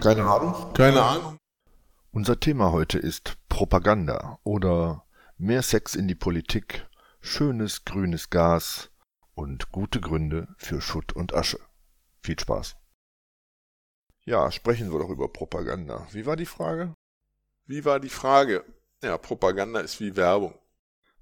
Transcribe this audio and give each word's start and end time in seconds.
Keine 0.00 0.24
Ahnung. 0.24 0.72
Keine 0.72 1.02
Ahnung. 1.02 1.36
Unser 2.10 2.40
Thema 2.40 2.72
heute 2.72 2.98
ist 2.98 3.36
Propaganda 3.50 4.38
oder 4.44 5.04
mehr 5.36 5.62
Sex 5.62 5.94
in 5.94 6.08
die 6.08 6.14
Politik, 6.14 6.88
schönes 7.20 7.84
grünes 7.84 8.30
Gas 8.30 8.90
und 9.34 9.70
gute 9.72 10.00
Gründe 10.00 10.48
für 10.56 10.80
Schutt 10.80 11.12
und 11.12 11.34
Asche. 11.34 11.58
Viel 12.22 12.38
Spaß. 12.38 12.76
Ja, 14.24 14.50
sprechen 14.50 14.90
wir 14.90 15.00
doch 15.00 15.10
über 15.10 15.28
Propaganda. 15.28 16.06
Wie 16.12 16.24
war 16.24 16.36
die 16.36 16.46
Frage? 16.46 16.94
Wie 17.66 17.84
war 17.84 18.00
die 18.00 18.08
Frage? 18.08 18.64
Ja, 19.02 19.18
Propaganda 19.18 19.80
ist 19.80 20.00
wie 20.00 20.16
Werbung. 20.16 20.54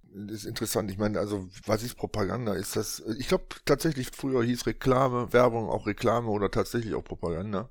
Das 0.02 0.36
ist 0.36 0.44
interessant. 0.44 0.88
Ich 0.90 0.98
meine, 0.98 1.18
also, 1.18 1.48
was 1.66 1.82
ist 1.82 1.96
Propaganda? 1.96 2.54
Ist 2.54 2.76
das, 2.76 3.00
ich 3.18 3.26
glaube 3.26 3.46
tatsächlich, 3.64 4.10
früher 4.12 4.44
hieß 4.44 4.66
Reklame, 4.66 5.32
Werbung 5.32 5.68
auch 5.68 5.86
Reklame 5.86 6.28
oder 6.28 6.50
tatsächlich 6.50 6.94
auch 6.94 7.04
Propaganda. 7.04 7.68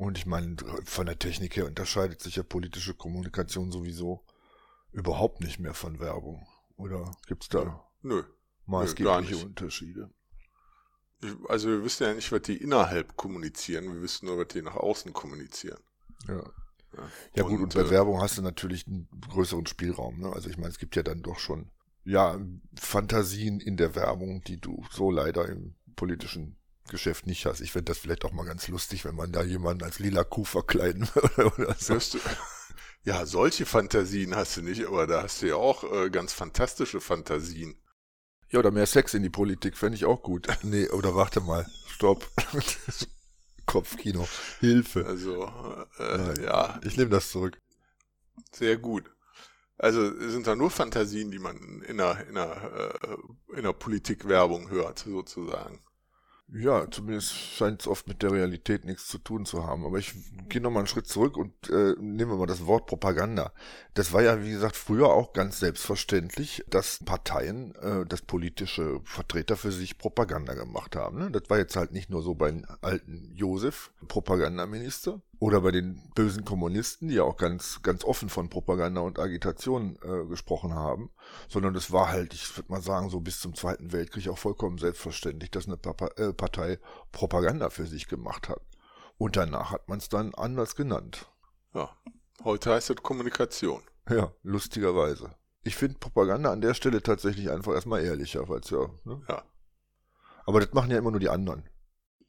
Und 0.00 0.16
ich 0.16 0.24
meine, 0.24 0.56
von 0.86 1.04
der 1.04 1.18
Technik 1.18 1.56
her 1.56 1.66
unterscheidet 1.66 2.22
sich 2.22 2.36
ja 2.36 2.42
politische 2.42 2.94
Kommunikation 2.94 3.70
sowieso 3.70 4.24
überhaupt 4.92 5.42
nicht 5.42 5.58
mehr 5.58 5.74
von 5.74 6.00
Werbung. 6.00 6.48
Oder 6.78 7.14
gibt's 7.26 7.50
da 7.50 7.84
Nö. 8.00 8.22
maßgebliche 8.64 9.34
Nö, 9.34 9.44
Unterschiede? 9.44 10.10
Also 11.50 11.68
wir 11.68 11.84
wissen 11.84 12.04
ja 12.04 12.14
nicht, 12.14 12.32
was 12.32 12.40
die 12.40 12.56
innerhalb 12.56 13.14
kommunizieren, 13.18 13.92
wir 13.92 14.00
wissen 14.00 14.24
nur, 14.24 14.38
was 14.38 14.48
die 14.48 14.62
nach 14.62 14.76
außen 14.76 15.12
kommunizieren. 15.12 15.82
Ja. 16.26 16.50
Ja, 16.96 17.10
ja 17.34 17.42
gut, 17.42 17.60
und 17.60 17.74
bei 17.74 17.82
äh, 17.82 17.90
Werbung 17.90 18.22
hast 18.22 18.38
du 18.38 18.42
natürlich 18.42 18.86
einen 18.86 19.06
größeren 19.28 19.66
Spielraum. 19.66 20.18
Ne? 20.18 20.32
Also 20.32 20.48
ich 20.48 20.56
meine, 20.56 20.70
es 20.70 20.78
gibt 20.78 20.96
ja 20.96 21.02
dann 21.02 21.20
doch 21.20 21.38
schon 21.38 21.70
ja 22.04 22.40
Fantasien 22.74 23.60
in 23.60 23.76
der 23.76 23.94
Werbung, 23.94 24.42
die 24.44 24.58
du 24.58 24.82
so 24.90 25.10
leider 25.10 25.46
im 25.46 25.74
politischen 25.94 26.56
Geschäft 26.88 27.26
nicht 27.26 27.46
hast. 27.46 27.60
Ich 27.60 27.72
fände 27.72 27.90
das 27.92 27.98
vielleicht 27.98 28.24
auch 28.24 28.32
mal 28.32 28.44
ganz 28.44 28.68
lustig, 28.68 29.04
wenn 29.04 29.14
man 29.14 29.32
da 29.32 29.42
jemanden 29.42 29.84
als 29.84 29.98
lila 29.98 30.24
Kuh 30.24 30.44
verkleiden 30.44 31.08
würde 31.14 31.52
oder 31.54 31.74
so. 31.78 31.98
Ja, 33.02 33.24
solche 33.26 33.64
Fantasien 33.64 34.34
hast 34.34 34.56
du 34.56 34.62
nicht, 34.62 34.86
aber 34.86 35.06
da 35.06 35.22
hast 35.22 35.42
du 35.42 35.46
ja 35.46 35.56
auch 35.56 35.84
äh, 35.84 36.10
ganz 36.10 36.32
fantastische 36.32 37.00
Fantasien. 37.00 37.76
Ja, 38.50 38.58
oder 38.58 38.72
mehr 38.72 38.86
Sex 38.86 39.14
in 39.14 39.22
die 39.22 39.30
Politik 39.30 39.76
fände 39.76 39.96
ich 39.96 40.04
auch 40.04 40.22
gut. 40.22 40.48
Nee, 40.62 40.88
oder 40.88 41.14
warte 41.14 41.40
mal, 41.40 41.66
stopp. 41.88 42.28
Kopfkino. 43.66 44.26
Hilfe. 44.58 45.06
Also, 45.06 45.48
äh, 45.98 46.42
ja. 46.42 46.80
Ich 46.82 46.96
nehme 46.96 47.10
das 47.10 47.30
zurück. 47.30 47.58
Sehr 48.52 48.76
gut. 48.76 49.04
Also 49.78 50.12
sind 50.28 50.46
da 50.46 50.56
nur 50.56 50.70
Fantasien, 50.70 51.30
die 51.30 51.38
man 51.38 51.82
in 51.82 51.98
der, 51.98 52.26
in 52.28 52.34
der, 52.34 52.98
äh, 53.02 53.56
in 53.56 53.62
der 53.62 53.72
Politikwerbung 53.72 54.68
hört, 54.68 54.98
sozusagen. 54.98 55.80
Ja, 56.52 56.90
zumindest 56.90 57.32
scheint 57.32 57.82
es 57.82 57.86
oft 57.86 58.08
mit 58.08 58.22
der 58.22 58.32
Realität 58.32 58.84
nichts 58.84 59.06
zu 59.06 59.18
tun 59.18 59.46
zu 59.46 59.64
haben. 59.64 59.84
Aber 59.84 59.98
ich 59.98 60.14
gehe 60.48 60.60
nochmal 60.60 60.80
einen 60.80 60.86
Schritt 60.88 61.06
zurück 61.06 61.36
und 61.36 61.52
äh, 61.70 61.94
nehmen 62.00 62.32
wir 62.32 62.38
mal 62.38 62.46
das 62.46 62.66
Wort 62.66 62.86
Propaganda. 62.86 63.52
Das 63.94 64.12
war 64.12 64.22
ja, 64.22 64.42
wie 64.42 64.50
gesagt, 64.50 64.76
früher 64.76 65.08
auch 65.10 65.32
ganz 65.32 65.60
selbstverständlich, 65.60 66.64
dass 66.68 67.04
Parteien, 67.04 67.74
äh, 67.76 68.04
dass 68.04 68.22
politische 68.22 69.00
Vertreter 69.04 69.56
für 69.56 69.70
sich 69.70 69.98
Propaganda 69.98 70.54
gemacht 70.54 70.96
haben. 70.96 71.18
Ne? 71.18 71.30
Das 71.30 71.42
war 71.48 71.58
jetzt 71.58 71.76
halt 71.76 71.92
nicht 71.92 72.10
nur 72.10 72.22
so 72.22 72.34
bei 72.34 72.62
alten 72.80 73.30
Josef, 73.34 73.92
Propagandaminister, 74.08 75.20
oder 75.40 75.62
bei 75.62 75.70
den 75.70 76.00
bösen 76.14 76.44
Kommunisten, 76.44 77.08
die 77.08 77.14
ja 77.14 77.24
auch 77.24 77.38
ganz, 77.38 77.80
ganz 77.82 78.04
offen 78.04 78.28
von 78.28 78.50
Propaganda 78.50 79.00
und 79.00 79.18
Agitation 79.18 79.98
äh, 80.02 80.26
gesprochen 80.26 80.74
haben, 80.74 81.10
sondern 81.48 81.74
es 81.74 81.90
war 81.90 82.10
halt, 82.10 82.34
ich 82.34 82.56
würde 82.56 82.70
mal 82.70 82.82
sagen, 82.82 83.08
so 83.08 83.20
bis 83.20 83.40
zum 83.40 83.54
Zweiten 83.54 83.90
Weltkrieg 83.90 84.28
auch 84.28 84.36
vollkommen 84.36 84.76
selbstverständlich, 84.76 85.50
dass 85.50 85.66
eine 85.66 85.78
Papa, 85.78 86.08
äh, 86.18 86.34
Partei 86.34 86.78
Propaganda 87.10 87.70
für 87.70 87.86
sich 87.86 88.06
gemacht 88.06 88.50
hat. 88.50 88.60
Und 89.16 89.36
danach 89.36 89.70
hat 89.70 89.88
man 89.88 89.98
es 89.98 90.10
dann 90.10 90.34
anders 90.34 90.76
genannt. 90.76 91.26
Ja, 91.72 91.90
heute 92.44 92.72
heißt 92.72 92.90
es 92.90 92.96
Kommunikation. 92.96 93.82
Ja, 94.10 94.32
lustigerweise. 94.42 95.34
Ich 95.62 95.74
finde 95.74 95.98
Propaganda 95.98 96.52
an 96.52 96.60
der 96.60 96.74
Stelle 96.74 97.02
tatsächlich 97.02 97.50
einfach 97.50 97.72
erstmal 97.72 98.04
ehrlicher, 98.04 98.46
weil 98.50 98.60
es 98.60 98.68
ja, 98.68 98.90
ne? 99.04 99.22
Ja. 99.26 99.42
Aber 100.44 100.60
das 100.60 100.74
machen 100.74 100.90
ja 100.90 100.98
immer 100.98 101.10
nur 101.10 101.20
die 101.20 101.28
anderen. 101.30 101.66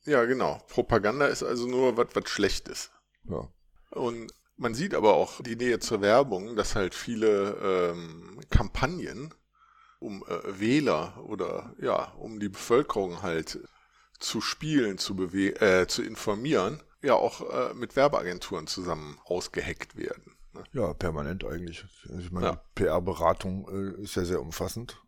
Ja, 0.03 0.23
genau. 0.23 0.61
Propaganda 0.69 1.25
ist 1.25 1.43
also 1.43 1.67
nur 1.67 1.97
was, 1.97 2.07
was 2.13 2.29
schlecht 2.29 2.69
ist. 2.69 2.91
Ja. 3.23 3.47
Und 3.91 4.31
man 4.57 4.73
sieht 4.73 4.93
aber 4.93 5.15
auch 5.15 5.41
die 5.41 5.55
Nähe 5.55 5.79
zur 5.79 6.01
Werbung, 6.01 6.55
dass 6.55 6.75
halt 6.75 6.93
viele 6.93 7.91
ähm, 7.93 8.39
Kampagnen 8.49 9.33
um 9.99 10.23
äh, 10.27 10.59
Wähler 10.59 11.23
oder 11.23 11.75
ja, 11.79 12.11
um 12.17 12.39
die 12.39 12.49
Bevölkerung 12.49 13.21
halt 13.21 13.59
zu 14.19 14.41
spielen, 14.41 14.97
zu, 14.97 15.15
bewe 15.15 15.59
äh, 15.61 15.87
zu 15.87 16.03
informieren, 16.03 16.81
ja 17.01 17.15
auch 17.15 17.41
äh, 17.49 17.73
mit 17.73 17.95
Werbeagenturen 17.95 18.67
zusammen 18.67 19.17
ausgeheckt 19.25 19.95
werden. 19.95 20.35
Ne? 20.53 20.63
Ja, 20.73 20.93
permanent 20.93 21.45
eigentlich. 21.45 21.85
Also 22.03 22.19
ich 22.19 22.31
meine, 22.31 22.47
ja. 22.47 22.63
PR-Beratung 22.75 23.67
äh, 23.69 24.01
ist 24.01 24.15
ja 24.15 24.25
sehr 24.25 24.41
umfassend. 24.41 25.01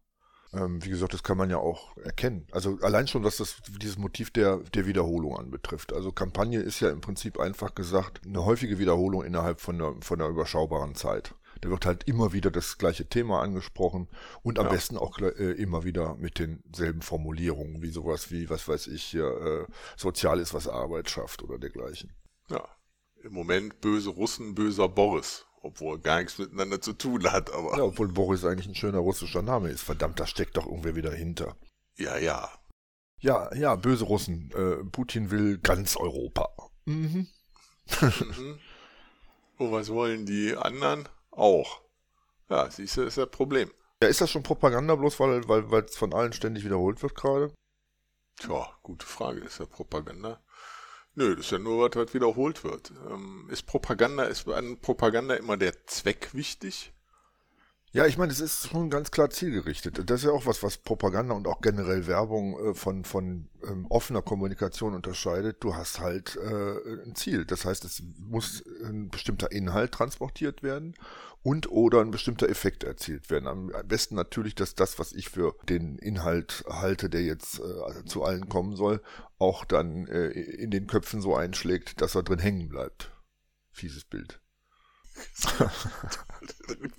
Ähm, 0.54 0.84
wie 0.84 0.90
gesagt, 0.90 1.14
das 1.14 1.24
kann 1.24 1.38
man 1.38 1.50
ja 1.50 1.58
auch 1.58 1.98
erkennen. 1.98 2.46
Also 2.52 2.78
allein 2.82 3.08
schon, 3.08 3.24
was 3.24 3.38
das 3.38 3.58
dieses 3.82 3.98
Motiv 3.98 4.32
der, 4.32 4.58
der 4.58 4.86
Wiederholung 4.86 5.38
anbetrifft. 5.38 5.94
Also 5.94 6.12
Kampagne 6.12 6.60
ist 6.60 6.80
ja 6.80 6.90
im 6.90 7.02
Prinzip 7.02 7.40
einfach 7.40 7.74
gesagt 7.74 8.22
eine 8.26 8.46
häufige 8.46 8.78
Wiederholung 8.78 9.24
innerhalb 9.24 9.62
von 9.62 9.76
einer, 9.76 9.96
von 10.02 10.22
einer 10.22 10.30
überschaubaren 10.30 10.96
Zeit. 10.96 11.34
Da 11.62 11.70
wird 11.70 11.86
halt 11.86 12.04
immer 12.08 12.34
wieder 12.34 12.52
das 12.52 12.78
gleiche 12.78 13.08
Thema 13.08 13.42
angesprochen 13.42 14.10
und 14.42 14.60
am 14.60 14.66
ja. 14.66 14.72
besten 14.72 14.98
auch 14.98 15.18
äh, 15.20 15.54
immer 15.54 15.86
wieder 15.86 16.16
mit 16.16 16.38
denselben 16.40 17.02
Formulierungen, 17.02 17.82
wie 17.82 17.90
sowas 17.90 18.32
wie, 18.32 18.50
was 18.50 18.68
weiß 18.68 18.88
ich, 18.88 19.04
hier, 19.04 19.26
äh, 19.26 19.72
sozial 19.96 20.40
ist, 20.40 20.54
was 20.54 20.68
Arbeit 20.68 21.10
schafft 21.10 21.42
oder 21.42 21.58
dergleichen. 21.58 22.12
Ja, 22.50 22.68
im 23.24 23.32
Moment 23.32 23.80
böse 23.80 24.10
Russen, 24.10 24.56
böser 24.56 24.90
Boris 24.90 25.46
obwohl 25.64 25.98
gar 26.00 26.20
nichts 26.20 26.38
miteinander 26.38 26.82
zu 26.82 26.94
tun 26.94 27.32
hat, 27.32 27.52
aber. 27.52 27.78
Ja, 27.78 27.84
obwohl 27.84 28.10
Boris 28.10 28.46
eigentlich 28.46 28.68
ein 28.68 28.76
schöner 28.76 29.00
russischer 29.00 29.42
Name 29.42 29.70
ist. 29.70 29.82
Verdammt, 29.82 30.20
da 30.20 30.28
steckt 30.28 30.58
doch 30.58 30.68
irgendwer 30.68 30.96
wieder 30.96 31.12
hinter. 31.12 31.56
Ja, 31.98 32.18
ja. 32.18 32.50
Ja, 33.20 33.54
ja, 33.56 33.76
böse 33.76 34.04
Russen. 34.04 34.52
Äh, 34.52 34.84
Putin 34.84 35.32
will 35.32 35.58
ganz 35.58 35.96
Europa. 35.96 36.50
Mhm. 36.86 37.28
mhm. 38.02 38.60
Und 39.58 39.72
was 39.72 39.90
wollen 39.90 40.26
die 40.26 40.56
anderen? 40.56 41.08
Auch. 41.32 41.82
Ja, 42.50 42.70
siehst 42.70 42.98
du, 42.98 43.04
ist 43.04 43.18
das 43.18 43.30
Problem. 43.30 43.72
Ja, 44.02 44.10
ist 44.10 44.20
das 44.20 44.30
schon 44.30 44.44
Propaganda, 44.44 44.96
bloß 44.96 45.20
weil 45.22 45.48
weil 45.48 45.72
weil 45.72 45.84
es 45.84 45.96
von 45.96 46.14
allen 46.14 46.34
ständig 46.34 46.66
wiederholt 46.66 47.02
wird 47.02 47.16
gerade? 47.16 47.54
Tja, 48.38 48.68
gute 48.82 49.06
Frage. 49.06 49.40
Ist 49.40 49.60
ja 49.60 49.66
Propaganda? 49.66 50.42
Nö, 51.16 51.36
das 51.36 51.46
ist 51.46 51.52
ja 51.52 51.60
nur 51.60 51.88
was, 51.88 51.96
was 51.96 52.14
wiederholt 52.14 52.64
wird. 52.64 52.92
Ähm, 53.10 53.48
ist 53.52 53.68
Propaganda, 53.68 54.24
ist 54.24 54.48
an 54.48 54.78
Propaganda 54.78 55.36
immer 55.36 55.58
der 55.58 55.86
Zweck 55.86 56.34
wichtig? 56.34 56.92
Ja, 57.92 58.08
ich 58.08 58.18
meine, 58.18 58.32
es 58.32 58.40
ist 58.40 58.70
schon 58.70 58.90
ganz 58.90 59.12
klar 59.12 59.30
zielgerichtet. 59.30 60.10
Das 60.10 60.22
ist 60.22 60.26
ja 60.26 60.32
auch 60.32 60.48
was, 60.48 60.64
was 60.64 60.78
Propaganda 60.80 61.36
und 61.36 61.48
auch 61.48 61.62
generell 61.62 62.08
Werbung 62.08 62.58
äh, 62.58 62.74
von, 62.74 63.04
von 63.04 63.50
ähm, 63.68 63.86
offener 63.90 64.24
Kommunikation 64.24 64.96
unterscheidet. 64.96 65.64
Du 65.64 65.76
hast 65.76 66.00
halt 66.00 66.36
äh, 66.38 67.04
ein 67.06 67.14
Ziel. 67.14 67.46
Das 67.46 67.66
heißt, 67.66 67.86
es 67.86 68.02
muss 68.18 68.64
ein 68.84 69.10
bestimmter 69.10 69.52
Inhalt 69.52 69.92
transportiert 69.92 70.64
werden 70.64 70.96
und 71.44 71.70
oder 71.70 72.00
ein 72.00 72.12
bestimmter 72.12 72.50
Effekt 72.50 72.84
erzielt 72.84 73.30
werden. 73.30 73.48
Am 73.48 73.72
besten 73.86 74.16
natürlich, 74.16 74.56
dass 74.56 74.76
das, 74.76 74.98
was 74.98 75.12
ich 75.12 75.30
für 75.30 75.56
den 75.64 75.98
Inhalt 75.98 76.64
halte, 76.70 77.10
der 77.10 77.22
jetzt 77.22 77.60
äh, 77.60 78.06
zu 78.06 78.24
allen 78.24 78.48
kommen 78.48 78.76
soll, 78.78 79.02
auch 79.38 79.66
dann 79.66 80.08
äh, 80.08 80.30
in 80.30 80.72
den 80.72 80.88
Köpfen 80.88 81.22
so 81.22 81.36
einschlägt, 81.36 82.02
dass 82.02 82.16
er 82.16 82.24
drin 82.24 82.40
hängen 82.40 82.70
bleibt. 82.70 83.12
Fieses 83.72 84.06
Bild. 84.06 84.40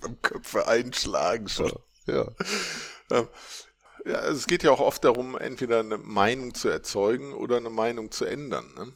Am 0.01 0.21
Köpfe 0.21 0.67
einschlagen 0.67 1.49
schon. 1.49 1.73
Ja. 2.05 2.31
ja. 3.09 3.27
ja. 4.05 4.15
also 4.15 4.37
es 4.37 4.45
geht 4.45 4.61
ja 4.61 4.71
auch 4.71 4.79
oft 4.79 5.03
darum, 5.03 5.35
entweder 5.37 5.79
eine 5.79 5.97
Meinung 5.97 6.53
zu 6.53 6.69
erzeugen 6.69 7.33
oder 7.33 7.57
eine 7.57 7.71
Meinung 7.71 8.11
zu 8.11 8.25
ändern. 8.25 8.71
Ne? 8.75 8.93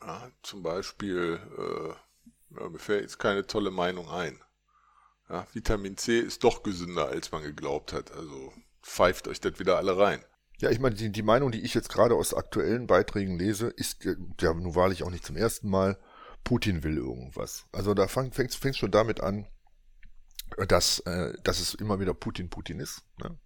Ja, 0.00 0.30
zum 0.42 0.62
Beispiel, 0.62 1.40
äh, 1.58 2.58
ja, 2.58 2.68
mir 2.70 2.78
fällt 2.78 3.02
jetzt 3.02 3.18
keine 3.18 3.46
tolle 3.46 3.70
Meinung 3.70 4.08
ein. 4.08 4.40
Ja, 5.28 5.46
Vitamin 5.52 5.96
C 5.96 6.20
ist 6.20 6.44
doch 6.44 6.62
gesünder, 6.62 7.08
als 7.08 7.32
man 7.32 7.42
geglaubt 7.42 7.92
hat. 7.92 8.12
Also 8.12 8.52
pfeift 8.82 9.28
euch 9.28 9.40
das 9.40 9.58
wieder 9.58 9.76
alle 9.76 9.98
rein. 9.98 10.24
Ja, 10.58 10.70
ich 10.70 10.78
meine, 10.78 10.94
die, 10.94 11.10
die 11.10 11.22
Meinung, 11.22 11.50
die 11.50 11.60
ich 11.60 11.74
jetzt 11.74 11.90
gerade 11.90 12.14
aus 12.14 12.32
aktuellen 12.32 12.86
Beiträgen 12.86 13.38
lese, 13.38 13.68
ist 13.68 14.04
ja 14.40 14.54
nun 14.54 14.74
wahrlich 14.74 15.02
auch 15.02 15.10
nicht 15.10 15.26
zum 15.26 15.36
ersten 15.36 15.68
Mal, 15.68 15.98
Putin 16.44 16.82
will 16.82 16.96
irgendwas. 16.96 17.66
Also 17.72 17.92
da 17.92 18.06
fängt 18.06 18.38
es 18.38 18.76
schon 18.76 18.90
damit 18.90 19.20
an, 19.20 19.46
dass, 20.68 21.00
äh, 21.00 21.34
dass 21.42 21.60
es 21.60 21.74
immer 21.74 22.00
wieder 22.00 22.14
Putin 22.14 22.48
Putin 22.48 22.78
ist. 22.78 23.02
Ne? 23.18 23.36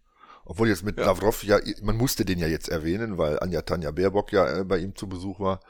Obwohl 0.45 0.69
jetzt 0.69 0.85
mit 0.85 0.99
ja. 0.99 1.07
Lavrov, 1.07 1.43
ja, 1.43 1.59
man 1.83 1.97
musste 1.97 2.25
den 2.25 2.39
ja 2.39 2.47
jetzt 2.47 2.69
erwähnen, 2.69 3.19
weil 3.19 3.41
Anja 3.41 3.63
Tanja 3.63 3.91
Baerbock 3.91 4.33
ja 4.33 4.61
äh, 4.61 4.65
bei 4.65 4.79
ihm 4.79 4.95
zu 4.95 5.09
Besuch 5.09 5.41
war. 5.41 5.61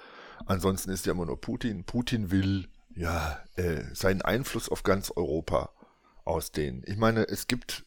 Ansonsten 0.46 0.90
ist 0.90 1.06
ja 1.06 1.12
immer 1.12 1.26
nur 1.26 1.40
Putin. 1.40 1.84
Putin 1.84 2.30
will 2.30 2.68
ja 2.94 3.42
äh, 3.56 3.82
seinen 3.94 4.22
Einfluss 4.22 4.68
auf 4.68 4.82
ganz 4.82 5.12
Europa 5.14 5.72
ausdehnen. 6.24 6.82
Ich 6.86 6.96
meine, 6.96 7.28
es 7.28 7.46
gibt 7.46 7.84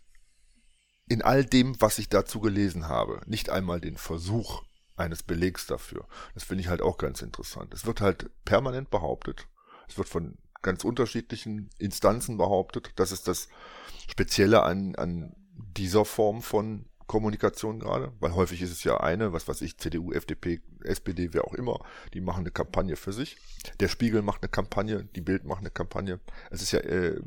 in 1.07 1.21
all 1.21 1.45
dem, 1.45 1.79
was 1.81 1.99
ich 1.99 2.09
dazu 2.09 2.39
gelesen 2.39 2.87
habe, 2.87 3.21
nicht 3.25 3.49
einmal 3.49 3.81
den 3.81 3.97
Versuch, 3.97 4.63
eines 4.95 5.23
Belegs 5.23 5.65
dafür. 5.65 6.07
Das 6.33 6.43
finde 6.43 6.61
ich 6.61 6.67
halt 6.67 6.81
auch 6.81 6.97
ganz 6.97 7.21
interessant. 7.21 7.73
Es 7.73 7.85
wird 7.85 8.01
halt 8.01 8.29
permanent 8.45 8.89
behauptet, 8.89 9.47
es 9.87 9.97
wird 9.97 10.07
von 10.07 10.37
ganz 10.61 10.83
unterschiedlichen 10.83 11.69
Instanzen 11.77 12.37
behauptet, 12.37 12.91
das 12.95 13.11
ist 13.11 13.27
das 13.27 13.49
Spezielle 14.07 14.63
an, 14.63 14.95
an 14.95 15.35
dieser 15.55 16.05
Form 16.05 16.41
von 16.41 16.85
Kommunikation 17.05 17.79
gerade, 17.79 18.13
weil 18.19 18.33
häufig 18.33 18.61
ist 18.61 18.71
es 18.71 18.83
ja 18.85 18.97
eine, 18.97 19.33
was 19.33 19.47
weiß 19.47 19.61
ich, 19.61 19.77
CDU, 19.77 20.13
FDP, 20.13 20.61
SPD, 20.83 21.33
wer 21.33 21.45
auch 21.45 21.53
immer, 21.53 21.83
die 22.13 22.21
machen 22.21 22.41
eine 22.41 22.51
Kampagne 22.51 22.95
für 22.95 23.11
sich. 23.11 23.37
Der 23.81 23.89
Spiegel 23.89 24.21
macht 24.21 24.41
eine 24.41 24.49
Kampagne, 24.49 25.03
die 25.03 25.21
Bild 25.21 25.43
macht 25.43 25.59
eine 25.59 25.69
Kampagne. 25.69 26.21
Es 26.49 26.61
ist 26.61 26.71
ja 26.71 26.79
äh, 26.79 27.21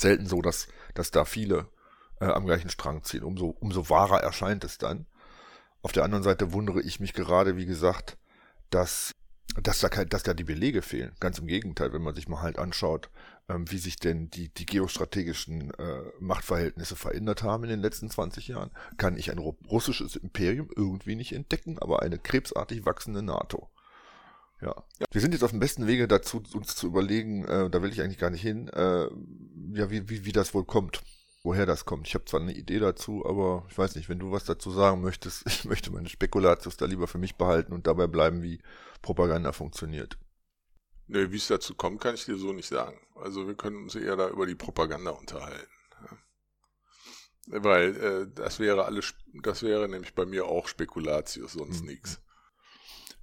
selten 0.00 0.26
so, 0.26 0.42
dass, 0.42 0.68
dass 0.94 1.10
da 1.10 1.24
viele 1.24 1.68
äh, 2.20 2.26
am 2.26 2.46
gleichen 2.46 2.70
Strang 2.70 3.04
ziehen. 3.04 3.22
Umso, 3.22 3.48
umso 3.48 3.88
wahrer 3.90 4.22
erscheint 4.22 4.64
es 4.64 4.78
dann. 4.78 5.06
Auf 5.82 5.92
der 5.92 6.04
anderen 6.04 6.24
Seite 6.24 6.52
wundere 6.52 6.82
ich 6.82 7.00
mich 7.00 7.12
gerade, 7.12 7.56
wie 7.56 7.66
gesagt, 7.66 8.18
dass 8.70 9.14
dass 9.62 9.80
da, 9.80 9.88
dass 10.04 10.22
da 10.22 10.34
die 10.34 10.44
Belege 10.44 10.82
fehlen. 10.82 11.12
Ganz 11.20 11.38
im 11.38 11.46
Gegenteil, 11.46 11.92
wenn 11.92 12.02
man 12.02 12.14
sich 12.14 12.28
mal 12.28 12.42
halt 12.42 12.58
anschaut, 12.58 13.10
ähm, 13.48 13.70
wie 13.70 13.78
sich 13.78 13.96
denn 13.96 14.30
die, 14.30 14.52
die 14.52 14.66
geostrategischen 14.66 15.72
äh, 15.74 16.02
Machtverhältnisse 16.20 16.96
verändert 16.96 17.42
haben 17.42 17.64
in 17.64 17.70
den 17.70 17.80
letzten 17.80 18.10
20 18.10 18.48
Jahren, 18.48 18.70
kann 18.98 19.16
ich 19.16 19.30
ein 19.30 19.38
russisches 19.38 20.16
Imperium 20.16 20.68
irgendwie 20.74 21.16
nicht 21.16 21.32
entdecken, 21.32 21.78
aber 21.78 22.02
eine 22.02 22.18
krebsartig 22.18 22.84
wachsende 22.84 23.22
NATO. 23.22 23.68
Ja. 24.60 24.74
ja. 24.98 25.06
Wir 25.10 25.20
sind 25.20 25.32
jetzt 25.32 25.44
auf 25.44 25.50
dem 25.50 25.60
besten 25.60 25.86
Wege 25.86 26.08
dazu, 26.08 26.42
uns 26.54 26.74
zu 26.74 26.86
überlegen, 26.86 27.44
äh, 27.44 27.70
da 27.70 27.82
will 27.82 27.92
ich 27.92 28.00
eigentlich 28.00 28.18
gar 28.18 28.30
nicht 28.30 28.42
hin, 28.42 28.68
äh, 28.68 29.08
ja, 29.72 29.90
wie, 29.90 30.08
wie, 30.08 30.24
wie 30.24 30.32
das 30.32 30.54
wohl 30.54 30.64
kommt 30.64 31.02
woher 31.42 31.66
das 31.66 31.84
kommt. 31.84 32.06
Ich 32.06 32.14
habe 32.14 32.24
zwar 32.24 32.40
eine 32.40 32.52
Idee 32.52 32.78
dazu, 32.78 33.24
aber 33.24 33.66
ich 33.70 33.78
weiß 33.78 33.94
nicht, 33.96 34.08
wenn 34.08 34.18
du 34.18 34.32
was 34.32 34.44
dazu 34.44 34.70
sagen 34.70 35.00
möchtest, 35.00 35.44
ich 35.46 35.64
möchte 35.64 35.90
meine 35.90 36.08
Spekulatius 36.08 36.76
da 36.76 36.86
lieber 36.86 37.06
für 37.06 37.18
mich 37.18 37.36
behalten 37.36 37.72
und 37.72 37.86
dabei 37.86 38.06
bleiben, 38.06 38.42
wie 38.42 38.60
Propaganda 39.02 39.52
funktioniert. 39.52 40.18
Nee, 41.06 41.30
wie 41.30 41.36
es 41.36 41.46
dazu 41.46 41.74
kommt, 41.74 42.02
kann 42.02 42.14
ich 42.14 42.26
dir 42.26 42.36
so 42.36 42.52
nicht 42.52 42.68
sagen. 42.68 43.00
Also 43.14 43.46
wir 43.46 43.54
können 43.54 43.84
uns 43.84 43.94
eher 43.94 44.16
da 44.16 44.28
über 44.28 44.46
die 44.46 44.54
Propaganda 44.54 45.12
unterhalten. 45.12 45.72
Weil 47.46 47.96
äh, 47.96 48.26
das 48.34 48.60
wäre 48.60 48.84
alles, 48.84 49.14
das 49.42 49.62
wäre 49.62 49.88
nämlich 49.88 50.14
bei 50.14 50.26
mir 50.26 50.44
auch 50.44 50.68
Spekulatius, 50.68 51.54
sonst 51.54 51.80
mhm. 51.80 51.86
nichts. 51.86 52.20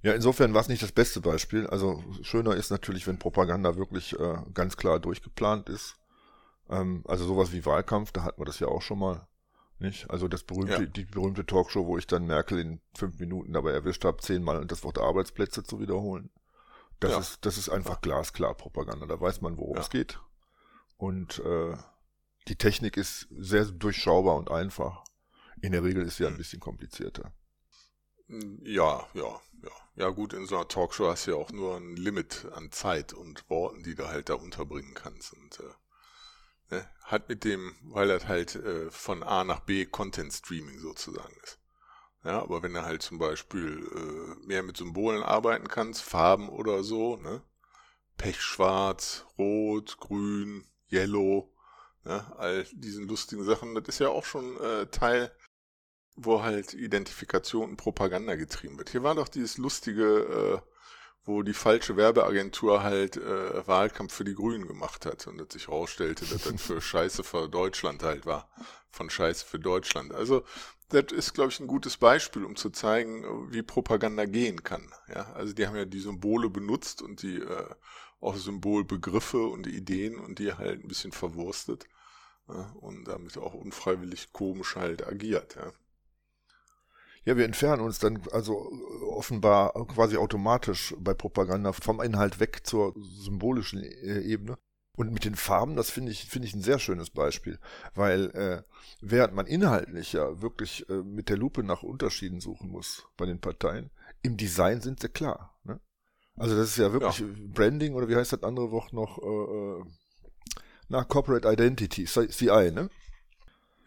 Ja, 0.02 0.12
insofern 0.12 0.54
war 0.54 0.60
es 0.60 0.68
nicht 0.68 0.82
das 0.82 0.92
beste 0.92 1.20
Beispiel. 1.20 1.66
Also 1.66 2.02
schöner 2.22 2.54
ist 2.54 2.70
natürlich, 2.70 3.06
wenn 3.06 3.18
Propaganda 3.18 3.76
wirklich 3.76 4.18
äh, 4.18 4.36
ganz 4.54 4.76
klar 4.76 5.00
durchgeplant 5.00 5.68
ist 5.68 5.98
ähm, 6.68 7.02
also 7.06 7.24
sowas 7.24 7.52
wie 7.52 7.64
Wahlkampf, 7.64 8.12
da 8.12 8.24
hatten 8.24 8.40
wir 8.40 8.46
das 8.46 8.60
ja 8.60 8.68
auch 8.68 8.82
schon 8.82 8.98
mal. 8.98 9.26
Nicht? 9.78 10.10
Also 10.10 10.26
das 10.26 10.42
berühmte, 10.42 10.84
ja. 10.84 10.86
die 10.86 11.04
berühmte 11.04 11.44
Talkshow, 11.44 11.86
wo 11.86 11.98
ich 11.98 12.06
dann 12.06 12.26
Merkel 12.26 12.58
in 12.58 12.80
fünf 12.94 13.18
Minuten 13.18 13.52
dabei 13.52 13.72
erwischt 13.72 14.06
habe, 14.06 14.22
zehnmal 14.22 14.58
und 14.58 14.72
das 14.72 14.84
Wort 14.84 14.98
Arbeitsplätze 14.98 15.64
zu 15.64 15.80
wiederholen. 15.80 16.30
Das 16.98 17.10
ja. 17.10 17.18
ist, 17.18 17.44
das 17.44 17.58
ist 17.58 17.68
einfach 17.68 18.00
glasklar 18.00 18.54
Propaganda. 18.54 19.04
Da 19.04 19.20
weiß 19.20 19.42
man, 19.42 19.58
worum 19.58 19.76
ja. 19.76 19.82
es 19.82 19.90
geht. 19.90 20.18
Und 20.96 21.40
äh, 21.40 21.76
die 22.48 22.56
Technik 22.56 22.96
ist 22.96 23.28
sehr 23.36 23.66
durchschaubar 23.66 24.36
und 24.36 24.50
einfach. 24.50 25.04
In 25.60 25.72
der 25.72 25.84
Regel 25.84 26.06
ist 26.06 26.16
sie 26.16 26.24
ein 26.24 26.32
hm. 26.32 26.38
bisschen 26.38 26.60
komplizierter. 26.60 27.32
Ja, 28.28 29.06
ja, 29.12 29.40
ja. 29.62 29.70
Ja 29.96 30.08
gut, 30.10 30.34
in 30.34 30.46
so 30.46 30.56
einer 30.56 30.68
Talkshow 30.68 31.08
hast 31.08 31.26
du 31.26 31.30
ja 31.32 31.36
auch 31.36 31.52
nur 31.52 31.76
ein 31.76 31.96
Limit 31.96 32.46
an 32.52 32.70
Zeit 32.70 33.14
und 33.14 33.48
Worten, 33.48 33.82
die 33.82 33.94
du 33.94 34.08
halt 34.08 34.28
da 34.28 34.34
unterbringen 34.34 34.94
kannst. 34.94 35.32
Und 35.32 35.60
äh, 35.60 35.72
Ne? 36.70 36.88
Hat 37.04 37.28
mit 37.28 37.44
dem, 37.44 37.76
weil 37.82 38.08
das 38.08 38.26
halt 38.26 38.56
äh, 38.56 38.90
von 38.90 39.22
A 39.22 39.44
nach 39.44 39.60
B 39.60 39.86
Content 39.86 40.32
Streaming 40.32 40.80
sozusagen 40.80 41.34
ist. 41.44 41.60
Ja, 42.24 42.42
aber 42.42 42.62
wenn 42.62 42.74
du 42.74 42.82
halt 42.82 43.02
zum 43.02 43.18
Beispiel 43.18 43.88
äh, 43.94 44.46
mehr 44.46 44.64
mit 44.64 44.76
Symbolen 44.76 45.22
arbeiten 45.22 45.68
kannst, 45.68 46.02
Farben 46.02 46.48
oder 46.48 46.82
so, 46.82 47.16
ne? 47.16 47.42
Pechschwarz, 48.16 49.26
Rot, 49.38 49.98
Grün, 50.00 50.66
Yellow, 50.90 51.52
ne? 52.02 52.24
all 52.36 52.66
diesen 52.72 53.06
lustigen 53.06 53.44
Sachen, 53.44 53.74
das 53.74 53.86
ist 53.88 54.00
ja 54.00 54.08
auch 54.08 54.24
schon 54.24 54.58
äh, 54.60 54.86
Teil, 54.86 55.30
wo 56.16 56.42
halt 56.42 56.74
Identifikation 56.74 57.70
und 57.70 57.76
Propaganda 57.76 58.34
getrieben 58.34 58.78
wird. 58.78 58.90
Hier 58.90 59.02
war 59.02 59.14
doch 59.14 59.28
dieses 59.28 59.58
lustige 59.58 60.62
äh, 60.64 60.76
wo 61.26 61.42
die 61.42 61.54
falsche 61.54 61.96
Werbeagentur 61.96 62.82
halt 62.84 63.16
äh, 63.16 63.66
Wahlkampf 63.66 64.14
für 64.14 64.24
die 64.24 64.34
Grünen 64.34 64.68
gemacht 64.68 65.04
hat 65.06 65.26
und 65.26 65.40
es 65.40 65.52
sich 65.52 65.66
herausstellte, 65.66 66.24
dass 66.24 66.44
das 66.44 66.62
für 66.62 66.80
Scheiße 66.80 67.24
für 67.24 67.48
Deutschland 67.48 68.02
halt 68.04 68.26
war. 68.26 68.48
Von 68.90 69.10
Scheiße 69.10 69.44
für 69.44 69.58
Deutschland. 69.58 70.14
Also 70.14 70.44
das 70.88 71.12
ist, 71.12 71.34
glaube 71.34 71.50
ich, 71.50 71.58
ein 71.58 71.66
gutes 71.66 71.96
Beispiel, 71.96 72.44
um 72.44 72.54
zu 72.54 72.70
zeigen, 72.70 73.24
wie 73.52 73.62
Propaganda 73.62 74.24
gehen 74.24 74.62
kann. 74.62 74.88
Ja, 75.12 75.32
also 75.32 75.52
die 75.52 75.66
haben 75.66 75.76
ja 75.76 75.84
die 75.84 75.98
Symbole 75.98 76.48
benutzt 76.48 77.02
und 77.02 77.22
die 77.22 77.38
äh, 77.38 77.74
auch 78.20 78.36
Symbolbegriffe 78.36 79.44
und 79.46 79.66
Ideen 79.66 80.20
und 80.20 80.38
die 80.38 80.52
halt 80.52 80.84
ein 80.84 80.88
bisschen 80.88 81.12
verwurstet 81.12 81.86
ja, 82.48 82.72
und 82.80 83.04
damit 83.08 83.36
auch 83.36 83.54
unfreiwillig 83.54 84.32
komisch 84.32 84.76
halt 84.76 85.06
agiert. 85.06 85.56
Ja. 85.56 85.72
Ja, 87.26 87.36
wir 87.36 87.44
entfernen 87.44 87.82
uns 87.82 87.98
dann 87.98 88.22
also 88.30 88.70
offenbar 89.10 89.72
quasi 89.88 90.16
automatisch 90.16 90.94
bei 90.98 91.12
Propaganda 91.12 91.72
vom 91.72 92.00
Inhalt 92.00 92.38
weg 92.38 92.64
zur 92.64 92.94
symbolischen 92.96 93.82
äh, 93.82 94.20
Ebene. 94.20 94.56
Und 94.96 95.12
mit 95.12 95.24
den 95.24 95.34
Farben, 95.34 95.74
das 95.74 95.90
finde 95.90 96.12
ich, 96.12 96.24
finde 96.24 96.46
ich 96.46 96.54
ein 96.54 96.62
sehr 96.62 96.78
schönes 96.78 97.10
Beispiel, 97.10 97.58
weil 97.94 98.30
äh, 98.30 98.62
während 99.00 99.34
man 99.34 99.46
inhaltlich 99.46 100.12
ja 100.12 100.40
wirklich 100.40 100.88
äh, 100.88 101.02
mit 101.02 101.28
der 101.28 101.36
Lupe 101.36 101.64
nach 101.64 101.82
Unterschieden 101.82 102.40
suchen 102.40 102.70
muss 102.70 103.04
bei 103.16 103.26
den 103.26 103.40
Parteien, 103.40 103.90
im 104.22 104.36
Design 104.36 104.80
sind 104.80 105.00
sie 105.00 105.08
klar. 105.08 105.58
Ne? 105.64 105.80
Also 106.36 106.56
das 106.56 106.68
ist 106.68 106.78
ja 106.78 106.92
wirklich 106.92 107.18
ja. 107.18 107.26
Branding 107.52 107.94
oder 107.94 108.08
wie 108.08 108.16
heißt 108.16 108.32
das 108.32 108.44
andere 108.44 108.70
Wort 108.70 108.92
noch? 108.92 109.18
Äh, 109.18 109.80
äh 109.80 109.84
na, 110.88 111.02
Corporate 111.02 111.52
Identity, 111.52 112.04
CI, 112.04 112.70
ne? 112.70 112.88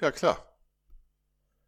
Ja, 0.02 0.12
klar. 0.12 0.49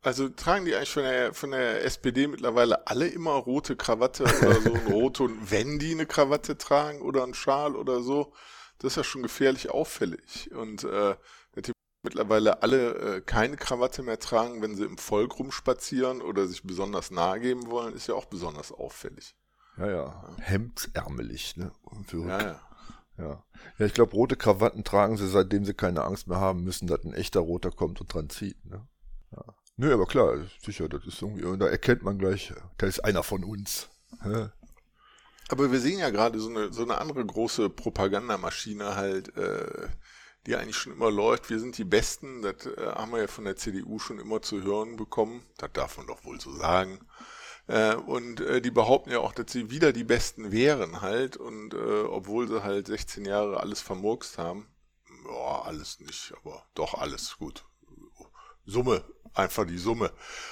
Also 0.04 0.30
tragen 0.30 0.66
die 0.66 0.76
eigentlich 0.76 0.92
von 0.92 1.04
der, 1.04 1.34
von 1.34 1.52
der 1.52 1.86
SPD 1.86 2.26
mittlerweile 2.28 2.88
alle 2.88 3.08
immer 3.08 3.34
rote 3.34 3.76
Krawatte 3.76 4.24
oder 4.24 4.62
so 4.62 4.74
ein 4.74 4.88
rote 4.92 5.24
und 5.24 5.52
wenn 5.52 5.78
die 5.78 5.92
eine 5.92 6.08
Krawatte 6.08 6.58
tragen 6.58 7.02
oder 7.02 7.24
einen 7.24 7.36
Schal 7.36 7.76
oder 7.76 8.02
so, 8.02 8.34
das 8.80 8.94
ist 8.94 8.98
ja 8.98 9.04
schon 9.04 9.22
gefährlich 9.22 9.70
auffällig. 9.70 10.52
Und 10.54 10.84
äh, 10.86 11.16
die 11.56 11.72
mittlerweile 12.04 12.64
alle 12.64 13.18
äh, 13.18 13.22
keine 13.22 13.58
Krawatte 13.58 14.02
mehr 14.02 14.18
tragen, 14.18 14.64
wenn 14.64 14.76
sie 14.76 14.86
im 14.86 14.98
Volk 14.98 15.38
rumspazieren 15.38 16.24
oder 16.24 16.48
sich 16.48 16.64
besonders 16.64 17.12
nahe 17.12 17.40
geben 17.40 17.70
wollen, 17.70 17.94
ist 17.94 18.08
ja 18.08 18.16
auch 18.16 18.26
besonders 18.26 18.72
auffällig. 18.72 19.36
Ja, 19.78 19.86
ja. 19.86 19.94
ja. 19.94 20.36
Hemdsärmelig, 20.40 21.58
ne? 21.58 21.72
Ja, 22.12 22.42
ja. 22.42 22.62
Ja, 23.20 23.44
ja 23.78 23.86
ich 23.86 23.94
glaube, 23.94 24.14
rote 24.14 24.36
Krawatten 24.36 24.84
tragen 24.84 25.18
sie, 25.18 25.28
seitdem 25.28 25.64
sie 25.64 25.76
keine 25.76 26.04
Angst 26.06 26.28
mehr 26.28 26.40
haben 26.40 26.64
müssen, 26.64 26.88
dass 26.88 27.04
ein 27.04 27.14
echter 27.14 27.42
Roter 27.42 27.70
kommt 27.70 28.02
und 28.02 28.12
dran 28.12 28.32
zieht. 28.32 28.66
Ne? 28.66 28.88
Nö, 29.82 29.92
aber 29.92 30.06
klar, 30.06 30.38
sicher, 30.64 30.88
das 30.88 31.08
ist 31.08 31.24
irgendwie, 31.24 31.58
da 31.58 31.66
erkennt 31.66 32.04
man 32.04 32.20
gleich, 32.20 32.54
der 32.80 32.88
ist 32.88 33.00
einer 33.00 33.24
von 33.24 33.44
uns. 33.44 33.90
Aber 35.50 35.72
wir 35.72 35.80
sehen 35.80 35.98
ja 35.98 36.12
gerade 36.12 36.40
so 36.40 36.50
eine, 36.52 36.72
so 36.72 36.84
eine 36.84 37.00
andere 37.00 37.26
große 37.26 37.68
Propagandamaschine 37.72 38.96
halt, 38.96 39.36
äh, 39.36 39.88
die 40.46 40.56
eigentlich 40.56 40.76
schon 40.76 40.94
immer 40.94 41.10
läuft. 41.10 41.50
Wir 41.50 41.60
sind 41.60 41.80
die 41.80 41.84
Besten, 41.84 42.44
das 42.44 42.68
äh, 42.68 42.92
haben 42.94 43.12
wir 43.12 43.22
ja 43.22 43.28
von 43.28 43.44
der 43.44 43.56
CDU 43.56 43.98
schon 43.98 44.20
immer 44.20 44.44
zu 44.44 44.62
hören 44.62 44.98
bekommen. 44.98 45.44
Das 45.58 45.72
darf 45.74 45.98
man 45.98 46.06
doch 46.06 46.24
wohl 46.26 46.40
so 46.40 46.56
sagen. 46.56 47.00
Äh, 47.66 47.96
und 47.96 48.40
äh, 48.40 48.62
die 48.62 48.70
behaupten 48.70 49.10
ja 49.10 49.18
auch, 49.18 49.34
dass 49.34 49.52
sie 49.52 49.72
wieder 49.72 49.94
die 49.94 50.04
Besten 50.04 50.52
wären 50.52 51.02
halt. 51.02 51.38
Und 51.38 51.74
äh, 51.74 52.04
obwohl 52.04 52.48
sie 52.48 52.62
halt 52.62 52.86
16 52.86 53.26
Jahre 53.26 53.60
alles 53.60 53.82
vermurkst 53.82 54.38
haben, 54.38 54.68
ja, 55.26 55.64
alles 55.64 56.00
nicht, 56.02 56.34
aber 56.40 56.68
doch 56.76 56.94
alles 56.94 57.36
gut. 57.40 57.66
Summe 58.64 59.04
einfach 59.34 59.66
die 59.66 59.78
Summe. 59.78 60.12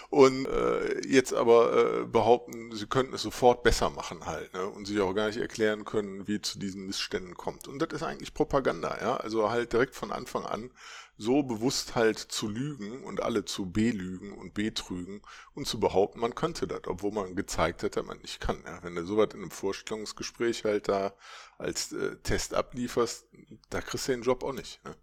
Und 0.09 0.45
äh, 0.45 1.07
jetzt 1.07 1.33
aber 1.33 2.01
äh, 2.01 2.05
behaupten, 2.05 2.75
sie 2.75 2.87
könnten 2.87 3.13
es 3.13 3.21
sofort 3.21 3.63
besser 3.63 3.89
machen 3.89 4.25
halt, 4.25 4.53
ne? 4.53 4.65
Und 4.65 4.85
sich 4.85 4.99
auch 4.99 5.13
gar 5.13 5.27
nicht 5.27 5.39
erklären 5.39 5.85
können, 5.85 6.27
wie 6.27 6.41
zu 6.41 6.59
diesen 6.59 6.85
Missständen 6.85 7.35
kommt. 7.35 7.67
Und 7.67 7.79
das 7.79 7.89
ist 7.93 8.03
eigentlich 8.03 8.33
Propaganda, 8.33 8.97
ja. 9.01 9.17
Also 9.17 9.49
halt 9.49 9.73
direkt 9.73 9.95
von 9.95 10.11
Anfang 10.11 10.45
an 10.45 10.71
so 11.19 11.43
bewusst 11.43 11.95
halt 11.95 12.17
zu 12.17 12.47
lügen 12.47 13.03
und 13.03 13.21
alle 13.21 13.43
zu 13.43 13.69
belügen 13.69 14.31
und 14.31 14.53
betrügen 14.53 15.21
und 15.53 15.67
zu 15.67 15.77
behaupten, 15.77 16.21
man 16.21 16.33
könnte 16.33 16.65
das, 16.65 16.87
obwohl 16.87 17.11
man 17.11 17.35
gezeigt 17.35 17.83
hat, 17.83 17.97
dass 17.97 18.05
man 18.05 18.19
nicht 18.19 18.39
kann. 18.39 18.63
Ja? 18.65 18.81
Wenn 18.83 18.95
du 18.95 19.05
sowas 19.05 19.27
in 19.33 19.41
einem 19.41 19.51
Vorstellungsgespräch 19.51 20.63
halt 20.63 20.87
da 20.87 21.13
als 21.57 21.91
äh, 21.91 22.15
Test 22.23 22.53
ablieferst, 22.53 23.27
da 23.69 23.81
kriegst 23.81 24.07
du 24.07 24.13
den 24.13 24.21
Job 24.21 24.43
auch 24.43 24.53
nicht. 24.53 24.83
Ne? 24.85 24.95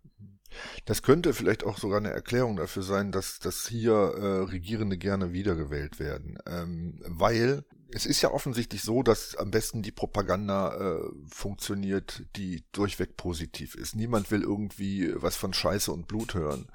Das 0.84 1.02
könnte 1.02 1.34
vielleicht 1.34 1.64
auch 1.64 1.78
sogar 1.78 1.98
eine 1.98 2.10
Erklärung 2.10 2.56
dafür 2.56 2.82
sein, 2.82 3.12
dass, 3.12 3.38
dass 3.38 3.66
hier 3.66 3.92
äh, 3.92 4.42
Regierende 4.50 4.98
gerne 4.98 5.32
wiedergewählt 5.32 5.98
werden. 5.98 6.38
Ähm, 6.46 7.00
weil 7.06 7.64
es 7.92 8.04
ist 8.04 8.20
ja 8.22 8.32
offensichtlich 8.32 8.82
so, 8.82 9.02
dass 9.02 9.36
am 9.36 9.50
besten 9.50 9.82
die 9.82 9.92
Propaganda 9.92 10.74
äh, 10.74 11.00
funktioniert, 11.28 12.24
die 12.36 12.64
durchweg 12.72 13.16
positiv 13.16 13.74
ist. 13.76 13.94
Niemand 13.94 14.30
will 14.30 14.42
irgendwie 14.42 15.12
was 15.14 15.36
von 15.36 15.52
Scheiße 15.52 15.92
und 15.92 16.08
Blut 16.08 16.34
hören. 16.34 16.68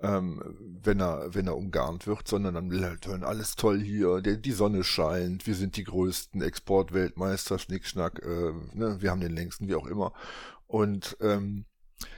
ähm, 0.00 0.40
wenn 0.82 1.00
er, 1.00 1.34
wenn 1.34 1.46
er 1.46 1.56
umgarnt 1.56 2.06
wird, 2.06 2.28
sondern 2.28 2.54
dann 2.54 2.70
will 2.70 2.84
halt 2.84 3.06
hören, 3.06 3.24
alles 3.24 3.56
toll 3.56 3.80
hier, 3.80 4.20
die, 4.20 4.40
die 4.40 4.52
Sonne 4.52 4.84
scheint, 4.84 5.46
wir 5.46 5.54
sind 5.54 5.76
die 5.76 5.84
größten 5.84 6.40
Exportweltmeister, 6.40 7.58
Schnickschnack, 7.58 8.22
äh, 8.22 8.52
ne, 8.74 8.98
wir 9.00 9.10
haben 9.10 9.20
den 9.20 9.34
längsten, 9.34 9.68
wie 9.68 9.74
auch 9.74 9.86
immer. 9.86 10.12
Und 10.66 11.16
ähm, 11.20 11.64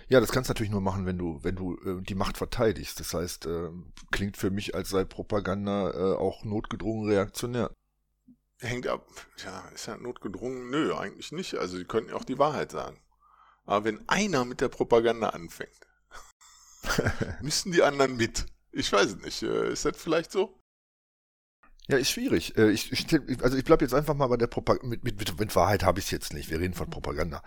ja, 0.08 0.20
das 0.20 0.32
kannst 0.32 0.48
du 0.48 0.52
natürlich 0.52 0.72
nur 0.72 0.80
machen, 0.80 1.06
wenn 1.06 1.18
du, 1.18 1.38
wenn 1.42 1.56
du 1.56 1.76
äh, 1.84 2.02
die 2.02 2.14
Macht 2.14 2.36
verteidigst. 2.36 3.00
Das 3.00 3.14
heißt, 3.14 3.46
äh, 3.46 3.70
klingt 4.10 4.36
für 4.36 4.50
mich, 4.50 4.74
als 4.74 4.90
sei 4.90 5.04
Propaganda 5.04 5.90
äh, 5.90 6.16
auch 6.16 6.44
notgedrungen 6.44 7.08
reaktionär. 7.08 7.70
Hängt 8.58 8.86
ab. 8.86 9.08
Ja, 9.44 9.68
ist 9.68 9.86
ja 9.86 9.96
notgedrungen? 9.96 10.68
Nö, 10.68 10.94
eigentlich 10.94 11.32
nicht. 11.32 11.54
Also 11.54 11.78
sie 11.78 11.84
könnten 11.84 12.10
ja 12.10 12.16
auch 12.16 12.24
die 12.24 12.38
Wahrheit 12.38 12.72
sagen. 12.72 13.00
Aber 13.64 13.84
wenn 13.84 14.06
einer 14.08 14.44
mit 14.44 14.60
der 14.60 14.68
Propaganda 14.68 15.30
anfängt, 15.30 15.86
müssen 17.40 17.72
die 17.72 17.82
anderen 17.82 18.16
mit. 18.16 18.46
Ich 18.72 18.92
weiß 18.92 19.12
es 19.12 19.24
nicht. 19.24 19.42
Äh, 19.42 19.72
ist 19.72 19.84
das 19.84 19.96
vielleicht 19.96 20.32
so? 20.32 20.59
Ja, 21.90 21.98
ist 21.98 22.10
schwierig. 22.10 22.56
Äh, 22.56 22.70
ich, 22.70 22.92
ich, 22.92 23.06
also 23.42 23.56
ich 23.56 23.64
bleibe 23.64 23.84
jetzt 23.84 23.94
einfach 23.94 24.14
mal 24.14 24.26
bei 24.28 24.36
der 24.36 24.46
Propaganda. 24.46 24.88
Mit, 24.88 25.04
mit, 25.04 25.38
mit 25.38 25.56
Wahrheit 25.56 25.84
habe 25.84 25.98
ich 25.98 26.06
es 26.06 26.10
jetzt 26.10 26.32
nicht. 26.32 26.50
Wir 26.50 26.60
reden 26.60 26.74
von 26.74 26.88
Propaganda. 26.88 27.42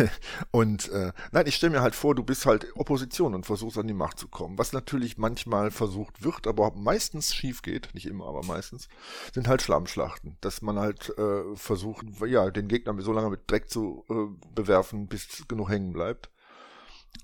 und 0.50 0.90
äh, 0.90 1.12
nein, 1.32 1.46
ich 1.46 1.56
stelle 1.56 1.72
mir 1.72 1.82
halt 1.82 1.94
vor, 1.94 2.14
du 2.14 2.22
bist 2.22 2.46
halt 2.46 2.66
Opposition 2.76 3.34
und 3.34 3.46
versuchst 3.46 3.78
an 3.78 3.86
die 3.86 3.94
Macht 3.94 4.18
zu 4.18 4.28
kommen. 4.28 4.58
Was 4.58 4.72
natürlich 4.72 5.18
manchmal 5.18 5.70
versucht 5.70 6.22
wird, 6.22 6.46
aber 6.46 6.72
meistens 6.74 7.34
schief 7.34 7.62
geht, 7.62 7.94
nicht 7.94 8.06
immer, 8.06 8.26
aber 8.26 8.44
meistens, 8.44 8.88
sind 9.32 9.48
halt 9.48 9.62
Schlammschlachten. 9.62 10.36
Dass 10.40 10.62
man 10.62 10.78
halt 10.78 11.16
äh, 11.18 11.54
versucht, 11.54 12.06
ja, 12.26 12.50
den 12.50 12.68
Gegner 12.68 12.94
so 13.00 13.12
lange 13.12 13.30
mit 13.30 13.50
Dreck 13.50 13.70
zu 13.70 14.04
äh, 14.10 14.46
bewerfen, 14.54 15.06
bis 15.06 15.44
genug 15.48 15.68
hängen 15.70 15.92
bleibt. 15.92 16.30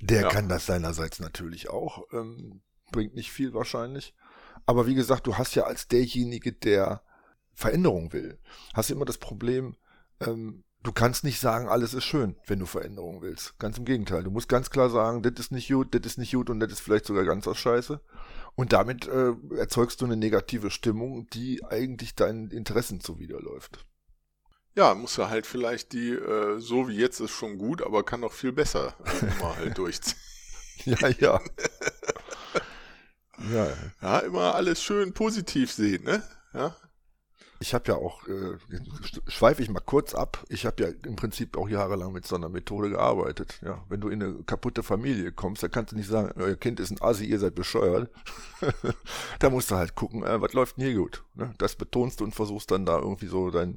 Der 0.00 0.22
ja. 0.22 0.28
kann 0.28 0.48
das 0.48 0.66
seinerseits 0.66 1.20
natürlich 1.20 1.68
auch. 1.68 2.04
Ähm, 2.12 2.60
bringt 2.92 3.14
nicht 3.14 3.32
viel 3.32 3.54
wahrscheinlich. 3.54 4.14
Aber 4.66 4.86
wie 4.86 4.94
gesagt, 4.94 5.26
du 5.26 5.36
hast 5.36 5.54
ja 5.54 5.64
als 5.64 5.88
derjenige, 5.88 6.52
der 6.52 7.02
Veränderung 7.54 8.12
will, 8.12 8.38
hast 8.74 8.90
du 8.90 8.94
immer 8.94 9.04
das 9.04 9.18
Problem, 9.18 9.76
ähm, 10.20 10.64
du 10.82 10.92
kannst 10.92 11.24
nicht 11.24 11.40
sagen, 11.40 11.68
alles 11.68 11.94
ist 11.94 12.04
schön, 12.04 12.36
wenn 12.46 12.58
du 12.58 12.66
Veränderung 12.66 13.22
willst. 13.22 13.58
Ganz 13.58 13.78
im 13.78 13.84
Gegenteil. 13.84 14.22
Du 14.22 14.30
musst 14.30 14.48
ganz 14.48 14.70
klar 14.70 14.90
sagen, 14.90 15.22
das 15.22 15.34
ist 15.38 15.52
nicht 15.52 15.68
gut, 15.68 15.94
das 15.94 16.02
ist 16.04 16.18
nicht 16.18 16.32
gut 16.32 16.50
und 16.50 16.60
das 16.60 16.72
ist 16.72 16.80
vielleicht 16.80 17.06
sogar 17.06 17.24
ganz 17.24 17.46
aus 17.46 17.58
Scheiße. 17.58 18.00
Und 18.54 18.72
damit 18.72 19.06
äh, 19.06 19.32
erzeugst 19.56 20.00
du 20.00 20.06
eine 20.06 20.16
negative 20.16 20.70
Stimmung, 20.70 21.28
die 21.30 21.64
eigentlich 21.64 22.14
deinen 22.14 22.50
Interessen 22.50 23.00
zuwiderläuft. 23.00 23.86
Ja, 24.76 24.94
muss 24.94 25.18
er 25.18 25.30
halt 25.30 25.46
vielleicht 25.46 25.92
die, 25.92 26.10
äh, 26.10 26.58
so 26.58 26.88
wie 26.88 26.96
jetzt 26.96 27.20
ist 27.20 27.32
schon 27.32 27.58
gut, 27.58 27.82
aber 27.82 28.04
kann 28.04 28.20
noch 28.20 28.32
viel 28.32 28.52
besser 28.52 28.94
äh, 29.04 29.42
mal 29.42 29.56
halt 29.56 29.76
durchziehen. 29.78 30.18
ja, 30.84 31.08
ja. 31.08 31.40
Ja. 33.52 33.68
ja, 34.02 34.18
immer 34.20 34.54
alles 34.54 34.82
schön 34.82 35.12
positiv 35.12 35.72
sehen, 35.72 36.04
ne? 36.04 36.22
Ja. 36.52 36.76
Ich 37.62 37.74
habe 37.74 37.88
ja 37.88 37.96
auch, 37.96 38.26
äh, 38.26 38.56
schweife 39.28 39.62
ich 39.62 39.68
mal 39.68 39.80
kurz 39.80 40.14
ab, 40.14 40.42
ich 40.48 40.64
habe 40.64 40.82
ja 40.82 40.88
im 41.04 41.14
Prinzip 41.14 41.58
auch 41.58 41.68
jahrelang 41.68 42.10
mit 42.10 42.26
so 42.26 42.34
einer 42.34 42.48
Methode 42.48 42.88
gearbeitet. 42.88 43.60
Ja, 43.62 43.84
wenn 43.90 44.00
du 44.00 44.08
in 44.08 44.22
eine 44.22 44.42
kaputte 44.44 44.82
Familie 44.82 45.30
kommst, 45.30 45.62
dann 45.62 45.70
kannst 45.70 45.92
du 45.92 45.96
nicht 45.96 46.08
sagen, 46.08 46.32
euer 46.40 46.56
Kind 46.56 46.80
ist 46.80 46.90
ein 46.90 47.02
Asi, 47.02 47.26
ihr 47.26 47.38
seid 47.38 47.54
bescheuert. 47.54 48.10
da 49.40 49.50
musst 49.50 49.70
du 49.70 49.74
halt 49.74 49.94
gucken, 49.94 50.24
äh, 50.24 50.40
was 50.40 50.54
läuft 50.54 50.78
denn 50.78 50.86
hier 50.86 50.94
gut. 50.94 51.22
Ne? 51.34 51.54
Das 51.58 51.76
betonst 51.76 52.20
du 52.20 52.24
und 52.24 52.34
versuchst 52.34 52.70
dann 52.70 52.86
da 52.86 52.98
irgendwie 52.98 53.26
so 53.26 53.50
dein, 53.50 53.76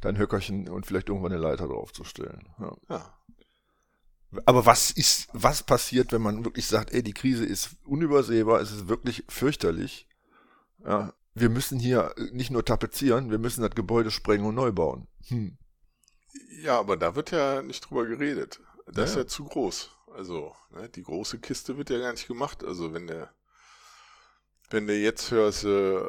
dein 0.00 0.18
Höckerchen 0.18 0.68
und 0.68 0.84
vielleicht 0.84 1.08
irgendwann 1.08 1.32
eine 1.32 1.40
Leiter 1.40 1.68
draufzustellen. 1.68 2.48
Ja. 2.58 2.76
ja. 2.88 3.19
Aber 4.44 4.64
was 4.64 4.90
ist, 4.90 5.28
was 5.32 5.62
passiert, 5.62 6.12
wenn 6.12 6.22
man 6.22 6.44
wirklich 6.44 6.66
sagt, 6.66 6.92
ey, 6.92 7.02
die 7.02 7.14
Krise 7.14 7.44
ist 7.44 7.76
unübersehbar, 7.84 8.60
es 8.60 8.70
ist 8.70 8.88
wirklich 8.88 9.24
fürchterlich. 9.28 10.06
Ja, 10.84 11.12
wir 11.34 11.48
müssen 11.48 11.78
hier 11.78 12.14
nicht 12.32 12.50
nur 12.50 12.64
tapezieren, 12.64 13.30
wir 13.30 13.38
müssen 13.38 13.62
das 13.62 13.74
Gebäude 13.74 14.10
sprengen 14.10 14.46
und 14.46 14.54
neu 14.54 14.72
bauen. 14.72 15.08
Hm. 15.28 15.58
Ja, 16.62 16.78
aber 16.78 16.96
da 16.96 17.16
wird 17.16 17.32
ja 17.32 17.62
nicht 17.62 17.88
drüber 17.88 18.06
geredet. 18.06 18.60
Das 18.86 18.96
ja. 18.96 19.04
ist 19.04 19.16
ja 19.16 19.26
zu 19.26 19.44
groß. 19.44 19.90
Also, 20.14 20.54
ne, 20.70 20.88
die 20.88 21.02
große 21.02 21.38
Kiste 21.38 21.76
wird 21.76 21.90
ja 21.90 21.98
gar 21.98 22.12
nicht 22.12 22.26
gemacht. 22.26 22.64
Also, 22.64 22.92
wenn 22.92 23.06
der, 23.06 23.32
wenn 24.70 24.86
der 24.86 25.00
jetzt 25.00 25.30
hörst, 25.30 25.64
äh, 25.64 26.00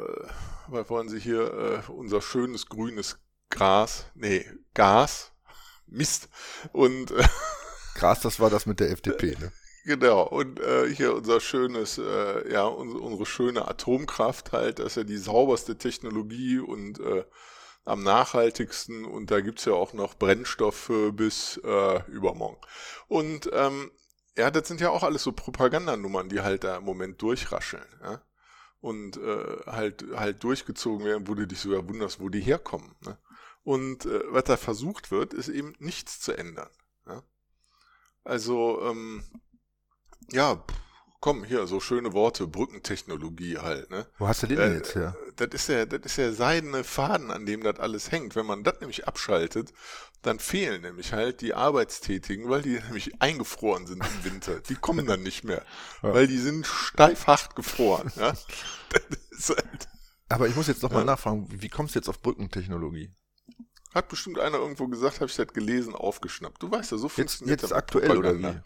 was 0.68 0.90
wollen 0.90 1.08
Sie 1.08 1.20
hier, 1.20 1.84
äh, 1.88 1.92
unser 1.92 2.20
schönes 2.20 2.66
grünes 2.66 3.18
Gras, 3.50 4.06
nee, 4.14 4.46
Gas, 4.74 5.32
Mist, 5.86 6.28
und 6.72 7.10
äh, 7.12 7.24
Gras, 8.02 8.20
das 8.20 8.40
war 8.40 8.50
das 8.50 8.66
mit 8.66 8.80
der 8.80 8.90
FDP, 8.90 9.36
ne? 9.38 9.52
Genau, 9.84 10.22
und 10.22 10.60
äh, 10.60 10.92
hier 10.94 11.12
unser 11.14 11.40
schönes, 11.40 11.98
äh, 11.98 12.52
ja, 12.52 12.64
unsere, 12.64 13.00
unsere 13.00 13.26
schöne 13.26 13.66
Atomkraft 13.66 14.52
halt, 14.52 14.78
das 14.78 14.88
ist 14.88 14.96
ja 14.96 15.04
die 15.04 15.16
sauberste 15.16 15.76
Technologie 15.76 16.60
und 16.60 17.00
äh, 17.00 17.24
am 17.84 18.04
nachhaltigsten 18.04 19.04
und 19.04 19.32
da 19.32 19.40
gibt's 19.40 19.64
ja 19.64 19.72
auch 19.72 19.92
noch 19.92 20.14
Brennstoff 20.14 20.90
bis 21.12 21.60
äh, 21.64 22.02
übermorgen. 22.10 22.60
Und 23.08 23.50
ähm, 23.52 23.90
ja, 24.36 24.52
das 24.52 24.68
sind 24.68 24.80
ja 24.80 24.90
auch 24.90 25.02
alles 25.02 25.24
so 25.24 25.32
Propagandanummern, 25.32 26.28
die 26.28 26.40
halt 26.40 26.62
da 26.62 26.76
im 26.76 26.84
Moment 26.84 27.20
durchrascheln, 27.20 27.86
ja. 28.02 28.22
Und 28.80 29.16
äh, 29.16 29.66
halt 29.66 30.04
halt 30.14 30.42
durchgezogen 30.42 31.04
werden, 31.04 31.28
wo 31.28 31.34
du 31.34 31.46
dich 31.46 31.60
sogar 31.60 31.88
wunderst, 31.88 32.20
wo 32.20 32.28
die 32.28 32.40
herkommen. 32.40 32.94
Ne? 33.04 33.16
Und 33.62 34.06
äh, 34.06 34.20
was 34.28 34.44
da 34.44 34.56
versucht 34.56 35.12
wird, 35.12 35.34
ist 35.34 35.48
eben 35.48 35.74
nichts 35.78 36.20
zu 36.20 36.32
ändern. 36.32 36.70
Ja? 38.24 38.30
Also, 38.30 38.80
ähm, 38.82 39.24
ja, 40.30 40.64
komm, 41.22 41.44
hier, 41.44 41.66
so 41.66 41.80
schöne 41.80 42.12
Worte, 42.12 42.46
Brückentechnologie 42.48 43.58
halt, 43.58 43.90
ne? 43.90 44.06
Wo 44.18 44.26
hast 44.26 44.42
du 44.42 44.48
den 44.48 44.58
äh, 44.58 44.74
jetzt 44.74 44.94
her? 44.94 45.16
Das 45.36 45.48
ist 45.52 45.68
ja, 45.68 45.86
das 45.86 46.00
ist 46.04 46.16
ja 46.16 46.32
seidene 46.32 46.84
Faden, 46.84 47.30
an 47.30 47.46
dem 47.46 47.62
das 47.62 47.78
alles 47.78 48.10
hängt. 48.10 48.34
Wenn 48.34 48.44
man 48.44 48.64
das 48.64 48.80
nämlich 48.80 49.06
abschaltet, 49.06 49.72
dann 50.22 50.40
fehlen 50.40 50.82
nämlich 50.82 51.12
halt 51.12 51.40
die 51.40 51.54
Arbeitstätigen, 51.54 52.50
weil 52.50 52.62
die 52.62 52.80
nämlich 52.86 53.22
eingefroren 53.22 53.86
sind 53.86 54.04
im 54.04 54.24
Winter. 54.24 54.60
Die 54.60 54.74
kommen 54.74 55.06
dann 55.06 55.22
nicht 55.22 55.44
mehr, 55.44 55.64
ja. 56.02 56.12
weil 56.12 56.26
die 56.26 56.38
sind 56.38 56.66
steifhaft 56.66 57.54
gefroren, 57.54 58.12
ja? 58.16 58.34
halt, 59.48 59.88
Aber 60.28 60.48
ich 60.48 60.56
muss 60.56 60.66
jetzt 60.66 60.82
noch 60.82 60.90
mal 60.90 61.04
nachfragen, 61.04 61.46
wie 61.50 61.68
kommst 61.68 61.94
du 61.94 62.00
jetzt 62.00 62.08
auf 62.08 62.20
Brückentechnologie? 62.20 63.14
Hat 63.94 64.08
bestimmt 64.08 64.38
einer 64.38 64.58
irgendwo 64.58 64.88
gesagt, 64.88 65.16
habe 65.16 65.26
ich 65.26 65.36
das 65.36 65.48
gelesen, 65.48 65.94
aufgeschnappt. 65.94 66.62
Du 66.62 66.70
weißt 66.70 66.92
ja, 66.92 66.98
so 66.98 67.08
funktioniert 67.08 67.60
jetzt, 67.60 67.70
jetzt 67.70 67.76
aktuell 67.76 68.16
oder 68.16 68.38
wie? 68.38 68.42
Ja, 68.42 68.62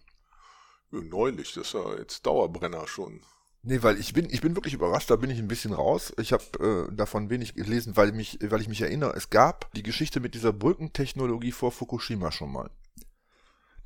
neulich, 0.91 1.53
das 1.55 1.69
ist 1.69 1.73
ja 1.75 1.97
jetzt 1.99 2.25
Dauerbrenner 2.25 2.87
schon. 2.87 3.21
Nee, 3.63 3.83
weil 3.83 3.99
ich 3.99 4.13
bin, 4.13 4.31
ich 4.31 4.41
bin 4.41 4.55
wirklich 4.55 4.75
überrascht, 4.75 5.11
da 5.11 5.17
bin 5.17 5.29
ich 5.29 5.41
ein 5.41 5.49
bisschen 5.49 5.73
raus. 5.73 6.13
Ich 6.21 6.33
habe 6.33 6.89
äh, 6.89 6.95
davon 6.95 7.31
wenig 7.31 7.55
gelesen, 7.55 7.97
weil, 7.97 8.13
mich, 8.13 8.39
weil 8.41 8.61
ich 8.61 8.69
mich 8.69 8.81
erinnere, 8.81 9.15
es 9.17 9.29
gab 9.29 9.73
die 9.75 9.83
Geschichte 9.83 10.21
mit 10.21 10.37
dieser 10.37 10.53
Brückentechnologie 10.53 11.51
vor 11.51 11.73
Fukushima 11.73 12.31
schon 12.31 12.53
mal. 12.53 12.71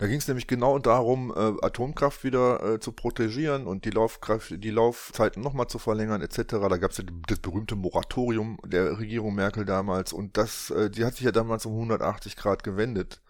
Da 0.01 0.07
ging 0.07 0.17
es 0.17 0.27
nämlich 0.29 0.47
genau 0.47 0.79
darum, 0.79 1.31
äh, 1.31 1.53
Atomkraft 1.61 2.25
wieder 2.25 2.65
äh, 2.65 2.81
zu 2.81 2.91
protegieren 2.91 3.67
und 3.67 3.85
die, 3.85 3.91
Laufkraft, 3.91 4.55
die 4.57 4.71
Laufzeiten 4.71 5.43
nochmal 5.43 5.67
zu 5.67 5.79
verlängern 5.79 6.23
etc. 6.23 6.53
Da 6.53 6.79
gab 6.79 6.93
es 6.93 6.97
ja 6.97 7.05
das 7.29 7.39
berühmte 7.41 7.77
Moratorium 7.77 8.59
der 8.65 8.99
Regierung 8.99 9.35
Merkel 9.35 9.67
damals 9.67 10.15
und 10.15 10.39
das, 10.39 10.71
äh, 10.71 10.89
die 10.89 11.05
hat 11.05 11.17
sich 11.17 11.27
ja 11.27 11.33
damals 11.33 11.67
um 11.67 11.75
180 11.75 12.37
Grad 12.37 12.65
gewendet. 12.65 13.21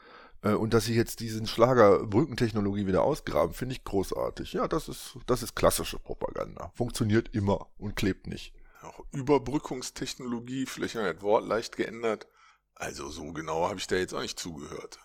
Äh, 0.42 0.52
und 0.52 0.72
dass 0.72 0.84
sie 0.84 0.94
jetzt 0.94 1.18
diesen 1.18 1.48
Schlager 1.48 2.06
Brückentechnologie 2.06 2.86
wieder 2.86 3.02
ausgraben, 3.02 3.52
finde 3.52 3.74
ich 3.74 3.82
großartig. 3.82 4.52
Ja, 4.52 4.68
das 4.68 4.88
ist, 4.88 5.18
das 5.26 5.42
ist 5.42 5.56
klassische 5.56 5.98
Propaganda. 5.98 6.70
Funktioniert 6.76 7.34
immer 7.34 7.66
und 7.78 7.96
klebt 7.96 8.28
nicht. 8.28 8.54
Auch 8.82 9.00
Überbrückungstechnologie, 9.10 10.66
vielleicht 10.66 10.96
ein 10.98 11.20
Wort 11.20 11.48
leicht 11.48 11.76
geändert. 11.76 12.28
Also 12.76 13.08
so 13.10 13.32
genau 13.32 13.68
habe 13.68 13.80
ich 13.80 13.88
da 13.88 13.96
jetzt 13.96 14.14
auch 14.14 14.22
nicht 14.22 14.38
zugehört. 14.38 15.00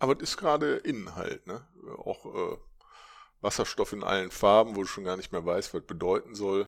Aber 0.00 0.14
das 0.14 0.30
ist 0.30 0.36
gerade 0.38 0.76
innen 0.76 1.14
halt, 1.14 1.46
ne? 1.46 1.66
Auch 1.98 2.26
äh, 2.26 2.56
Wasserstoff 3.42 3.92
in 3.92 4.02
allen 4.02 4.30
Farben, 4.30 4.74
wo 4.74 4.80
du 4.80 4.86
schon 4.86 5.04
gar 5.04 5.16
nicht 5.16 5.30
mehr 5.30 5.44
weißt, 5.44 5.72
was 5.74 5.84
bedeuten 5.84 6.34
soll. 6.34 6.66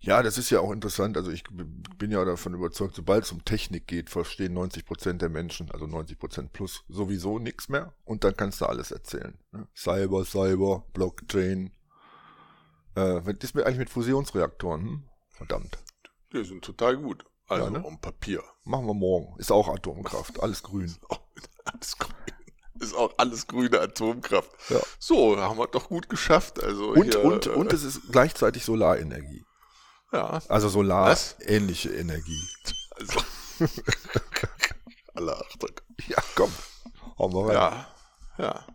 Ja, 0.00 0.22
das 0.22 0.36
ist 0.36 0.50
ja 0.50 0.58
auch 0.58 0.72
interessant. 0.72 1.16
Also 1.16 1.30
ich 1.30 1.44
bin 1.44 2.10
ja 2.10 2.24
davon 2.24 2.54
überzeugt, 2.54 2.96
sobald 2.96 3.24
es 3.24 3.30
um 3.30 3.44
Technik 3.44 3.86
geht, 3.86 4.10
verstehen 4.10 4.54
90 4.54 4.84
Prozent 4.84 5.22
der 5.22 5.28
Menschen, 5.28 5.70
also 5.70 5.86
90 5.86 6.18
Prozent 6.18 6.52
plus, 6.52 6.82
sowieso 6.88 7.38
nichts 7.38 7.68
mehr. 7.68 7.94
Und 8.04 8.24
dann 8.24 8.36
kannst 8.36 8.60
du 8.60 8.66
alles 8.66 8.90
erzählen. 8.90 9.38
Ne? 9.52 9.68
Cyber, 9.76 10.24
Cyber, 10.24 10.84
Blockchain. 10.92 11.72
Äh, 12.96 13.20
was 13.24 13.36
ist 13.42 13.54
mir 13.54 13.64
eigentlich 13.64 13.78
mit 13.78 13.90
Fusionsreaktoren? 13.90 14.82
Hm? 14.82 15.02
Verdammt. 15.28 15.78
Die 16.32 16.42
sind 16.42 16.64
total 16.64 16.96
gut. 16.96 17.24
Also 17.46 17.66
ja, 17.66 17.70
ne? 17.70 17.82
um 17.82 18.00
Papier. 18.00 18.42
Machen 18.64 18.86
wir 18.86 18.94
morgen. 18.94 19.38
Ist 19.38 19.52
auch 19.52 19.68
Atomkraft. 19.68 20.42
Alles 20.42 20.62
grün. 20.62 20.96
alles 21.64 21.98
grün. 21.98 22.14
Ist 22.80 22.94
auch 22.94 23.12
alles 23.16 23.46
grüne 23.46 23.80
Atomkraft. 23.80 24.50
Ja. 24.68 24.80
So, 24.98 25.38
haben 25.38 25.58
wir 25.58 25.68
doch 25.68 25.88
gut 25.88 26.08
geschafft. 26.08 26.62
Also 26.62 26.88
und, 26.90 27.04
hier, 27.04 27.24
und, 27.24 27.46
äh, 27.46 27.50
und 27.50 27.72
es 27.72 27.84
ist 27.84 28.00
gleichzeitig 28.10 28.64
Solarenergie. 28.64 29.44
Ja. 30.12 30.42
Also 30.48 30.68
Solar-ähnliche 30.68 31.90
Energie. 31.90 32.42
Also. 32.90 33.20
Alle 35.14 35.36
Achtung. 35.36 35.70
Ja, 36.08 36.18
komm. 36.34 36.52
Hauen 37.18 37.32
wir 37.32 37.46
rein. 37.46 37.54
Ja, 37.54 37.86
ja. 38.38 38.66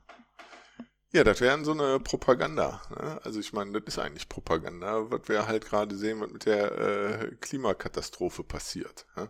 Ja, 1.14 1.24
das 1.24 1.42
wäre 1.42 1.64
so 1.64 1.72
eine 1.72 2.00
Propaganda. 2.00 2.82
Ne? 2.90 3.20
Also 3.24 3.40
ich 3.40 3.54
meine, 3.54 3.72
das 3.72 3.94
ist 3.94 4.00
eigentlich 4.00 4.30
Propaganda, 4.30 5.10
was 5.10 5.22
wir 5.28 5.48
halt 5.48 5.66
gerade 5.66 5.96
sehen, 5.96 6.22
was 6.22 6.32
mit 6.32 6.46
der 6.46 6.72
äh, 6.78 7.36
Klimakatastrophe 7.40 8.44
passiert. 8.44 9.06
Ne? 9.16 9.30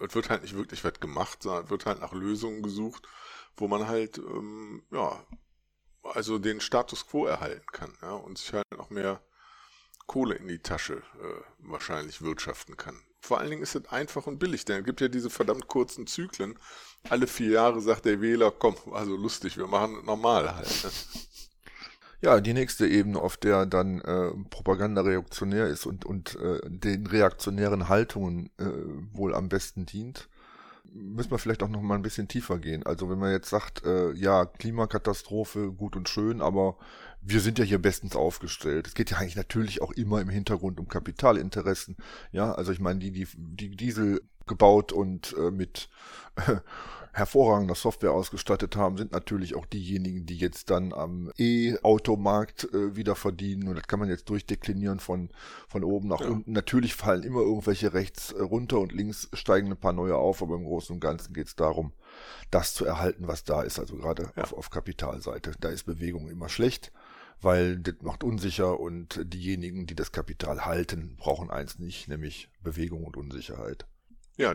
Es 0.00 0.14
wird 0.14 0.30
halt 0.30 0.42
nicht 0.42 0.56
wirklich 0.56 0.84
was 0.84 0.98
gemacht, 1.00 1.42
sondern 1.42 1.64
es 1.64 1.70
wird 1.70 1.86
halt 1.86 2.00
nach 2.00 2.12
Lösungen 2.12 2.62
gesucht, 2.62 3.06
wo 3.56 3.68
man 3.68 3.86
halt, 3.88 4.18
ähm, 4.18 4.82
ja, 4.90 5.24
also 6.02 6.38
den 6.38 6.60
Status 6.60 7.06
quo 7.06 7.26
erhalten 7.26 7.66
kann 7.72 7.92
ja? 8.02 8.12
und 8.12 8.38
sich 8.38 8.52
halt 8.52 8.64
noch 8.76 8.90
mehr 8.90 9.22
Kohle 10.06 10.34
in 10.34 10.48
die 10.48 10.58
Tasche 10.58 10.94
äh, 10.94 11.42
wahrscheinlich 11.58 12.22
wirtschaften 12.22 12.76
kann. 12.76 13.00
Vor 13.20 13.38
allen 13.38 13.50
Dingen 13.50 13.62
ist 13.62 13.74
es 13.74 13.86
einfach 13.88 14.26
und 14.26 14.38
billig, 14.38 14.64
denn 14.64 14.80
es 14.80 14.86
gibt 14.86 15.00
ja 15.00 15.08
diese 15.08 15.30
verdammt 15.30 15.68
kurzen 15.68 16.06
Zyklen. 16.06 16.58
Alle 17.08 17.26
vier 17.26 17.50
Jahre 17.50 17.80
sagt 17.80 18.06
der 18.06 18.20
Wähler, 18.20 18.50
komm, 18.50 18.76
also 18.92 19.14
lustig, 19.14 19.58
wir 19.58 19.66
machen 19.66 20.04
normal 20.04 20.54
halt. 20.56 20.84
Ne? 20.84 20.90
Ja, 22.22 22.40
die 22.40 22.52
nächste 22.52 22.86
Ebene, 22.86 23.18
auf 23.18 23.38
der 23.38 23.64
dann 23.64 24.00
äh, 24.02 24.30
Propaganda 24.50 25.00
reaktionär 25.00 25.68
ist 25.68 25.86
und, 25.86 26.04
und 26.04 26.36
äh, 26.36 26.60
den 26.64 27.06
reaktionären 27.06 27.88
Haltungen 27.88 28.50
äh, 28.58 28.64
wohl 29.12 29.34
am 29.34 29.48
besten 29.48 29.86
dient, 29.86 30.28
müssen 30.92 31.30
wir 31.30 31.38
vielleicht 31.38 31.62
auch 31.62 31.68
noch 31.68 31.80
mal 31.80 31.94
ein 31.94 32.02
bisschen 32.02 32.28
tiefer 32.28 32.58
gehen. 32.58 32.84
Also 32.84 33.08
wenn 33.08 33.18
man 33.18 33.32
jetzt 33.32 33.48
sagt, 33.48 33.84
äh, 33.84 34.12
ja, 34.12 34.44
Klimakatastrophe, 34.44 35.72
gut 35.72 35.96
und 35.96 36.08
schön, 36.10 36.42
aber 36.42 36.76
wir 37.22 37.40
sind 37.40 37.58
ja 37.58 37.64
hier 37.64 37.80
bestens 37.80 38.16
aufgestellt. 38.16 38.86
Es 38.86 38.94
geht 38.94 39.10
ja 39.10 39.18
eigentlich 39.18 39.36
natürlich 39.36 39.80
auch 39.80 39.92
immer 39.92 40.20
im 40.20 40.28
Hintergrund 40.28 40.78
um 40.78 40.88
Kapitalinteressen. 40.88 41.96
Ja, 42.32 42.52
also 42.52 42.72
ich 42.72 42.80
meine, 42.80 43.00
die, 43.00 43.12
die, 43.12 43.26
die 43.34 43.76
Diesel 43.76 44.20
gebaut 44.46 44.92
und 44.92 45.34
äh, 45.38 45.50
mit 45.50 45.88
äh, 46.36 46.56
hervorragender 47.12 47.74
Software 47.74 48.12
ausgestattet 48.12 48.76
haben, 48.76 48.96
sind 48.96 49.12
natürlich 49.12 49.54
auch 49.54 49.66
diejenigen, 49.66 50.26
die 50.26 50.36
jetzt 50.36 50.70
dann 50.70 50.92
am 50.92 51.30
E-Automarkt 51.36 52.72
äh, 52.72 52.96
wieder 52.96 53.16
verdienen. 53.16 53.68
Und 53.68 53.76
das 53.76 53.86
kann 53.86 53.98
man 53.98 54.08
jetzt 54.08 54.28
durchdeklinieren 54.28 55.00
von, 55.00 55.30
von 55.68 55.84
oben 55.84 56.08
nach 56.08 56.20
ja. 56.20 56.28
unten. 56.28 56.52
Natürlich 56.52 56.94
fallen 56.94 57.22
immer 57.22 57.40
irgendwelche 57.40 57.92
rechts 57.92 58.32
äh, 58.32 58.42
runter 58.42 58.78
und 58.78 58.92
links 58.92 59.28
steigen 59.32 59.70
ein 59.70 59.76
paar 59.76 59.92
neue 59.92 60.16
auf, 60.16 60.42
aber 60.42 60.54
im 60.54 60.64
Großen 60.64 60.94
und 60.94 61.00
Ganzen 61.00 61.32
geht 61.32 61.48
es 61.48 61.56
darum, 61.56 61.92
das 62.50 62.74
zu 62.74 62.84
erhalten, 62.84 63.26
was 63.26 63.44
da 63.44 63.62
ist. 63.62 63.78
Also 63.78 63.96
gerade 63.96 64.30
ja. 64.36 64.42
auf, 64.42 64.52
auf 64.52 64.70
Kapitalseite. 64.70 65.52
Da 65.60 65.68
ist 65.68 65.84
Bewegung 65.84 66.28
immer 66.28 66.48
schlecht 66.48 66.92
weil 67.42 67.78
das 67.78 67.94
macht 68.02 68.22
unsicher 68.22 68.78
und 68.78 69.20
diejenigen, 69.24 69.86
die 69.86 69.94
das 69.94 70.12
Kapital 70.12 70.66
halten, 70.66 71.16
brauchen 71.16 71.50
eins 71.50 71.78
nicht, 71.78 72.08
nämlich 72.08 72.50
Bewegung 72.62 73.04
und 73.04 73.16
Unsicherheit. 73.16 73.86
Ja, 74.36 74.54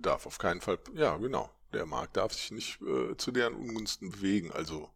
darf 0.00 0.26
auf 0.26 0.38
keinen 0.38 0.60
Fall, 0.60 0.78
ja 0.94 1.16
genau, 1.16 1.50
der 1.72 1.86
Markt 1.86 2.16
darf 2.16 2.32
sich 2.32 2.50
nicht 2.50 2.80
äh, 2.82 3.16
zu 3.16 3.32
deren 3.32 3.54
Ungunsten 3.54 4.10
bewegen, 4.10 4.52
also 4.52 4.90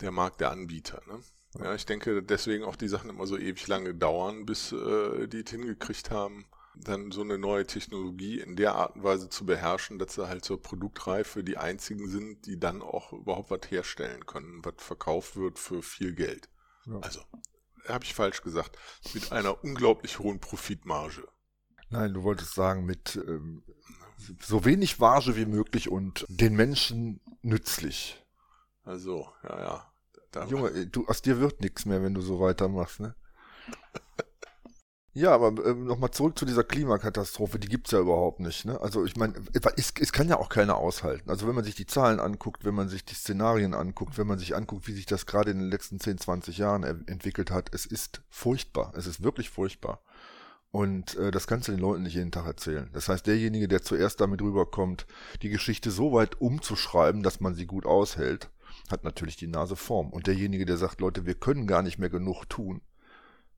der 0.00 0.10
Markt 0.10 0.40
der 0.40 0.50
Anbieter. 0.50 1.02
Ne? 1.06 1.22
Ja, 1.58 1.74
ich 1.74 1.86
denke 1.86 2.22
deswegen 2.22 2.64
auch 2.64 2.76
die 2.76 2.88
Sachen 2.88 3.10
immer 3.10 3.26
so 3.26 3.36
ewig 3.36 3.66
lange 3.66 3.94
dauern, 3.94 4.46
bis 4.46 4.72
äh, 4.72 5.28
die 5.28 5.42
es 5.44 5.50
hingekriegt 5.50 6.10
haben, 6.10 6.46
dann 6.74 7.10
so 7.10 7.20
eine 7.20 7.38
neue 7.38 7.66
Technologie 7.66 8.40
in 8.40 8.56
der 8.56 8.74
Art 8.74 8.96
und 8.96 9.04
Weise 9.04 9.28
zu 9.28 9.44
beherrschen, 9.44 9.98
dass 9.98 10.14
sie 10.14 10.28
halt 10.28 10.44
zur 10.44 10.62
Produktreife 10.62 11.44
die 11.44 11.58
einzigen 11.58 12.08
sind, 12.08 12.46
die 12.46 12.58
dann 12.58 12.80
auch 12.80 13.12
überhaupt 13.12 13.50
was 13.50 13.70
herstellen 13.70 14.24
können, 14.26 14.64
was 14.64 14.74
verkauft 14.78 15.36
wird 15.36 15.58
für 15.58 15.82
viel 15.82 16.14
Geld. 16.14 16.48
Ja. 16.86 16.98
Also, 17.00 17.20
habe 17.86 18.04
ich 18.04 18.14
falsch 18.14 18.42
gesagt, 18.42 18.78
mit 19.12 19.32
einer 19.32 19.62
unglaublich 19.62 20.18
hohen 20.18 20.40
Profitmarge. 20.40 21.28
Nein, 21.90 22.14
du 22.14 22.22
wolltest 22.22 22.54
sagen, 22.54 22.86
mit 22.86 23.16
ähm, 23.16 23.62
so 24.40 24.64
wenig 24.64 24.98
Marge 24.98 25.36
wie 25.36 25.46
möglich 25.46 25.88
und 25.88 26.24
den 26.28 26.54
Menschen 26.54 27.20
nützlich. 27.42 28.22
Also, 28.84 29.28
ja, 29.44 29.58
ja. 29.58 29.92
Da 30.30 30.46
Junge, 30.46 30.86
du, 30.86 31.06
aus 31.08 31.22
dir 31.22 31.40
wird 31.40 31.60
nichts 31.60 31.84
mehr, 31.84 32.02
wenn 32.02 32.14
du 32.14 32.22
so 32.22 32.40
weitermachst, 32.40 33.00
ne? 33.00 33.14
Ja, 35.14 35.34
aber 35.34 35.48
äh, 35.62 35.74
nochmal 35.74 36.10
zurück 36.10 36.38
zu 36.38 36.46
dieser 36.46 36.64
Klimakatastrophe, 36.64 37.58
die 37.58 37.68
gibt's 37.68 37.90
ja 37.90 38.00
überhaupt 38.00 38.40
nicht. 38.40 38.64
Ne? 38.64 38.80
Also 38.80 39.04
ich 39.04 39.14
meine, 39.14 39.34
es, 39.76 39.92
es 40.00 40.10
kann 40.10 40.28
ja 40.28 40.38
auch 40.38 40.48
keiner 40.48 40.76
aushalten. 40.78 41.28
Also 41.28 41.46
wenn 41.46 41.54
man 41.54 41.64
sich 41.64 41.74
die 41.74 41.84
Zahlen 41.84 42.18
anguckt, 42.18 42.64
wenn 42.64 42.74
man 42.74 42.88
sich 42.88 43.04
die 43.04 43.14
Szenarien 43.14 43.74
anguckt, 43.74 44.16
wenn 44.16 44.26
man 44.26 44.38
sich 44.38 44.56
anguckt, 44.56 44.88
wie 44.88 44.94
sich 44.94 45.04
das 45.04 45.26
gerade 45.26 45.50
in 45.50 45.58
den 45.58 45.68
letzten 45.68 46.00
10, 46.00 46.16
20 46.16 46.56
Jahren 46.56 46.82
entwickelt 46.82 47.50
hat, 47.50 47.74
es 47.74 47.84
ist 47.84 48.22
furchtbar. 48.30 48.94
Es 48.96 49.06
ist 49.06 49.22
wirklich 49.22 49.50
furchtbar. 49.50 50.00
Und 50.72 51.16
äh, 51.16 51.30
das 51.30 51.46
kannst 51.46 51.68
du 51.68 51.72
den 51.72 51.80
Leuten 51.80 52.02
nicht 52.02 52.14
jeden 52.14 52.32
Tag 52.32 52.46
erzählen. 52.46 52.90
Das 52.92 53.08
heißt, 53.08 53.26
derjenige, 53.26 53.68
der 53.68 53.82
zuerst 53.82 54.20
damit 54.20 54.42
rüberkommt, 54.42 55.06
die 55.42 55.50
Geschichte 55.50 55.90
so 55.90 56.12
weit 56.12 56.40
umzuschreiben, 56.40 57.22
dass 57.22 57.40
man 57.40 57.54
sie 57.54 57.66
gut 57.66 57.86
aushält, 57.86 58.50
hat 58.90 59.04
natürlich 59.04 59.36
die 59.36 59.46
Nase 59.46 59.76
vorn. 59.76 60.10
Und 60.10 60.26
derjenige, 60.26 60.64
der 60.64 60.78
sagt, 60.78 61.00
Leute, 61.00 61.26
wir 61.26 61.34
können 61.34 61.66
gar 61.66 61.82
nicht 61.82 61.98
mehr 61.98 62.10
genug 62.10 62.48
tun, 62.48 62.80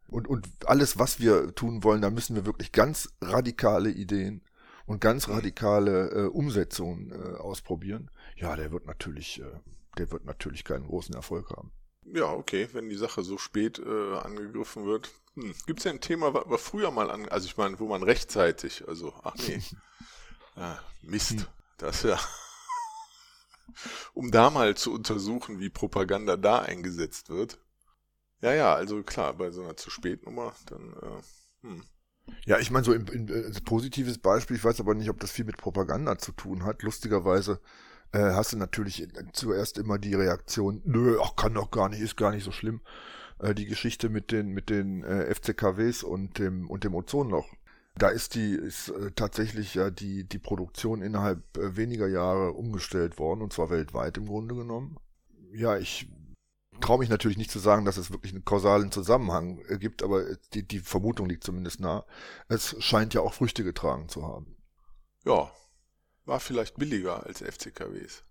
und, 0.09 0.29
und 0.29 0.49
alles, 0.67 0.99
was 0.99 1.19
wir 1.19 1.55
tun 1.55 1.83
wollen, 1.83 2.03
da 2.03 2.11
müssen 2.11 2.37
wir 2.37 2.47
wirklich 2.47 2.73
ganz 2.73 3.13
radikale 3.21 3.91
Ideen 3.91 4.43
und 4.87 5.01
ganz 5.01 5.29
radikale 5.29 6.11
äh, 6.11 6.27
Umsetzungen 6.27 7.11
äh, 7.11 7.37
ausprobieren. 7.37 8.11
Ja, 8.37 8.55
der 8.55 8.71
wird 8.71 8.87
natürlich, 8.87 9.41
äh, 9.41 9.61
der 9.99 10.11
wird 10.13 10.25
natürlich 10.25 10.65
keinen 10.65 10.87
großen 10.87 11.15
Erfolg 11.15 11.51
haben. 11.51 11.73
Ja, 12.05 12.31
okay, 12.31 12.69
wenn 12.73 12.91
die 12.91 12.97
Sache 12.97 13.23
so 13.23 13.39
spät 13.39 13.79
äh, 13.79 14.17
angegriffen 14.19 14.85
wird. 14.85 15.11
Hm. 15.35 15.55
Gibt 15.67 15.81
es 15.81 15.85
ja 15.85 15.91
ein 15.91 16.01
Thema, 16.01 16.33
was 16.35 16.49
wir 16.49 16.59
früher 16.59 16.91
mal 16.91 17.11
an, 17.11 17.29
also 17.29 17.47
ich 17.47 17.57
meine, 17.57 17.79
wo 17.81 17.89
man 17.89 18.03
rechtzeitig, 18.03 18.87
also, 18.87 19.13
ach 19.23 19.35
nee, 19.49 19.61
ah, 20.57 20.79
Mist, 21.03 21.31
hm. 21.31 21.47
das 21.79 22.03
ja, 22.03 22.19
um 24.15 24.31
da 24.31 24.51
mal 24.51 24.77
zu 24.77 24.93
untersuchen, 24.93 25.59
wie 25.59 25.71
Propaganda 25.71 26.37
da 26.37 26.61
eingesetzt 26.61 27.31
wird. 27.31 27.59
Ja, 28.41 28.53
ja, 28.53 28.75
also 28.75 29.03
klar, 29.03 29.33
bei 29.35 29.51
so 29.51 29.63
einer 29.63 29.77
zu 29.77 29.91
spät 29.91 30.25
Nummer, 30.25 30.55
dann, 30.67 30.93
äh, 30.93 31.67
hm. 31.67 31.83
Ja, 32.47 32.59
ich 32.59 32.71
meine, 32.71 32.85
so 32.85 32.93
ein, 32.93 33.09
ein, 33.09 33.29
ein, 33.29 33.65
positives 33.65 34.19
Beispiel, 34.19 34.57
ich 34.57 34.65
weiß 34.65 34.81
aber 34.81 34.95
nicht, 34.95 35.11
ob 35.11 35.21
das 35.21 35.31
viel 35.31 35.45
mit 35.45 35.59
Propaganda 35.59 36.17
zu 36.19 36.33
tun 36.33 36.65
hat. 36.65 36.83
Lustigerweise 36.83 37.61
äh, 38.13 38.33
hast 38.33 38.53
du 38.53 38.57
natürlich 38.57 39.07
zuerst 39.33 39.79
immer 39.79 39.99
die 39.99 40.15
Reaktion, 40.15 40.81
nö, 40.85 41.19
ach, 41.23 41.37
kann 41.37 41.55
doch 41.55 41.71
gar 41.71 41.89
nicht, 41.89 42.01
ist 42.01 42.17
gar 42.17 42.33
nicht 42.33 42.45
so 42.45 42.53
schlimm. 42.53 42.81
Äh, 43.39 43.55
die 43.55 43.67
Geschichte 43.67 44.09
mit 44.09 44.31
den, 44.31 44.49
mit 44.49 44.71
den 44.71 45.03
äh, 45.03 45.35
FCKWs 45.35 46.03
und 46.03 46.39
dem, 46.39 46.71
und 46.71 46.85
dem 46.85 46.95
Ozonloch. 46.95 47.49
Da 47.97 48.09
ist 48.09 48.35
die, 48.35 48.55
ist 48.55 48.89
äh, 48.89 49.13
tatsächlich 49.13 49.75
ja 49.75 49.91
die, 49.91 50.25
die 50.25 50.39
Produktion 50.39 51.03
innerhalb 51.03 51.57
äh, 51.57 51.77
weniger 51.77 52.09
Jahre 52.09 52.53
umgestellt 52.53 53.19
worden, 53.19 53.43
und 53.43 53.53
zwar 53.53 53.71
weltweit 53.71 54.17
im 54.17 54.27
Grunde 54.27 54.55
genommen. 54.55 54.99
Ja, 55.53 55.77
ich 55.77 56.09
traue 56.81 56.99
mich 56.99 57.09
natürlich 57.09 57.37
nicht 57.37 57.53
zu 57.53 57.61
sagen, 57.61 57.85
dass 57.85 57.97
es 57.97 58.11
wirklich 58.11 58.33
einen 58.33 58.45
kausalen 58.45 58.91
Zusammenhang 58.91 59.61
äh, 59.69 59.79
gibt, 59.79 60.03
aber 60.03 60.25
die, 60.53 60.67
die 60.67 60.81
Vermutung 60.81 61.29
liegt 61.29 61.45
zumindest 61.45 61.79
nah. 61.79 62.05
Es 62.49 62.75
scheint 62.83 63.15
ja 63.15 63.21
auch 63.21 63.35
Früchte 63.35 63.63
getragen 63.63 64.09
zu 64.09 64.27
haben. 64.27 64.57
Ja, 65.25 65.51
war 66.25 66.41
vielleicht 66.41 66.77
billiger 66.77 67.25
als 67.25 67.43
FCKWs. 67.43 68.25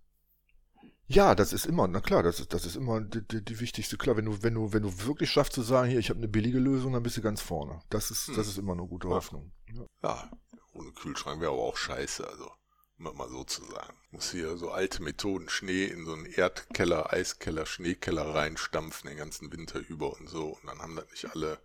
Ja, 1.07 1.35
das 1.35 1.53
ist 1.53 1.65
immer, 1.65 1.87
na 1.87 1.99
klar, 1.99 2.23
das 2.23 2.39
ist, 2.39 2.53
das 2.53 2.65
ist 2.65 2.75
immer 2.75 3.01
die, 3.01 3.27
die, 3.27 3.43
die 3.43 3.59
wichtigste. 3.59 3.97
Klar, 3.97 4.17
wenn 4.17 4.25
du, 4.25 4.41
wenn 4.41 4.53
du, 4.53 4.71
wenn 4.71 4.83
du 4.83 5.05
wirklich 5.05 5.29
schaffst 5.29 5.53
zu 5.53 5.61
sagen, 5.61 5.89
hier, 5.89 5.99
ich 5.99 6.09
habe 6.09 6.19
eine 6.19 6.29
billige 6.29 6.59
Lösung, 6.59 6.93
dann 6.93 7.03
bist 7.03 7.17
du 7.17 7.21
ganz 7.21 7.41
vorne. 7.41 7.81
Das 7.89 8.09
ist, 8.09 8.27
hm. 8.27 8.35
das 8.35 8.47
ist 8.47 8.57
immer 8.57 8.73
eine 8.73 8.87
gute 8.87 9.09
Hoffnung. 9.09 9.51
Ja, 9.67 9.85
ja 10.03 10.31
ohne 10.73 10.91
Kühlschrank 10.91 11.41
wäre 11.41 11.51
aber 11.51 11.61
auch 11.61 11.77
scheiße, 11.77 12.27
also 12.27 12.51
um 12.97 13.17
mal 13.17 13.29
so 13.29 13.43
zu 13.43 13.63
sagen. 13.65 13.97
Muss 14.11 14.31
hier 14.31 14.57
so 14.57 14.71
alte 14.71 15.03
Methoden 15.03 15.49
Schnee 15.49 15.85
in 15.85 16.05
so 16.05 16.13
einen 16.13 16.25
Erdkeller, 16.25 17.11
Eiskeller, 17.11 17.65
Schneekeller 17.65 18.33
reinstampfen 18.33 19.09
den 19.09 19.17
ganzen 19.17 19.51
Winter 19.51 19.79
über 19.79 20.17
und 20.17 20.29
so. 20.29 20.57
Und 20.61 20.67
dann 20.67 20.79
haben 20.79 20.95
das 20.95 21.09
nicht 21.09 21.29
alle. 21.33 21.59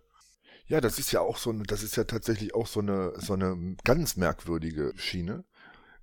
Ja, 0.67 0.81
das 0.81 0.99
ist 0.99 1.11
ja 1.11 1.21
auch 1.21 1.37
so 1.37 1.51
das 1.53 1.81
ist 1.81 1.95
ja 1.95 2.03
tatsächlich 2.03 2.53
auch 2.53 2.67
so 2.67 2.81
eine, 2.81 3.13
so 3.19 3.33
eine 3.33 3.75
ganz 3.83 4.17
merkwürdige 4.17 4.93
Schiene, 4.97 5.45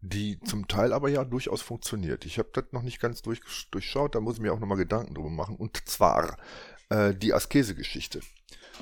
die 0.01 0.39
zum 0.41 0.69
Teil 0.69 0.93
aber 0.93 1.09
ja 1.09 1.25
durchaus 1.25 1.63
funktioniert. 1.63 2.25
Ich 2.27 2.39
habe 2.39 2.51
das 2.53 2.65
noch 2.73 2.83
nicht 2.83 3.01
ganz 3.01 3.23
durch, 3.23 3.41
durchschaut, 3.71 4.15
da 4.15 4.21
muss 4.21 4.37
ich 4.37 4.43
mir 4.43 4.53
auch 4.53 4.61
nochmal 4.61 4.79
Gedanken 4.79 5.15
drüber 5.15 5.31
machen. 5.31 5.57
Und 5.57 5.89
zwar 5.89 6.37
äh, 6.89 7.15
die 7.15 7.35
Askese-Geschichte. 7.35 8.21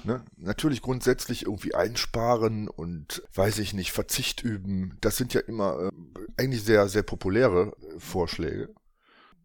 Ne? 0.02 0.24
Natürlich 0.36 0.82
grundsätzlich 0.82 1.46
irgendwie 1.46 1.74
einsparen 1.74 2.68
und 2.68 3.22
weiß 3.34 3.58
ich 3.58 3.74
nicht, 3.74 3.92
Verzicht 3.92 4.42
üben. 4.42 4.98
Das 5.00 5.16
sind 5.16 5.34
ja 5.34 5.40
immer 5.40 5.88
äh, 5.88 5.90
eigentlich 6.36 6.64
sehr, 6.64 6.88
sehr 6.88 7.04
populäre 7.04 7.72
äh, 7.80 8.00
Vorschläge. 8.00 8.74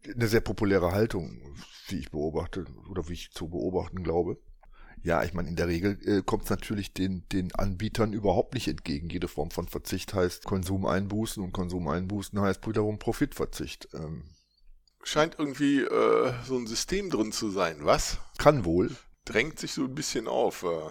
Eine 0.05 0.27
sehr 0.27 0.41
populäre 0.41 0.91
Haltung, 0.91 1.55
wie 1.88 1.99
ich 1.99 2.10
beobachte 2.10 2.65
oder 2.89 3.08
wie 3.10 3.13
ich 3.13 3.32
zu 3.32 3.49
beobachten 3.49 4.03
glaube. 4.03 4.38
Ja, 5.02 5.24
ich 5.24 5.34
meine, 5.34 5.50
in 5.50 5.56
der 5.56 5.68
Regel 5.68 5.98
äh, 6.06 6.22
kommt 6.22 6.44
es 6.44 6.50
natürlich 6.50 6.94
den, 6.94 7.26
den 7.32 7.54
Anbietern 7.56 8.14
überhaupt 8.14 8.54
nicht 8.54 8.68
entgegen. 8.68 9.10
Jede 9.10 9.28
Form 9.28 9.52
von 9.52 9.68
Verzicht 9.68 10.14
heißt 10.14 10.44
Konsum 10.44 10.86
einbußen 10.86 11.44
und 11.44 11.54
Konsum 11.54 11.88
einbußen 11.88 12.40
heißt 12.40 12.68
wiederum 12.68 13.00
Profitverzicht. 13.00 13.90
Ähm, 13.94 14.24
Scheint 15.04 15.40
irgendwie 15.40 15.82
äh, 15.82 16.34
so 16.46 16.58
ein 16.58 16.68
System 16.68 17.10
drin 17.10 17.32
zu 17.32 17.50
sein, 17.50 17.78
was? 17.82 18.18
Kann 18.38 18.66
wohl 18.66 18.96
drängt 19.30 19.60
sich 19.60 19.74
so 19.74 19.84
ein 19.84 19.96
bisschen 19.96 20.28
auf. 20.28 20.64
Äh, 20.64 20.90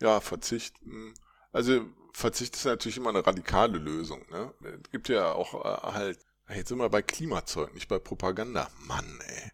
ja, 0.00 0.20
Verzicht. 0.20 0.76
Hm. 0.82 1.14
Also 1.52 1.86
Verzicht 2.12 2.56
ist 2.56 2.64
natürlich 2.64 2.96
immer 2.96 3.10
eine 3.10 3.26
radikale 3.26 3.78
Lösung. 3.78 4.24
Ne? 4.30 4.52
Es 4.82 4.90
gibt 4.90 5.08
ja 5.08 5.32
auch 5.32 5.54
äh, 5.64 5.92
halt, 5.92 6.18
jetzt 6.48 6.68
sind 6.68 6.78
wir 6.78 6.88
bei 6.88 7.02
Klimazeug, 7.02 7.74
nicht 7.74 7.88
bei 7.88 7.98
Propaganda. 7.98 8.68
Mann, 8.86 9.20
ey. 9.26 9.52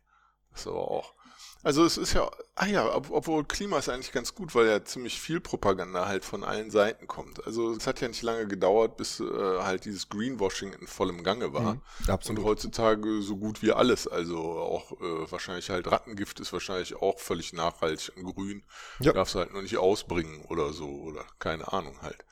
Das 0.50 0.60
ist 0.60 0.66
aber 0.68 0.90
auch. 0.90 1.14
Also 1.64 1.84
es 1.84 1.96
ist 1.96 2.12
ja, 2.12 2.30
ah 2.56 2.66
ja, 2.66 2.94
ob, 2.94 3.10
obwohl 3.10 3.44
Klima 3.44 3.78
ist 3.78 3.88
eigentlich 3.88 4.12
ganz 4.12 4.34
gut, 4.34 4.54
weil 4.54 4.66
ja 4.66 4.84
ziemlich 4.84 5.18
viel 5.18 5.40
Propaganda 5.40 6.06
halt 6.06 6.24
von 6.24 6.44
allen 6.44 6.70
Seiten 6.70 7.06
kommt. 7.06 7.44
Also 7.46 7.72
es 7.72 7.86
hat 7.86 8.02
ja 8.02 8.08
nicht 8.08 8.22
lange 8.22 8.46
gedauert, 8.46 8.98
bis 8.98 9.18
äh, 9.18 9.24
halt 9.24 9.86
dieses 9.86 10.10
Greenwashing 10.10 10.74
in 10.74 10.86
vollem 10.86 11.24
Gange 11.24 11.54
war. 11.54 11.74
Mhm, 11.74 11.80
absolut. 12.10 12.38
Und 12.38 12.44
heutzutage 12.44 13.22
so 13.22 13.38
gut 13.38 13.62
wie 13.62 13.72
alles. 13.72 14.06
Also 14.06 14.38
auch 14.38 14.92
äh, 14.92 15.32
wahrscheinlich 15.32 15.70
halt 15.70 15.90
Rattengift 15.90 16.38
ist 16.38 16.52
wahrscheinlich 16.52 16.96
auch 16.96 17.18
völlig 17.18 17.54
nachhaltig 17.54 18.12
und 18.16 18.34
grün. 18.34 18.62
Ja. 19.00 19.12
Darfst 19.12 19.34
du 19.34 19.38
halt 19.38 19.54
nur 19.54 19.62
nicht 19.62 19.78
ausbringen 19.78 20.44
oder 20.50 20.74
so 20.74 20.88
oder 20.88 21.24
keine 21.38 21.72
Ahnung 21.72 21.96
halt. 22.02 22.26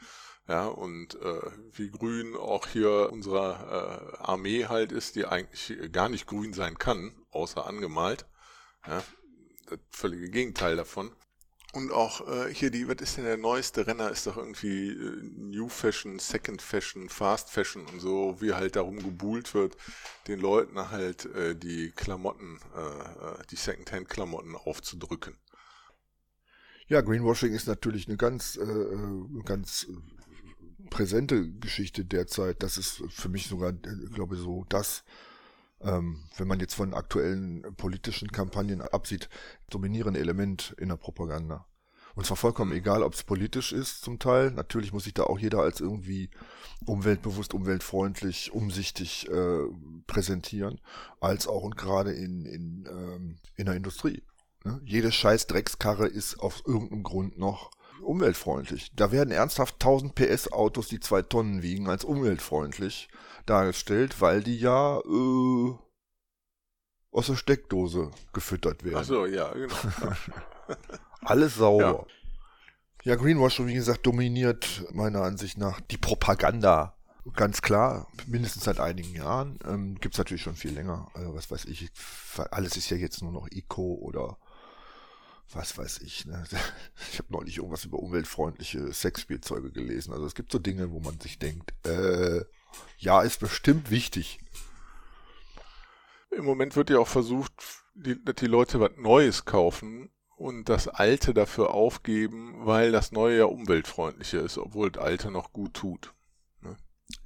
Ja, 0.47 0.67
und 0.67 1.15
äh, 1.23 1.51
wie 1.73 1.91
grün 1.91 2.37
auch 2.37 2.67
hier 2.67 3.11
unsere 3.13 4.13
äh, 4.19 4.23
Armee 4.23 4.67
halt 4.67 4.93
ist, 4.93 5.17
die 5.17 5.25
eigentlich 5.25 5.73
gar 5.91 6.11
nicht 6.11 6.27
grün 6.27 6.53
sein 6.53 6.77
kann, 6.79 7.15
außer 7.31 7.67
angemalt. 7.67 8.27
Ja, 8.87 9.03
das 9.77 9.81
völlige 9.91 10.31
Gegenteil 10.31 10.77
davon. 10.77 11.11
Und 11.73 11.91
auch 11.91 12.29
äh, 12.29 12.53
hier 12.53 12.71
die, 12.71 12.87
was 12.87 12.97
ist 13.01 13.17
denn 13.17 13.25
der 13.25 13.39
neueste 13.39 13.87
Renner? 13.87 14.11
Ist 14.11 14.27
doch 14.27 14.37
irgendwie 14.37 14.91
äh, 14.91 15.23
New 15.23 15.71
Fashion, 15.71 16.19
Second 16.19 16.61
Fashion, 16.61 17.09
Fast 17.09 17.49
Fashion 17.49 17.87
und 17.87 18.01
so, 18.01 18.37
wie 18.41 18.53
halt 18.53 18.77
darum 18.77 18.99
gebuhlt 18.99 19.55
wird, 19.55 19.79
den 20.29 20.39
Leuten 20.39 20.91
halt 20.91 21.25
äh, 21.35 21.57
die 21.57 21.91
Klamotten, 21.93 22.61
äh, 22.77 22.81
äh 22.81 23.43
die 23.51 23.57
Secondhand-Klamotten 23.57 24.55
aufzudrücken. 24.55 25.39
Ja, 26.89 27.01
Greenwashing 27.01 27.55
ist 27.55 27.67
natürlich 27.67 28.07
eine 28.07 28.19
ganz, 28.19 28.57
äh, 28.57 28.63
äh 28.63 29.43
ganz 29.47 29.87
präsente 30.91 31.51
Geschichte 31.53 32.05
derzeit. 32.05 32.63
Das 32.63 32.77
ist 32.77 33.03
für 33.09 33.31
mich 33.31 33.47
sogar, 33.47 33.71
äh, 33.71 34.11
glaube 34.13 34.35
ich, 34.35 34.43
so 34.43 34.67
das 34.69 35.05
ähm, 35.85 36.25
wenn 36.37 36.49
man 36.49 36.61
jetzt 36.61 36.75
von 36.75 36.95
aktuellen 36.95 37.63
politischen 37.77 38.31
Kampagnen 38.31 38.81
absieht, 38.81 39.29
dominierende 39.71 40.21
Element 40.21 40.75
in 40.79 40.89
der 40.89 40.97
Propaganda. 40.97 41.67
Und 42.15 42.27
zwar 42.27 42.37
vollkommen 42.37 42.73
egal, 42.73 43.03
ob 43.03 43.15
es 43.15 43.23
politisch 43.23 43.73
ist 43.73 44.03
zum 44.03 44.19
Teil. 44.19 44.51
Natürlich 44.51 44.93
muss 44.93 45.05
sich 45.05 45.15
da 45.15 45.25
auch 45.25 45.39
jeder 45.39 45.61
als 45.61 45.81
irgendwie 45.81 46.31
umweltbewusst, 46.85 47.55
umweltfreundlich, 47.55 48.53
umsichtig 48.53 49.29
äh, 49.31 49.65
präsentieren, 50.07 50.81
als 51.21 51.47
auch 51.47 51.63
und 51.63 51.77
gerade 51.77 52.13
in, 52.13 52.45
in, 52.45 52.87
ähm, 52.91 53.39
in 53.57 53.67
der 53.67 53.77
Industrie. 53.77 54.23
Ne? 54.65 54.81
Jede 54.85 55.11
scheiß 55.11 55.47
Dreckskarre 55.47 56.07
ist 56.07 56.39
auf 56.39 56.63
irgendeinem 56.67 57.03
Grund 57.03 57.39
noch 57.39 57.71
umweltfreundlich. 58.03 58.93
Da 58.95 59.13
werden 59.13 59.31
ernsthaft 59.31 59.75
1000 59.75 60.15
PS 60.15 60.53
Autos, 60.53 60.89
die 60.89 61.01
zwei 61.01 61.23
Tonnen 61.23 61.63
wiegen, 61.63 61.89
als 61.89 62.05
umweltfreundlich 62.05 63.09
dargestellt, 63.47 64.21
weil 64.21 64.43
die 64.43 64.59
ja 64.59 64.99
äh, 64.99 65.75
aus 67.11 67.27
der 67.27 67.37
Steckdose 67.37 68.11
gefüttert 68.33 68.85
werden. 68.85 68.99
Ach 68.99 69.05
so, 69.05 69.27
ja, 69.27 69.53
genau. 69.53 69.75
Alles 71.21 71.57
sauber. 71.57 72.07
Ja. 73.05 73.13
ja, 73.13 73.17
Greenwashing, 73.17 73.67
wie 73.67 73.75
gesagt, 73.75 74.07
dominiert 74.07 74.85
meiner 74.93 75.23
Ansicht 75.23 75.59
nach 75.59 75.81
die 75.81 75.99
Propaganda. 75.99 76.97
Ganz 77.37 77.63
klar, 77.63 78.09
mindestens 78.27 78.65
seit 78.65 78.81
einigen 78.81 79.15
Jahren. 79.15 79.59
Ähm, 79.65 79.95
Gibt 80.01 80.15
es 80.15 80.19
natürlich 80.19 80.43
schon 80.43 80.57
viel 80.57 80.73
länger. 80.73 81.09
Also, 81.15 81.35
was 81.35 81.51
weiß 81.53 81.67
ich, 81.67 81.91
alles 82.51 82.77
ist 82.77 82.91
ja 82.91 82.97
jetzt 82.97 83.23
nur 83.23 83.31
noch 83.31 83.47
Eco 83.49 83.95
oder 83.95 84.39
was 85.55 85.77
weiß 85.77 86.01
ich. 86.01 86.27
Ne? 86.27 86.45
Ich 87.13 87.19
habe 87.19 87.33
neulich 87.33 87.59
irgendwas 87.59 87.85
über 87.85 87.99
umweltfreundliche 87.99 88.93
Sexspielzeuge 88.93 89.71
gelesen. 89.71 90.13
Also 90.13 90.27
es 90.27 90.35
gibt 90.35 90.53
so 90.53 90.59
Dinge, 90.59 90.91
wo 90.91 91.01
man 91.01 91.19
sich 91.21 91.39
denkt, 91.39 91.73
äh, 91.87 92.45
ja, 92.99 93.23
ist 93.23 93.41
bestimmt 93.41 93.91
wichtig. 93.91 94.41
Im 96.31 96.45
Moment 96.45 96.77
wird 96.77 96.91
ja 96.91 96.99
auch 96.99 97.09
versucht, 97.09 97.53
die, 97.95 98.23
dass 98.25 98.37
die 98.37 98.47
Leute 98.47 98.81
was 98.81 98.93
Neues 98.97 99.45
kaufen 99.45 100.11
und 100.37 100.69
das 100.69 100.89
Alte 100.89 101.35
dafür 101.35 101.75
aufgeben, 101.75 102.65
weil 102.65 102.91
das 102.91 103.13
Neue 103.13 103.39
ja 103.39 103.45
umweltfreundlicher 103.45 104.41
ist, 104.41 104.57
obwohl 104.57 104.91
das 104.91 105.03
Alte 105.05 105.31
noch 105.31 105.53
gut 105.53 105.75
tut. 105.75 106.15
Ne? 106.63 106.77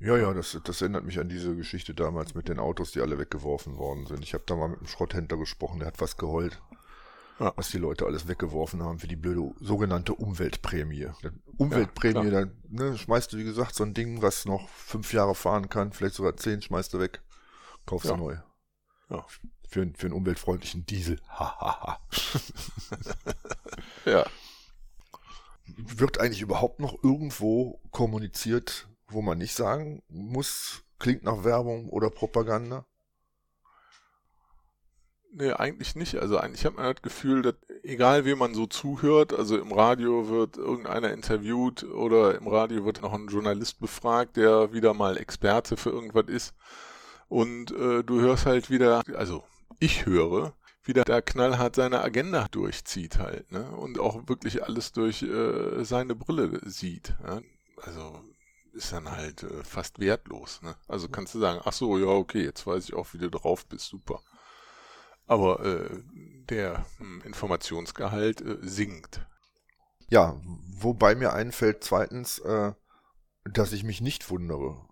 Ja, 0.01 0.17
ja, 0.17 0.35
das, 0.35 0.59
das 0.65 0.81
erinnert 0.81 1.05
mich 1.05 1.21
an 1.21 1.29
diese 1.29 1.55
Geschichte 1.55 1.95
damals 1.95 2.35
mit 2.35 2.49
den 2.49 2.59
Autos, 2.59 2.91
die 2.91 3.01
alle 3.01 3.19
weggeworfen 3.19 3.77
worden 3.77 4.07
sind. 4.07 4.25
Ich 4.25 4.35
habe 4.35 4.45
da 4.47 4.57
mal 4.57 4.69
mit 4.69 4.79
einem 4.79 4.89
Schrotthändler 4.89 5.39
gesprochen, 5.39 5.79
der 5.79 5.89
hat 5.89 6.01
was 6.01 6.17
geheult 6.17 6.61
ja. 7.39 7.53
was 7.57 7.71
die 7.71 7.79
Leute 7.79 8.07
alles 8.07 8.29
weggeworfen 8.29 8.83
haben 8.83 8.99
für 8.99 9.09
die 9.09 9.17
blöde 9.17 9.53
sogenannte 9.61 10.15
Umweltprämie. 10.15 11.09
Umweltprämie, 11.57 12.27
ja, 12.27 12.31
dann 12.31 12.57
ne, 12.69 12.97
schmeißt 12.97 13.33
du, 13.33 13.39
wie 13.39 13.45
gesagt, 13.45 13.75
so 13.75 13.85
ein 13.85 13.95
Ding, 13.95 14.23
was 14.23 14.45
noch 14.45 14.69
fünf 14.69 15.13
Jahre 15.13 15.35
fahren 15.35 15.69
kann, 15.69 15.93
vielleicht 15.93 16.15
sogar 16.15 16.37
zehn, 16.37 16.63
schmeißt 16.63 16.95
du 16.95 17.01
weg, 17.01 17.23
kaufst 17.85 18.09
du 18.09 18.17
neu. 18.17 18.37
Ja. 19.11 19.25
Für, 19.69 19.91
für 19.95 20.07
einen 20.07 20.15
umweltfreundlichen 20.15 20.87
Diesel. 20.87 21.21
Hahaha. 21.29 22.01
ja. 24.05 24.25
Wird 25.67 26.21
eigentlich 26.21 26.41
überhaupt 26.41 26.81
noch 26.81 27.03
irgendwo 27.03 27.81
kommuniziert, 27.91 28.89
wo 29.09 29.23
man 29.23 29.39
nicht 29.39 29.55
sagen 29.55 30.03
muss, 30.09 30.85
klingt 30.99 31.25
nach 31.25 31.45
Werbung 31.45 31.89
oder 31.89 32.11
Propaganda? 32.11 32.87
Nee, 35.39 35.53
eigentlich 35.53 35.95
nicht. 35.97 36.17
Also 36.17 36.39
eigentlich 36.39 36.65
hat 36.65 36.77
man 36.77 36.95
das 36.95 37.03
Gefühl, 37.03 37.43
dass 37.43 37.57
egal 37.83 38.25
wie 38.25 38.35
man 38.35 38.55
so 38.55 38.67
zuhört, 38.67 39.35
also 39.35 39.59
im 39.59 39.71
Radio 39.71 40.31
wird 40.31 40.57
irgendeiner 40.57 41.13
interviewt 41.13 41.85
oder 41.85 42.37
im 42.37 42.49
Radio 42.49 42.87
wird 42.87 43.03
noch 43.03 43.13
ein 43.13 43.29
Journalist 43.29 43.79
befragt, 43.79 44.39
der 44.39 44.73
wieder 44.73 44.95
mal 44.95 45.19
Experte 45.19 45.77
für 45.77 45.91
irgendwas 45.91 46.29
ist. 46.29 46.55
Und 47.29 47.71
äh, 47.73 48.03
du 48.03 48.19
hörst 48.19 48.47
halt 48.47 48.71
wieder, 48.71 49.03
also 49.15 49.45
ich 49.79 50.07
höre, 50.07 50.55
wie 50.85 50.95
der 50.95 51.05
da 51.05 51.21
knallhart 51.21 51.77
seine 51.77 52.01
Agenda 52.01 52.47
durchzieht 52.51 53.19
halt, 53.19 53.53
ne? 53.53 53.71
Und 53.73 53.99
auch 53.99 54.27
wirklich 54.29 54.65
alles 54.65 54.93
durch 54.93 55.23
äh, 55.23 55.85
seine 55.85 56.15
Brille 56.15 56.63
sieht. 56.65 57.15
Ja? 57.23 57.43
Also 57.83 58.23
ist 58.73 58.91
dann 58.91 59.11
halt 59.11 59.43
äh, 59.43 59.63
fast 59.65 59.99
wertlos. 59.99 60.63
Ne? 60.63 60.77
Also 60.89 61.11
kannst 61.11 61.35
du 61.35 61.41
sagen, 61.41 61.61
ach 61.63 61.75
so, 61.75 61.99
ja, 61.99 62.07
okay, 62.07 62.43
jetzt 62.43 62.67
weiß 62.67 62.85
ich 62.85 62.95
auch, 62.95 63.13
wie 63.13 63.19
du 63.19 63.29
drauf 63.29 63.67
bist, 63.67 63.89
super. 63.89 64.23
Aber 65.27 65.65
äh, 65.65 66.03
der 66.49 66.87
hm, 66.99 67.23
Informationsgehalt 67.23 68.41
äh, 68.41 68.59
sinkt. 68.63 69.27
Ja, 70.09 70.41
wobei 70.45 71.15
mir 71.15 71.33
einfällt 71.33 71.83
zweitens, 71.83 72.39
äh, 72.39 72.73
dass 73.45 73.73
ich 73.73 73.85
mich 73.85 74.01
nicht 74.01 74.31
wundere, 74.31 74.87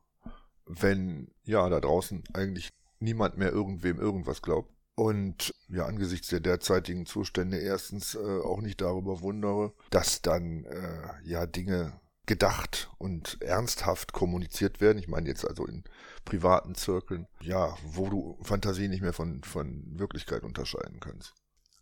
wenn 0.67 1.33
ja 1.45 1.69
da 1.69 1.81
draußen 1.81 2.25
eigentlich 2.33 2.71
niemand 2.99 3.37
mehr 3.37 3.53
irgendwem 3.53 3.99
irgendwas 3.99 4.43
glaubt. 4.43 4.73
Und 4.97 5.53
ja, 5.69 5.87
angesichts 5.87 6.29
der 6.29 6.41
derzeitigen 6.41 7.05
Zustände 7.05 7.59
erstens 7.59 8.15
äh, 8.15 8.19
auch 8.19 8.61
nicht 8.61 8.81
darüber 8.81 9.21
wundere, 9.23 9.73
dass 9.91 10.23
dann 10.23 10.65
äh, 10.65 11.09
ja 11.25 11.47
Dinge 11.47 12.01
gedacht 12.27 12.91
und 12.99 13.41
ernsthaft 13.43 14.13
kommuniziert 14.13 14.81
werden. 14.81 14.99
Ich 14.99 15.09
meine 15.09 15.29
jetzt 15.29 15.47
also 15.47 15.67
in 15.67 15.85
privaten 16.25 16.75
Zirkeln, 16.75 17.27
ja, 17.41 17.77
wo 17.85 18.09
du 18.09 18.39
Fantasie 18.43 18.89
nicht 18.89 19.03
mehr 19.03 19.13
von, 19.13 19.43
von 19.45 19.99
Wirklichkeit 19.99 20.43
unterscheiden 20.43 21.01
kannst. 21.01 21.35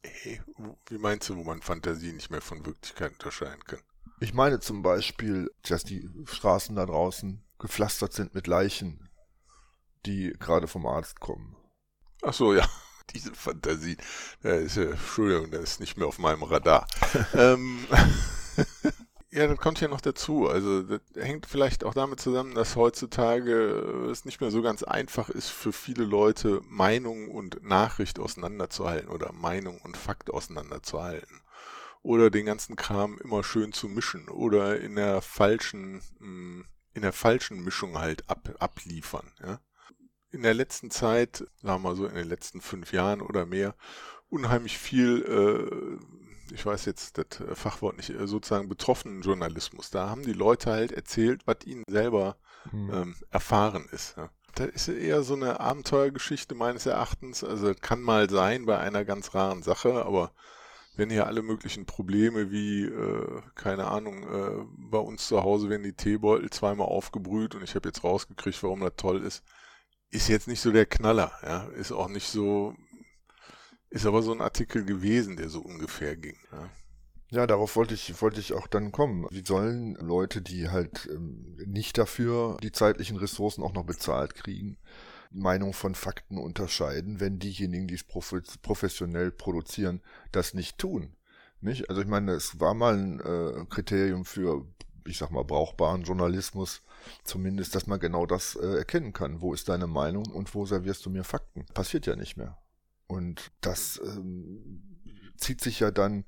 Hey, 0.03 0.41
wie 0.89 0.99
meinst 0.99 1.29
du, 1.29 1.37
wo 1.37 1.45
man 1.45 1.63
Fantasie 1.63 2.13
nicht 2.13 2.31
mehr 2.31 2.41
von 2.41 2.67
Wirklichkeit 2.67 3.13
unterscheiden 3.13 3.63
kann? 3.65 3.81
Ich 4.21 4.35
meine 4.35 4.61
zum 4.61 4.83
Beispiel, 4.83 5.51
dass 5.63 5.85
die 5.85 6.09
Straßen 6.27 6.75
da 6.75 6.87
draußen 6.87 7.43
gepflastert 7.59 8.13
sind 8.13 8.35
mit 8.35 8.47
Leichen, 8.47 9.09
die 10.07 10.33
gerade 10.39 10.67
vom 10.67 10.87
Arzt 10.87 11.21
kommen. 11.21 11.57
Ach 12.23 12.33
so, 12.33 12.55
ja. 12.55 12.69
Diese 13.15 13.35
Fantasie. 13.35 13.97
Ja, 14.43 14.53
ist, 14.53 14.77
Entschuldigung, 14.77 15.51
das 15.51 15.63
ist 15.63 15.81
nicht 15.81 15.97
mehr 15.97 16.07
auf 16.07 16.19
meinem 16.19 16.43
Radar. 16.45 16.87
ähm, 17.35 17.87
Ja, 19.35 19.47
das 19.47 19.57
kommt 19.59 19.81
ja 19.81 19.89
noch 19.89 20.03
dazu. 20.03 20.47
Also 20.47 20.83
das 20.83 21.01
hängt 21.15 21.47
vielleicht 21.47 21.85
auch 21.85 21.95
damit 21.95 22.21
zusammen, 22.21 22.55
dass 22.55 22.77
heutzutage 22.77 23.55
es 24.11 24.27
nicht 24.27 24.43
mehr 24.43 24.51
so 24.51 24.61
ganz 24.61 24.83
einfach 24.83 25.31
ist 25.31 25.49
für 25.49 25.73
viele 25.73 26.05
Leute, 26.05 26.61
Meinung 26.69 27.31
und 27.31 27.63
Nachricht 27.63 28.19
auseinanderzuhalten 28.19 29.09
oder 29.09 29.33
Meinung 29.33 29.81
und 29.81 29.97
Fakt 29.97 30.31
auseinanderzuhalten. 30.31 31.41
Oder 32.03 32.29
den 32.29 32.45
ganzen 32.45 32.77
Kram 32.77 33.19
immer 33.25 33.43
schön 33.43 33.73
zu 33.73 33.89
mischen 33.89 34.29
oder 34.29 34.79
in 34.79 34.97
der 34.97 35.23
falschen, 35.23 36.03
hm, 36.19 36.67
in 36.93 37.01
der 37.01 37.15
falschen 37.15 37.65
Mischung 37.65 37.97
halt 37.99 38.29
ab, 38.29 38.55
abliefern. 38.59 39.33
Ja? 39.43 39.61
In 40.31 40.43
der 40.43 40.53
letzten 40.53 40.91
Zeit, 40.91 41.39
sagen 41.63 41.83
wir 41.83 41.91
mal 41.91 41.97
so 41.97 42.05
in 42.07 42.17
den 42.17 42.29
letzten 42.29 42.61
fünf 42.61 42.93
Jahren 42.93 43.23
oder 43.23 43.47
mehr, 43.47 43.75
unheimlich 44.29 44.77
viel 44.77 45.23
äh, 45.23 46.22
ich 46.53 46.65
weiß 46.65 46.85
jetzt 46.85 47.19
das 47.19 47.41
äh, 47.41 47.55
Fachwort 47.55 47.97
nicht, 47.97 48.11
äh, 48.11 48.27
sozusagen 48.27 48.69
betroffenen 48.69 49.23
Journalismus. 49.23 49.91
Da 49.91 50.09
haben 50.09 50.23
die 50.23 50.33
Leute 50.33 50.71
halt 50.71 50.93
erzählt, 50.93 51.47
was 51.47 51.65
ihnen 51.65 51.85
selber 51.89 52.37
mhm. 52.71 52.91
ähm, 52.93 53.17
erfahren 53.31 53.89
ist. 53.91 54.17
Ja. 54.17 54.31
Das 54.55 54.69
ist 54.69 54.89
eher 54.89 55.23
so 55.23 55.35
eine 55.35 55.61
Abenteuergeschichte 55.61 56.55
meines 56.55 56.87
Erachtens. 56.87 57.43
Also 57.43 57.73
kann 57.81 58.03
mal 58.03 58.29
sein 58.29 58.67
bei 58.67 58.79
einer 58.79 59.05
ganz 59.05 59.35
raren 59.35 59.63
Sache, 59.63 60.05
aber 60.05 60.33
wenn 60.95 61.09
hier 61.09 61.27
alle 61.27 61.43
möglichen 61.43 61.87
Probleme 61.87 62.51
wie, 62.51 62.85
äh, 62.85 63.43
keine 63.55 63.87
Ahnung, 63.87 64.23
äh, 64.25 64.65
bei 64.91 64.99
uns 64.99 65.27
zu 65.27 65.43
Hause 65.43 65.71
werden 65.71 65.85
die 65.85 65.95
Teebeutel 65.95 66.51
zweimal 66.51 66.87
aufgebrüht 66.87 67.55
und 67.55 67.63
ich 67.63 67.75
habe 67.75 67.89
jetzt 67.89 68.05
rausgekriegt, 68.05 68.63
warum 68.63 68.81
das 68.81 68.93
toll 68.97 69.23
ist, 69.23 69.43
ist 70.11 70.29
jetzt 70.29 70.49
nicht 70.49 70.61
so 70.61 70.71
der 70.71 70.85
Knaller, 70.85 71.33
ja, 71.43 71.65
ist 71.69 71.93
auch 71.93 72.09
nicht 72.09 72.29
so 72.29 72.75
Ist 73.93 74.07
aber 74.07 74.23
so 74.23 74.33
ein 74.33 74.41
Artikel 74.41 74.87
gewesen, 74.87 75.37
der 75.37 75.51
so 75.51 75.61
ungefähr 75.61 76.17
ging. 76.17 76.39
Ja. 76.51 76.71
Ja, 77.31 77.47
darauf 77.47 77.77
wollte 77.77 77.95
ich, 77.95 78.21
wollte 78.21 78.41
ich 78.41 78.53
auch 78.53 78.67
dann 78.67 78.91
kommen. 78.93 79.27
Wie 79.31 79.45
sollen 79.45 79.95
Leute, 79.97 80.43
die 80.43 80.69
halt 80.69 81.09
ähm, 81.11 81.57
nicht 81.67 81.97
dafür 81.97 82.59
die 82.63 82.73
zeitlichen 82.73 83.17
Ressourcen 83.17 83.63
auch 83.63 83.73
noch 83.73 83.85
bezahlt 83.85 84.35
kriegen, 84.35 84.77
Meinung 85.31 85.73
von 85.73 85.95
Fakten 85.95 86.37
unterscheiden, 86.37 87.21
wenn 87.21 87.39
diejenigen, 87.39 87.87
die 87.87 87.95
es 87.95 88.05
professionell 88.05 89.31
produzieren, 89.31 90.03
das 90.31 90.53
nicht 90.53 90.77
tun? 90.79 91.17
Nicht? 91.61 91.89
Also 91.89 92.03
ich 92.03 92.09
meine, 92.09 92.33
es 92.33 92.61
war 92.61 92.75
mal 92.75 92.99
ein 92.99 93.21
äh, 93.21 93.65
Kriterium 93.69 94.25
für, 94.27 94.67
ich 95.07 95.17
sag 95.17 95.31
mal, 95.31 95.45
brauchbaren 95.45 96.03
Journalismus, 96.03 96.83
zumindest, 97.25 97.75
dass 97.75 97.87
man 97.87 98.01
genau 98.01 98.27
das 98.27 98.57
äh, 98.57 98.77
erkennen 98.77 99.13
kann. 99.15 99.41
Wo 99.41 99.55
ist 99.55 99.71
deine 99.71 99.87
Meinung 99.87 100.27
und 100.27 100.55
wo 100.55 100.67
servierst 100.67 101.05
du 101.07 101.11
mir 101.11 101.25
Fakten? 101.25 101.65
Passiert 101.73 102.07
ja 102.07 102.17
nicht 102.17 102.37
mehr. 102.37 102.59
Und 103.07 103.53
das 103.61 104.01
ähm, 104.05 104.83
zieht 105.37 105.61
sich 105.61 105.81
ja 105.81 105.91
dann 105.91 106.25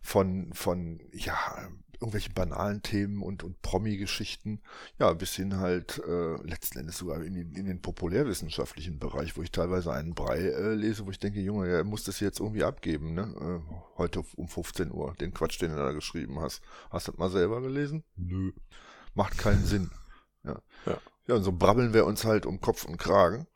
von, 0.00 0.52
von, 0.52 1.00
ja, 1.12 1.68
irgendwelchen 2.04 2.34
banalen 2.34 2.82
Themen 2.82 3.22
und, 3.22 3.42
und 3.42 3.60
Promi-Geschichten, 3.62 4.60
ja, 4.98 5.12
bis 5.14 5.34
hin 5.34 5.58
halt 5.58 6.02
äh, 6.06 6.36
letzten 6.42 6.80
Endes 6.80 6.98
sogar 6.98 7.22
in, 7.22 7.34
den, 7.34 7.54
in 7.54 7.66
den 7.66 7.80
populärwissenschaftlichen 7.80 8.98
Bereich, 8.98 9.36
wo 9.36 9.42
ich 9.42 9.50
teilweise 9.50 9.92
einen 9.92 10.14
Brei 10.14 10.38
äh, 10.38 10.74
lese, 10.74 11.06
wo 11.06 11.10
ich 11.10 11.18
denke, 11.18 11.40
Junge, 11.40 11.68
er 11.68 11.84
muss 11.84 12.04
das 12.04 12.20
jetzt 12.20 12.40
irgendwie 12.40 12.64
abgeben, 12.64 13.14
ne? 13.14 13.34
Äh, 13.40 13.74
heute 13.96 14.22
um 14.36 14.48
15 14.48 14.92
Uhr, 14.92 15.14
den 15.14 15.32
Quatsch, 15.32 15.60
den 15.60 15.70
du 15.70 15.76
da 15.76 15.92
geschrieben 15.92 16.40
hast. 16.40 16.62
Hast 16.90 17.08
du 17.08 17.12
das 17.12 17.18
mal 17.18 17.30
selber 17.30 17.60
gelesen? 17.62 18.04
Nö. 18.16 18.52
Macht 19.14 19.38
keinen 19.38 19.64
Sinn. 19.64 19.90
Ja. 20.46 20.60
ja. 20.84 20.98
Ja, 21.26 21.36
und 21.36 21.42
so 21.42 21.52
brabbeln 21.52 21.94
wir 21.94 22.04
uns 22.04 22.26
halt 22.26 22.44
um 22.44 22.60
Kopf 22.60 22.84
und 22.84 22.98
Kragen. 22.98 23.46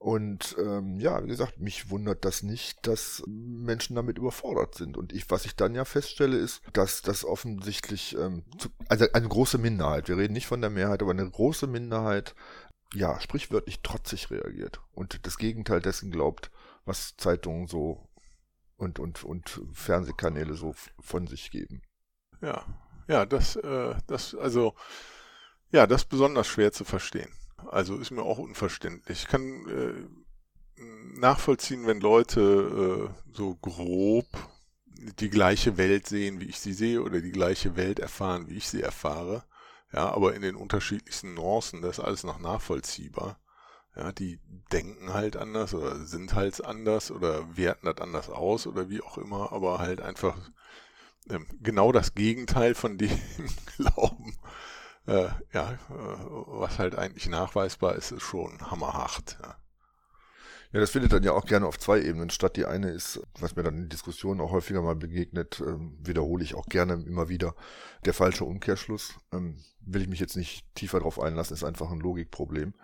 Und 0.00 0.56
ähm, 0.58 0.98
ja, 0.98 1.22
wie 1.22 1.28
gesagt, 1.28 1.60
mich 1.60 1.90
wundert 1.90 2.24
das 2.24 2.42
nicht, 2.42 2.86
dass 2.86 3.22
Menschen 3.26 3.96
damit 3.96 4.16
überfordert 4.16 4.74
sind. 4.74 4.96
Und 4.96 5.12
ich, 5.12 5.30
was 5.30 5.44
ich 5.44 5.56
dann 5.56 5.74
ja 5.74 5.84
feststelle, 5.84 6.38
ist, 6.38 6.62
dass 6.72 7.02
das 7.02 7.22
offensichtlich, 7.22 8.16
ähm, 8.16 8.44
zu, 8.56 8.70
also 8.88 9.04
eine 9.12 9.28
große 9.28 9.58
Minderheit, 9.58 10.08
wir 10.08 10.16
reden 10.16 10.32
nicht 10.32 10.46
von 10.46 10.62
der 10.62 10.70
Mehrheit, 10.70 11.02
aber 11.02 11.10
eine 11.10 11.28
große 11.28 11.66
Minderheit, 11.66 12.34
ja, 12.94 13.20
sprichwörtlich 13.20 13.82
trotzig 13.82 14.30
reagiert 14.30 14.80
und 14.92 15.26
das 15.26 15.36
Gegenteil 15.36 15.82
dessen 15.82 16.10
glaubt, 16.10 16.50
was 16.86 17.18
Zeitungen 17.18 17.66
so 17.66 18.08
und, 18.76 18.98
und, 18.98 19.22
und 19.22 19.60
Fernsehkanäle 19.74 20.54
so 20.54 20.74
von 20.98 21.26
sich 21.26 21.50
geben. 21.50 21.82
Ja, 22.40 22.64
ja, 23.06 23.26
das, 23.26 23.56
äh, 23.56 23.94
das, 24.06 24.34
also, 24.34 24.74
ja, 25.72 25.86
das 25.86 26.04
ist 26.04 26.08
besonders 26.08 26.46
schwer 26.46 26.72
zu 26.72 26.86
verstehen. 26.86 27.30
Also 27.68 27.96
ist 27.96 28.10
mir 28.10 28.22
auch 28.22 28.38
unverständlich. 28.38 29.22
Ich 29.22 29.28
kann 29.28 29.68
äh, 29.68 30.80
nachvollziehen, 31.18 31.86
wenn 31.86 32.00
Leute 32.00 33.10
äh, 33.10 33.34
so 33.36 33.54
grob 33.56 34.26
die 35.18 35.30
gleiche 35.30 35.76
Welt 35.76 36.06
sehen, 36.06 36.40
wie 36.40 36.46
ich 36.46 36.60
sie 36.60 36.72
sehe, 36.72 37.02
oder 37.02 37.20
die 37.20 37.32
gleiche 37.32 37.76
Welt 37.76 37.98
erfahren, 37.98 38.48
wie 38.48 38.56
ich 38.56 38.68
sie 38.68 38.82
erfahre. 38.82 39.44
Ja, 39.92 40.12
aber 40.12 40.34
in 40.34 40.42
den 40.42 40.56
unterschiedlichsten 40.56 41.34
Nuancen, 41.34 41.82
das 41.82 41.98
ist 41.98 42.04
alles 42.04 42.24
noch 42.24 42.38
nachvollziehbar. 42.38 43.40
Ja, 43.96 44.12
die 44.12 44.38
denken 44.72 45.12
halt 45.12 45.36
anders 45.36 45.74
oder 45.74 46.04
sind 46.06 46.34
halt 46.34 46.64
anders 46.64 47.10
oder 47.10 47.56
werten 47.56 47.86
das 47.86 47.98
anders 47.98 48.30
aus 48.30 48.66
oder 48.66 48.88
wie 48.88 49.02
auch 49.02 49.18
immer, 49.18 49.52
aber 49.52 49.78
halt 49.78 50.00
einfach 50.00 50.36
ähm, 51.28 51.46
genau 51.60 51.90
das 51.90 52.14
Gegenteil 52.14 52.74
von 52.74 52.98
dem 52.98 53.10
glauben, 53.76 54.36
äh, 55.06 55.28
ja, 55.52 55.72
äh, 55.72 55.78
was 55.88 56.78
halt 56.78 56.96
eigentlich 56.96 57.28
nachweisbar 57.28 57.94
ist, 57.96 58.12
ist 58.12 58.22
schon 58.22 58.70
hammerhart. 58.70 59.38
Ja. 59.42 59.56
Ja, 60.72 60.78
das 60.78 60.90
findet 60.90 61.12
dann 61.12 61.24
ja 61.24 61.32
auch 61.32 61.46
gerne 61.46 61.66
auf 61.66 61.80
zwei 61.80 62.00
Ebenen 62.00 62.30
statt. 62.30 62.56
Die 62.56 62.64
eine 62.64 62.90
ist, 62.90 63.20
was 63.40 63.56
mir 63.56 63.64
dann 63.64 63.76
in 63.76 63.88
Diskussionen 63.88 64.40
auch 64.40 64.52
häufiger 64.52 64.82
mal 64.82 64.94
begegnet, 64.94 65.60
ähm, 65.66 65.98
wiederhole 66.00 66.44
ich 66.44 66.54
auch 66.54 66.66
gerne 66.66 66.94
immer 66.94 67.28
wieder, 67.28 67.56
der 68.04 68.14
falsche 68.14 68.44
Umkehrschluss. 68.44 69.14
Ähm, 69.32 69.56
will 69.80 70.02
ich 70.02 70.08
mich 70.08 70.20
jetzt 70.20 70.36
nicht 70.36 70.64
tiefer 70.76 71.00
drauf 71.00 71.18
einlassen, 71.18 71.54
ist 71.54 71.64
einfach 71.64 71.90
ein 71.90 71.98
Logikproblem. 71.98 72.74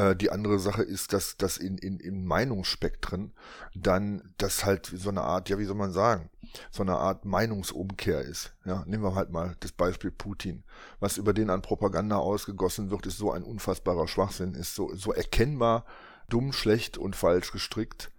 Äh, 0.00 0.16
die 0.16 0.30
andere 0.30 0.58
Sache 0.58 0.82
ist, 0.82 1.12
dass 1.12 1.36
das 1.36 1.58
in, 1.58 1.76
in, 1.76 2.00
in 2.00 2.24
Meinungsspektren 2.24 3.32
dann 3.74 4.32
das 4.38 4.64
halt 4.64 4.90
so 4.94 5.10
eine 5.10 5.22
Art, 5.22 5.50
ja, 5.50 5.58
wie 5.58 5.66
soll 5.66 5.76
man 5.76 5.92
sagen, 5.92 6.30
so 6.70 6.82
eine 6.82 6.96
Art 6.96 7.26
Meinungsumkehr 7.26 8.22
ist. 8.22 8.54
Ja, 8.64 8.82
nehmen 8.86 9.04
wir 9.04 9.14
halt 9.14 9.30
mal 9.30 9.56
das 9.60 9.72
Beispiel 9.72 10.10
Putin. 10.10 10.64
Was 11.00 11.18
über 11.18 11.34
den 11.34 11.50
an 11.50 11.60
Propaganda 11.60 12.16
ausgegossen 12.16 12.90
wird, 12.90 13.04
ist 13.04 13.18
so 13.18 13.30
ein 13.30 13.42
unfassbarer 13.42 14.08
Schwachsinn, 14.08 14.54
ist 14.54 14.74
so, 14.74 14.94
so 14.94 15.12
erkennbar 15.12 15.84
dumm, 16.30 16.52
schlecht 16.52 16.96
und 16.96 17.14
falsch 17.16 17.52
gestrickt 17.52 18.10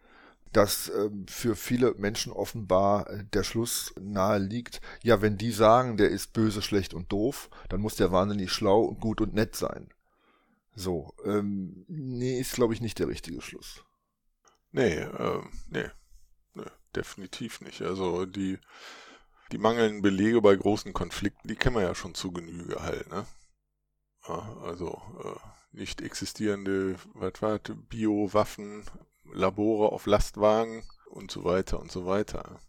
dass 0.53 0.89
äh, 0.89 1.09
für 1.27 1.55
viele 1.55 1.93
Menschen 1.93 2.33
offenbar 2.33 3.09
äh, 3.09 3.23
der 3.33 3.43
Schluss 3.43 3.93
nahe 3.97 4.37
liegt, 4.37 4.81
ja, 5.01 5.21
wenn 5.21 5.37
die 5.37 5.51
sagen, 5.51 5.95
der 5.95 6.09
ist 6.09 6.33
böse, 6.33 6.61
schlecht 6.61 6.93
und 6.93 7.09
doof, 7.09 7.49
dann 7.69 7.79
muss 7.79 7.95
der 7.95 8.11
wahnsinnig 8.11 8.51
schlau 8.51 8.81
und 8.81 8.99
gut 8.99 9.21
und 9.21 9.33
nett 9.33 9.55
sein. 9.55 9.87
So, 10.73 11.13
ähm, 11.25 11.85
nee, 11.87 12.39
ist 12.39 12.53
glaube 12.53 12.73
ich 12.73 12.81
nicht 12.81 12.99
der 12.99 13.07
richtige 13.07 13.41
Schluss. 13.41 13.83
Nee, 14.71 14.99
äh, 14.99 15.41
nee, 15.69 15.89
nee, 16.53 16.63
definitiv 16.95 17.61
nicht. 17.61 17.81
Also 17.81 18.25
die, 18.25 18.57
die 19.51 19.57
mangelnden 19.57 20.01
Belege 20.01 20.41
bei 20.41 20.55
großen 20.55 20.93
Konflikten, 20.93 21.47
die 21.47 21.55
kennen 21.55 21.75
wir 21.75 21.83
ja 21.83 21.95
schon 21.95 22.15
zu 22.15 22.31
Genüge 22.31 22.81
halt, 22.81 23.09
ne? 23.09 23.25
Also 24.23 25.01
äh, 25.23 25.77
nicht 25.77 26.01
existierende, 26.01 26.95
was 27.13 27.41
war 27.41 27.59
Biowaffen, 27.59 28.83
Labore 29.33 29.91
auf 29.91 30.05
Lastwagen 30.05 30.83
und 31.09 31.31
so 31.31 31.43
weiter 31.43 31.79
und 31.79 31.91
so 31.91 32.05
weiter. 32.05 32.59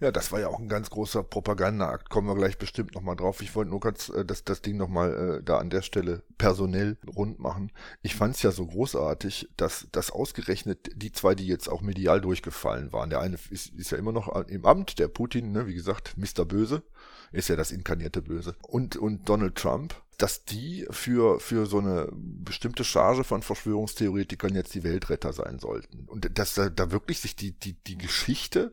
Ja, 0.00 0.10
das 0.10 0.32
war 0.32 0.40
ja 0.40 0.48
auch 0.48 0.58
ein 0.58 0.68
ganz 0.68 0.90
großer 0.90 1.22
Propagandaakt. 1.22 2.10
Kommen 2.10 2.26
wir 2.26 2.34
gleich 2.34 2.58
bestimmt 2.58 2.94
nochmal 2.94 3.14
drauf. 3.14 3.40
Ich 3.40 3.54
wollte 3.54 3.70
nur 3.70 3.78
ganz 3.78 4.08
äh, 4.08 4.24
das, 4.24 4.42
das 4.42 4.60
Ding 4.60 4.76
nochmal 4.76 5.38
äh, 5.38 5.42
da 5.42 5.58
an 5.58 5.70
der 5.70 5.82
Stelle 5.82 6.24
personell 6.36 6.98
rund 7.06 7.38
machen. 7.38 7.70
Ich 8.02 8.16
fand 8.16 8.34
es 8.34 8.42
ja 8.42 8.50
so 8.50 8.66
großartig, 8.66 9.50
dass 9.56 9.86
das 9.92 10.10
ausgerechnet 10.10 10.90
die 10.96 11.12
zwei, 11.12 11.36
die 11.36 11.46
jetzt 11.46 11.68
auch 11.68 11.80
medial 11.80 12.20
durchgefallen 12.20 12.92
waren. 12.92 13.08
Der 13.08 13.20
eine 13.20 13.38
ist, 13.50 13.72
ist 13.72 13.92
ja 13.92 13.98
immer 13.98 14.12
noch 14.12 14.28
im 14.46 14.66
Amt, 14.66 14.98
der 14.98 15.08
Putin, 15.08 15.52
ne, 15.52 15.68
wie 15.68 15.74
gesagt, 15.74 16.16
Mr. 16.16 16.44
Böse, 16.44 16.82
ist 17.30 17.48
ja 17.48 17.54
das 17.54 17.70
inkarnierte 17.70 18.20
Böse. 18.20 18.56
Und, 18.62 18.96
und 18.96 19.28
Donald 19.28 19.54
Trump, 19.54 19.94
dass 20.16 20.44
die 20.44 20.86
für, 20.90 21.40
für 21.40 21.66
so 21.66 21.78
eine 21.78 22.08
bestimmte 22.12 22.84
Charge 22.84 23.24
von 23.24 23.42
Verschwörungstheoretikern 23.42 24.54
jetzt 24.54 24.74
die 24.74 24.84
Weltretter 24.84 25.32
sein 25.32 25.58
sollten. 25.58 26.06
Und 26.06 26.38
dass 26.38 26.54
da, 26.54 26.68
da 26.68 26.90
wirklich 26.90 27.20
sich 27.20 27.36
die, 27.36 27.52
die, 27.52 27.74
die 27.84 27.98
Geschichte 27.98 28.72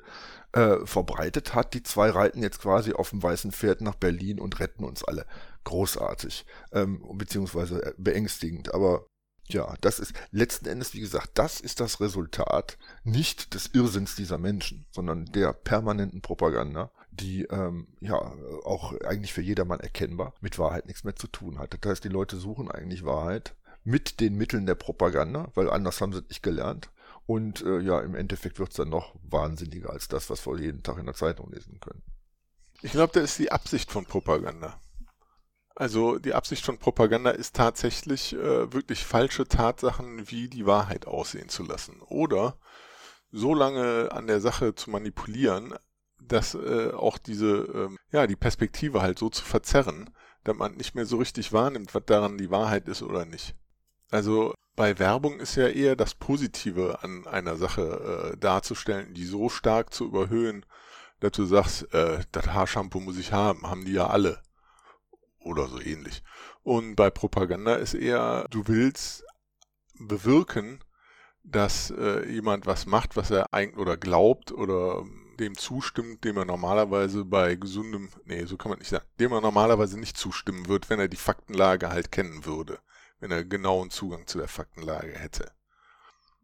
äh, 0.54 0.86
verbreitet 0.86 1.54
hat. 1.54 1.74
Die 1.74 1.84
zwei 1.84 2.10
reiten 2.10 2.42
jetzt 2.42 2.62
quasi 2.62 2.94
auf 2.94 3.12
dem 3.12 3.24
weißen 3.24 3.52
Pferd 3.52 3.82
nach 3.82 3.96
Berlin 3.96 4.40
und 4.40 4.60
retten 4.60 4.84
uns 4.84 5.04
alle. 5.04 5.26
Großartig, 5.64 6.46
ähm, 6.72 7.04
beziehungsweise 7.14 7.86
äh, 7.86 7.94
beängstigend. 7.98 8.74
Aber 8.74 9.06
ja, 9.48 9.74
das 9.82 10.00
ist 10.00 10.14
letzten 10.32 10.68
Endes, 10.68 10.94
wie 10.94 11.00
gesagt, 11.00 11.32
das 11.36 11.60
ist 11.60 11.80
das 11.80 12.00
Resultat 12.00 12.78
nicht 13.04 13.54
des 13.54 13.68
Irrsinns 13.74 14.16
dieser 14.16 14.38
Menschen, 14.38 14.86
sondern 14.92 15.26
der 15.26 15.54
permanenten 15.54 16.22
Propaganda, 16.22 16.92
die 17.12 17.44
ähm, 17.44 17.88
ja 18.00 18.16
auch 18.64 18.94
eigentlich 19.02 19.34
für 19.34 19.42
jedermann 19.42 19.80
erkennbar 19.80 20.34
mit 20.42 20.58
Wahrheit 20.58 20.86
nichts 20.88 21.04
mehr 21.04 21.16
zu 21.16 21.28
tun 21.28 21.60
hat. 21.60 21.74
Das 21.74 21.90
heißt, 21.90 22.04
die 22.04 22.10
Leute 22.10 22.38
suchen 22.38 22.72
eigentlich 22.72 23.06
Wahrheit 23.06 23.56
mit 23.84 24.20
den 24.20 24.36
Mitteln 24.36 24.66
der 24.66 24.76
Propaganda, 24.76 25.52
weil 25.56 25.70
anders 25.70 26.02
haben 26.02 26.14
sie 26.14 26.22
nicht 26.28 26.44
gelernt. 26.44 26.90
Und 27.26 27.62
äh, 27.64 27.80
ja, 27.80 28.00
im 28.02 28.16
Endeffekt 28.16 28.60
wird 28.60 28.70
es 28.72 28.78
dann 28.78 28.90
noch 28.90 29.16
wahnsinniger 29.24 29.92
als 29.92 30.08
das, 30.08 30.30
was 30.30 30.46
wir 30.46 30.58
jeden 30.60 30.84
Tag 30.84 30.98
in 30.98 31.06
der 31.06 31.16
Zeitung 31.16 31.52
lesen 31.52 31.80
können. 31.80 32.02
Ich 32.82 32.92
glaube, 32.92 33.14
das 33.14 33.32
ist 33.32 33.40
die 33.40 33.52
Absicht 33.52 33.92
von 33.92 34.06
Propaganda. 34.06 34.80
Also 35.76 36.18
die 36.20 36.34
Absicht 36.34 36.66
von 36.66 36.78
Propaganda 36.78 37.32
ist 37.32 37.56
tatsächlich 37.56 38.34
äh, 38.34 38.74
wirklich 38.74 39.06
falsche 39.06 39.48
Tatsachen 39.48 40.30
wie 40.30 40.48
die 40.48 40.66
Wahrheit 40.66 41.08
aussehen 41.08 41.50
zu 41.50 41.64
lassen. 41.64 42.02
Oder 42.02 42.58
so 43.32 43.54
lange 43.54 44.12
an 44.12 44.28
der 44.28 44.42
Sache 44.42 44.76
zu 44.76 44.90
manipulieren, 44.90 45.74
dass 46.28 46.56
äh, 46.56 46.92
auch 46.92 47.18
diese, 47.18 47.68
ähm, 47.74 47.98
ja, 48.12 48.28
die 48.28 48.36
Perspektive 48.36 49.02
halt 49.02 49.20
so 49.20 49.30
zu 49.30 49.44
verzerren, 49.44 50.10
dass 50.44 50.56
man 50.56 50.76
nicht 50.76 50.96
mehr 50.96 51.06
so 51.06 51.18
richtig 51.18 51.54
wahrnimmt, 51.54 51.94
was 51.94 52.04
daran 52.06 52.38
die 52.38 52.52
Wahrheit 52.52 52.88
ist 52.88 53.02
oder 53.02 53.26
nicht. 53.26 53.56
Also 54.10 54.54
bei 54.76 54.98
Werbung 55.00 55.40
ist 55.40 55.56
ja 55.56 55.68
eher 55.68 55.96
das 55.96 56.16
Positive 56.16 57.00
an 57.04 57.28
einer 57.28 57.56
Sache 57.56 58.34
äh, 58.34 58.38
darzustellen, 58.38 59.14
die 59.14 59.26
so 59.26 59.50
stark 59.50 59.94
zu 59.94 60.06
überhöhen, 60.06 60.66
dass 61.20 61.32
du 61.34 61.46
sagst, 61.46 61.94
äh, 61.94 62.24
das 62.32 62.48
Haarshampoo 62.48 63.00
muss 63.00 63.18
ich 63.18 63.32
haben, 63.32 63.70
haben 63.70 63.86
die 63.86 63.94
ja 63.94 64.08
alle. 64.08 64.42
Oder 65.40 65.68
so 65.68 65.80
ähnlich. 65.80 66.24
Und 66.64 66.96
bei 66.96 67.10
Propaganda 67.10 67.76
ist 67.76 67.94
eher, 67.94 68.46
du 68.52 68.68
willst 68.68 69.24
bewirken, 70.00 70.84
dass 71.44 71.92
äh, 71.92 72.28
jemand 72.30 72.66
was 72.66 72.86
macht, 72.86 73.16
was 73.16 73.32
er 73.32 73.52
eigentlich 73.52 73.78
oder 73.78 73.98
glaubt 73.98 74.52
oder 74.52 75.04
dem 75.42 75.58
zustimmt, 75.58 76.24
dem 76.24 76.38
er 76.38 76.46
normalerweise 76.46 77.26
bei 77.26 77.56
gesundem, 77.56 78.10
nee, 78.26 78.46
so 78.46 78.58
kann 78.58 78.70
man 78.70 78.80
nicht 78.80 78.90
sagen, 78.90 79.06
dem 79.20 79.32
er 79.34 79.42
normalerweise 79.42 80.00
nicht 80.00 80.18
zustimmen 80.18 80.68
wird, 80.68 80.90
wenn 80.90 81.00
er 81.00 81.08
die 81.08 81.18
Faktenlage 81.18 81.90
halt 81.90 82.12
kennen 82.12 82.46
würde 82.46 82.80
wenn 83.22 83.32
er 83.32 83.46
genauen 83.46 83.90
Zugang 83.90 84.28
zu 84.28 84.40
der 84.40 84.50
Faktenlage 84.50 85.14
hätte. 85.14 85.52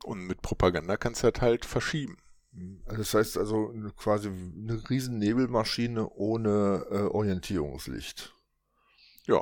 Und 0.04 0.26
mit 0.28 0.42
Propaganda 0.42 0.96
kannst 0.96 1.24
du 1.24 1.32
das 1.32 1.42
halt 1.42 1.66
verschieben. 1.66 2.18
Also 2.86 2.98
das 2.98 3.14
heißt 3.14 3.38
also 3.38 3.74
quasi 3.98 4.30
eine 4.30 4.82
riesen 4.90 5.18
Nebelmaschine 5.18 6.10
ohne 6.10 6.86
äh, 6.90 7.02
Orientierungslicht. 7.02 8.34
Ja, 9.26 9.42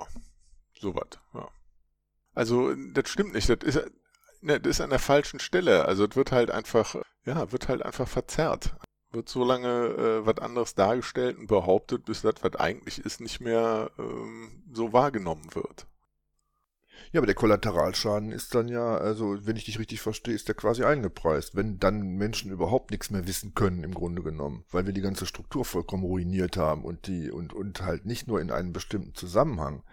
sowas, 0.80 1.08
ja. 1.34 1.48
Also, 2.34 2.74
das 2.92 3.08
stimmt 3.08 3.34
nicht. 3.34 3.48
Das 3.48 3.60
ist, 3.64 3.80
ne, 4.42 4.60
das 4.60 4.72
ist 4.72 4.82
an 4.82 4.90
der 4.90 5.00
falschen 5.00 5.40
Stelle. 5.40 5.86
Also, 5.86 6.06
es 6.06 6.18
wird 6.18 6.34
halt 6.34 6.52
einfach, 6.52 6.96
ja, 7.24 7.52
wird 7.54 7.70
halt 7.70 7.82
einfach 7.84 8.08
verzerrt. 8.08 8.76
Wird 9.16 9.30
so 9.30 9.46
lange 9.46 9.68
äh, 9.68 10.26
was 10.26 10.40
anderes 10.40 10.76
dargestellt 10.76 11.38
und 11.38 11.48
behauptet, 11.48 12.04
bis 12.06 12.22
das, 12.22 12.36
was 12.42 12.56
eigentlich 12.58 13.00
ist, 13.00 13.22
nicht 13.22 13.40
mehr 13.40 13.90
ähm, 13.98 14.64
so 14.74 14.92
wahrgenommen 14.92 15.56
wird. 15.56 15.88
Ja, 17.12 17.20
aber 17.20 17.28
der 17.28 17.36
Kollateralschaden 17.36 18.32
ist 18.32 18.54
dann 18.56 18.68
ja, 18.68 18.98
also 18.98 19.38
wenn 19.46 19.56
ich 19.56 19.66
dich 19.66 19.80
richtig 19.80 20.02
verstehe, 20.02 20.34
ist 20.34 20.50
der 20.50 20.56
quasi 20.56 20.84
eingepreist, 20.84 21.56
wenn 21.56 21.80
dann 21.80 22.02
Menschen 22.18 22.52
überhaupt 22.52 22.92
nichts 22.92 23.10
mehr 23.10 23.26
wissen 23.26 23.54
können 23.54 23.84
im 23.86 23.94
Grunde 23.94 24.22
genommen, 24.22 24.66
weil 24.72 24.86
wir 24.86 24.94
die 24.94 25.02
ganze 25.02 25.26
Struktur 25.26 25.64
vollkommen 25.64 26.04
ruiniert 26.04 26.58
haben 26.58 26.84
und 26.84 27.08
die 27.08 27.32
und 27.32 27.54
und 27.54 27.82
halt 27.82 28.06
nicht 28.06 28.28
nur 28.28 28.42
in 28.42 28.52
einem 28.52 28.74
bestimmten 28.74 29.14
Zusammenhang 29.16 29.84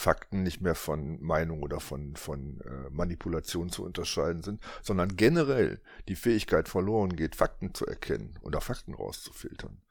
Fakten 0.00 0.42
nicht 0.42 0.62
mehr 0.62 0.74
von 0.74 1.20
Meinung 1.20 1.62
oder 1.62 1.78
von 1.78 2.16
von 2.16 2.60
äh, 2.62 2.90
Manipulation 2.90 3.68
zu 3.68 3.84
unterscheiden 3.84 4.42
sind, 4.42 4.62
sondern 4.82 5.16
generell 5.16 5.82
die 6.08 6.16
Fähigkeit 6.16 6.68
verloren 6.68 7.14
geht, 7.14 7.36
Fakten 7.36 7.74
zu 7.74 7.86
erkennen 7.86 8.38
oder 8.40 8.62
Fakten 8.62 8.94
rauszufiltern. 8.94 9.82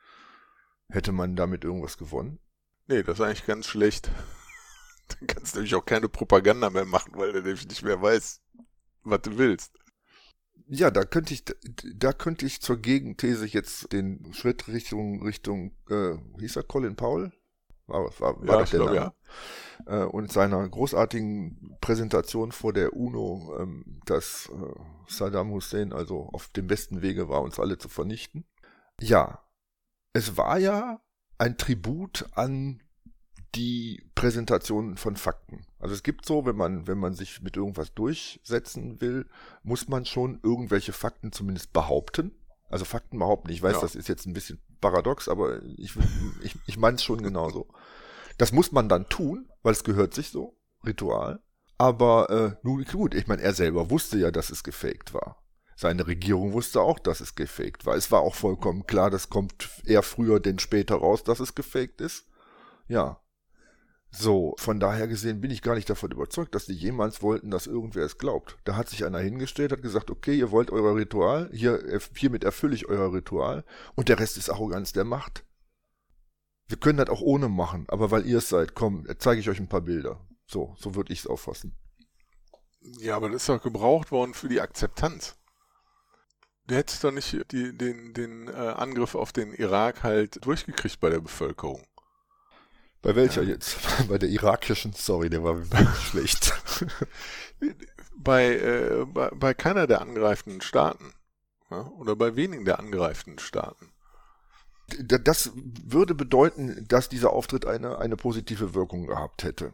Hätte 0.90 1.12
man 1.12 1.36
damit 1.36 1.64
irgendwas 1.64 1.98
gewonnen? 1.98 2.40
Nee, 2.88 3.04
das 3.04 3.20
ist 3.20 3.26
eigentlich 3.26 3.46
ganz 3.46 3.68
schlecht. 3.68 4.10
Dann 5.10 5.28
kannst 5.28 5.54
du 5.54 5.60
nämlich 5.60 5.76
auch 5.76 5.86
keine 5.86 6.10
Propaganda 6.10 6.72
mehr 6.72 6.86
machen, 6.86 7.14
weil 7.16 7.32
du 7.32 7.44
nämlich 7.44 7.68
nicht 7.68 7.84
mehr 7.84 8.02
weißt, 8.02 8.42
was 9.04 9.22
du 9.22 9.38
willst. 9.38 9.78
Ja, 10.66 10.90
da 10.90 11.06
könnte 11.06 11.36
ich, 11.36 11.44
da 11.96 12.14
könnte 12.14 12.48
ich 12.48 12.62
zur 12.62 12.78
Gegenthese 12.78 13.46
jetzt 13.46 13.92
den 13.94 14.34
Schritt 14.34 14.68
Richtung, 14.68 15.22
Richtung, 15.22 15.76
äh, 15.90 16.16
hieß 16.40 16.56
er 16.56 16.64
Colin 16.64 16.96
Powell? 16.96 17.32
War, 17.90 18.06
war, 18.20 18.40
war 18.40 18.46
ja, 18.46 18.60
das 18.60 18.70
der 18.72 18.80
glaub, 18.80 18.94
ja. 18.94 19.14
Äh, 19.86 20.06
und 20.06 20.32
seiner 20.32 20.68
großartigen 20.68 21.78
Präsentation 21.82 22.52
vor 22.52 22.74
der 22.74 22.94
UNO, 22.94 23.56
ähm, 23.60 24.02
dass 24.06 24.50
äh, 24.50 24.80
Saddam 25.08 25.52
Hussein 25.52 25.94
also 25.94 26.30
auf 26.34 26.50
dem 26.50 26.68
besten 26.68 27.02
Wege 27.02 27.30
war, 27.30 27.42
uns 27.42 27.60
alle 27.60 27.78
zu 27.78 27.90
vernichten. 27.90 28.46
Ja, 29.00 29.44
es 30.14 30.38
war 30.38 30.58
ja 30.58 31.02
ein 31.38 31.58
Tribut 31.58 32.26
an 32.34 32.82
die 33.56 34.04
Präsentation 34.16 34.98
von 34.98 35.16
Fakten. 35.16 35.66
Also 35.80 35.96
es 35.96 36.04
gibt 36.04 36.26
so, 36.26 36.46
wenn 36.46 36.56
man, 36.56 36.88
wenn 36.88 37.00
man 37.00 37.14
sich 37.14 37.42
mit 37.42 37.58
irgendwas 37.58 37.94
durchsetzen 37.94 39.02
will, 39.02 39.28
muss 39.64 39.88
man 39.88 40.06
schon 40.06 40.40
irgendwelche 40.44 40.94
Fakten 40.94 41.32
zumindest 41.32 41.74
behaupten. 41.74 42.32
Also 42.70 42.86
Fakten 42.86 43.18
behaupten. 43.18 43.50
Ich 43.50 43.64
weiß, 43.64 43.76
ja. 43.76 43.82
das 43.82 43.96
ist 43.96 44.08
jetzt 44.08 44.28
ein 44.28 44.34
bisschen 44.34 44.62
paradox, 44.82 45.28
aber 45.28 45.64
ich, 45.64 45.96
ich, 46.44 46.56
ich 46.68 46.78
meine 46.78 46.96
es 46.96 47.04
schon 47.04 47.24
genauso. 47.24 47.68
Das 48.40 48.52
muss 48.52 48.72
man 48.72 48.90
dann 48.90 49.08
tun, 49.10 49.48
weil 49.62 49.74
es 49.74 49.84
gehört 49.84 50.16
sich 50.16 50.30
so, 50.30 50.58
Ritual. 50.84 51.44
Aber 51.78 52.30
äh, 52.30 52.56
nun 52.64 52.84
gut, 52.86 53.14
ich 53.14 53.28
meine, 53.28 53.44
er 53.44 53.54
selber 53.54 53.92
wusste 53.92 54.18
ja, 54.18 54.32
dass 54.32 54.50
es 54.50 54.64
gefaked 54.64 55.14
war. 55.14 55.44
Seine 55.76 56.08
Regierung 56.08 56.54
wusste 56.54 56.82
auch, 56.82 56.98
dass 56.98 57.22
es 57.22 57.36
gefaked 57.36 57.86
war. 57.86 57.96
Es 57.96 58.12
war 58.12 58.22
auch 58.22 58.36
vollkommen 58.36 58.88
klar, 58.88 59.12
das 59.12 59.30
kommt 59.30 59.70
eher 59.86 60.04
früher 60.04 60.40
denn 60.40 60.58
später 60.58 60.96
raus, 60.96 61.24
dass 61.24 61.40
es 61.40 61.54
gefaked 61.54 62.02
ist. 62.02 62.26
Ja, 62.88 63.22
so, 64.12 64.56
von 64.58 64.80
daher 64.80 65.08
gesehen 65.08 65.40
bin 65.40 65.52
ich 65.52 65.62
gar 65.62 65.76
nicht 65.76 65.90
davon 65.90 66.12
überzeugt, 66.12 66.56
dass 66.56 66.66
die 66.66 66.74
jemals 66.74 67.22
wollten, 67.22 67.52
dass 67.52 67.68
irgendwer 67.68 68.04
es 68.04 68.18
glaubt. 68.18 68.58
Da 68.64 68.76
hat 68.76 68.90
sich 68.90 69.06
einer 69.06 69.20
hingestellt, 69.20 69.72
hat 69.72 69.84
gesagt, 69.84 70.10
okay, 70.10 70.36
ihr 70.36 70.50
wollt 70.50 70.72
euer 70.72 70.96
Ritual, 70.96 71.50
hier, 71.54 71.80
hiermit 72.16 72.44
erfülle 72.44 72.74
ich 72.74 72.90
euer 72.90 73.14
Ritual 73.14 73.64
und 73.96 74.10
der 74.10 74.20
Rest 74.20 74.38
ist 74.38 74.50
Arroganz 74.50 74.94
der 74.94 75.06
Macht. 75.06 75.44
Wir 76.70 76.78
können 76.78 77.00
das 77.00 77.10
auch 77.10 77.22
ohne 77.22 77.50
machen, 77.50 77.86
aber 77.90 78.12
weil 78.12 78.28
ihr 78.28 78.38
es 78.38 78.50
seid, 78.50 78.76
komm, 78.76 79.08
zeige 79.18 79.42
ich 79.42 79.50
euch 79.50 79.60
ein 79.60 79.68
paar 79.68 79.82
Bilder. 79.82 80.22
So, 80.46 80.76
so 80.78 80.96
würde 80.96 81.12
ich 81.12 81.20
es 81.20 81.28
auffassen. 81.28 81.76
Ja, 83.00 83.16
aber 83.16 83.30
das 83.30 83.42
ist 83.42 83.50
doch 83.50 83.62
gebraucht 83.62 84.12
worden 84.12 84.36
für 84.36 84.48
die 84.48 84.62
Akzeptanz. 84.62 85.36
Du 86.68 86.76
hättest 86.76 87.04
doch 87.04 87.12
nicht 87.12 87.52
die, 87.52 87.76
den, 87.76 88.14
den 88.14 88.48
äh, 88.48 88.52
Angriff 88.52 89.16
auf 89.16 89.34
den 89.34 89.54
Irak 89.54 90.04
halt 90.04 90.46
durchgekriegt 90.46 91.00
bei 91.00 91.10
der 91.10 91.20
Bevölkerung. 91.20 91.84
Bei 93.02 93.16
welcher 93.16 93.42
ja. 93.42 93.50
jetzt? 93.50 93.78
Bei 94.08 94.20
der 94.20 94.30
irakischen? 94.30 94.94
Sorry, 94.94 95.30
der 95.30 95.44
war 95.44 95.58
wirklich 95.58 95.98
schlecht. 96.10 96.54
Bei, 98.22 98.54
äh, 98.54 99.06
bei, 99.06 99.30
bei 99.30 99.54
keiner 99.54 99.88
der 99.88 100.02
angreifenden 100.02 100.60
Staaten. 100.60 101.14
Ja? 101.72 101.88
Oder 101.98 102.18
bei 102.18 102.36
wenigen 102.36 102.66
der 102.66 102.78
angreifenden 102.78 103.40
Staaten. 103.40 103.94
Das 105.22 105.52
würde 105.56 106.16
bedeuten, 106.16 106.86
dass 106.88 107.10
dieser 107.10 107.32
Auftritt 107.32 107.66
eine, 107.66 108.00
eine 108.00 108.18
positive 108.18 108.74
Wirkung 108.74 109.08
gehabt 109.08 109.44
hätte. 109.44 109.74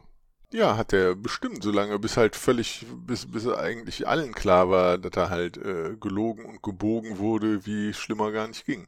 Ja, 0.52 0.78
hat 0.78 0.94
er 0.94 1.16
bestimmt, 1.16 1.64
solange 1.64 2.00
bis 2.00 2.18
halt 2.18 2.36
völlig, 2.36 2.86
bis, 3.06 3.30
bis 3.30 3.48
eigentlich 3.48 4.08
allen 4.08 4.34
klar 4.34 4.70
war, 4.70 4.98
dass 4.98 5.12
er 5.18 5.30
halt 5.30 5.58
äh, 5.58 5.96
gelogen 6.00 6.46
und 6.46 6.64
gebogen 6.64 7.18
wurde, 7.18 7.66
wie 7.66 7.94
schlimmer 7.94 8.32
gar 8.32 8.48
nicht 8.48 8.66
ging. 8.66 8.88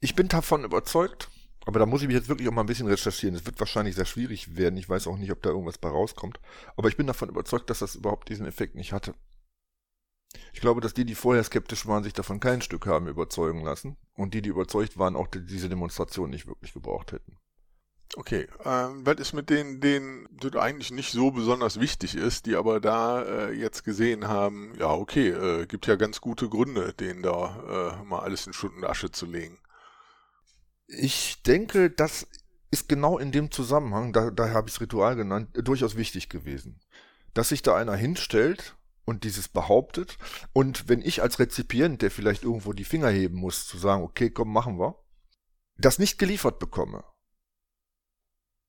Ich 0.00 0.14
bin 0.14 0.28
davon 0.28 0.64
überzeugt, 0.64 1.30
aber 1.66 1.80
da 1.80 1.86
muss 1.86 2.02
ich 2.02 2.06
mich 2.08 2.16
jetzt 2.16 2.28
wirklich 2.28 2.48
auch 2.48 2.52
mal 2.52 2.62
ein 2.62 2.66
bisschen 2.66 2.86
recherchieren. 2.86 3.34
Es 3.34 3.44
wird 3.44 3.58
wahrscheinlich 3.58 3.94
sehr 3.94 4.04
schwierig 4.04 4.56
werden. 4.56 4.76
Ich 4.76 4.88
weiß 4.88 5.06
auch 5.06 5.18
nicht, 5.18 5.32
ob 5.32 5.42
da 5.42 5.50
irgendwas 5.50 5.78
bei 5.78 5.88
rauskommt. 5.88 6.38
Aber 6.76 6.88
ich 6.88 6.96
bin 6.96 7.06
davon 7.06 7.28
überzeugt, 7.28 7.68
dass 7.70 7.80
das 7.80 7.96
überhaupt 7.96 8.28
diesen 8.28 8.46
Effekt 8.46 8.74
nicht 8.74 8.92
hatte. 8.92 9.14
Ich 10.52 10.60
glaube, 10.60 10.80
dass 10.80 10.94
die, 10.94 11.04
die 11.04 11.14
vorher 11.14 11.44
skeptisch 11.44 11.86
waren, 11.86 12.04
sich 12.04 12.12
davon 12.12 12.40
kein 12.40 12.60
Stück 12.60 12.86
haben 12.86 13.08
überzeugen 13.08 13.64
lassen. 13.64 13.96
Und 14.14 14.34
die, 14.34 14.42
die 14.42 14.50
überzeugt 14.50 14.98
waren, 14.98 15.16
auch 15.16 15.28
diese 15.28 15.68
Demonstration 15.68 16.30
nicht 16.30 16.46
wirklich 16.46 16.72
gebraucht 16.72 17.12
hätten. 17.12 17.38
Okay, 18.16 18.48
ähm, 18.64 19.04
was 19.04 19.16
ist 19.16 19.34
mit 19.34 19.50
denen, 19.50 19.80
denen 19.80 20.26
das 20.40 20.56
eigentlich 20.56 20.90
nicht 20.90 21.12
so 21.12 21.30
besonders 21.30 21.78
wichtig 21.78 22.14
ist, 22.14 22.46
die 22.46 22.56
aber 22.56 22.80
da 22.80 23.22
äh, 23.22 23.52
jetzt 23.52 23.84
gesehen 23.84 24.28
haben, 24.28 24.74
ja 24.78 24.90
okay, 24.90 25.28
äh, 25.28 25.66
gibt 25.66 25.86
ja 25.86 25.96
ganz 25.96 26.20
gute 26.20 26.48
Gründe, 26.48 26.94
denen 26.94 27.22
da 27.22 27.98
äh, 28.00 28.04
mal 28.04 28.20
alles 28.20 28.46
in 28.46 28.54
Schutt 28.54 28.74
und 28.74 28.84
Asche 28.84 29.10
zu 29.10 29.26
legen. 29.26 29.58
Ich 30.86 31.42
denke, 31.42 31.90
das 31.90 32.26
ist 32.70 32.88
genau 32.88 33.18
in 33.18 33.30
dem 33.30 33.50
Zusammenhang, 33.50 34.14
da, 34.14 34.30
daher 34.30 34.54
habe 34.54 34.68
ich 34.68 34.74
es 34.74 34.80
Ritual 34.80 35.14
genannt, 35.14 35.50
durchaus 35.52 35.96
wichtig 35.96 36.30
gewesen. 36.30 36.80
Dass 37.34 37.50
sich 37.50 37.60
da 37.60 37.76
einer 37.76 37.94
hinstellt 37.94 38.77
und 39.08 39.24
dieses 39.24 39.48
behauptet 39.48 40.18
und 40.52 40.88
wenn 40.88 41.02
ich 41.02 41.22
als 41.22 41.38
Rezipient, 41.38 42.02
der 42.02 42.10
vielleicht 42.10 42.44
irgendwo 42.44 42.72
die 42.72 42.84
Finger 42.84 43.08
heben 43.08 43.36
muss, 43.36 43.66
zu 43.66 43.78
sagen, 43.78 44.02
okay, 44.02 44.30
komm, 44.30 44.52
machen 44.52 44.78
wir, 44.78 44.96
das 45.76 45.98
nicht 45.98 46.18
geliefert 46.18 46.58
bekomme, 46.58 47.04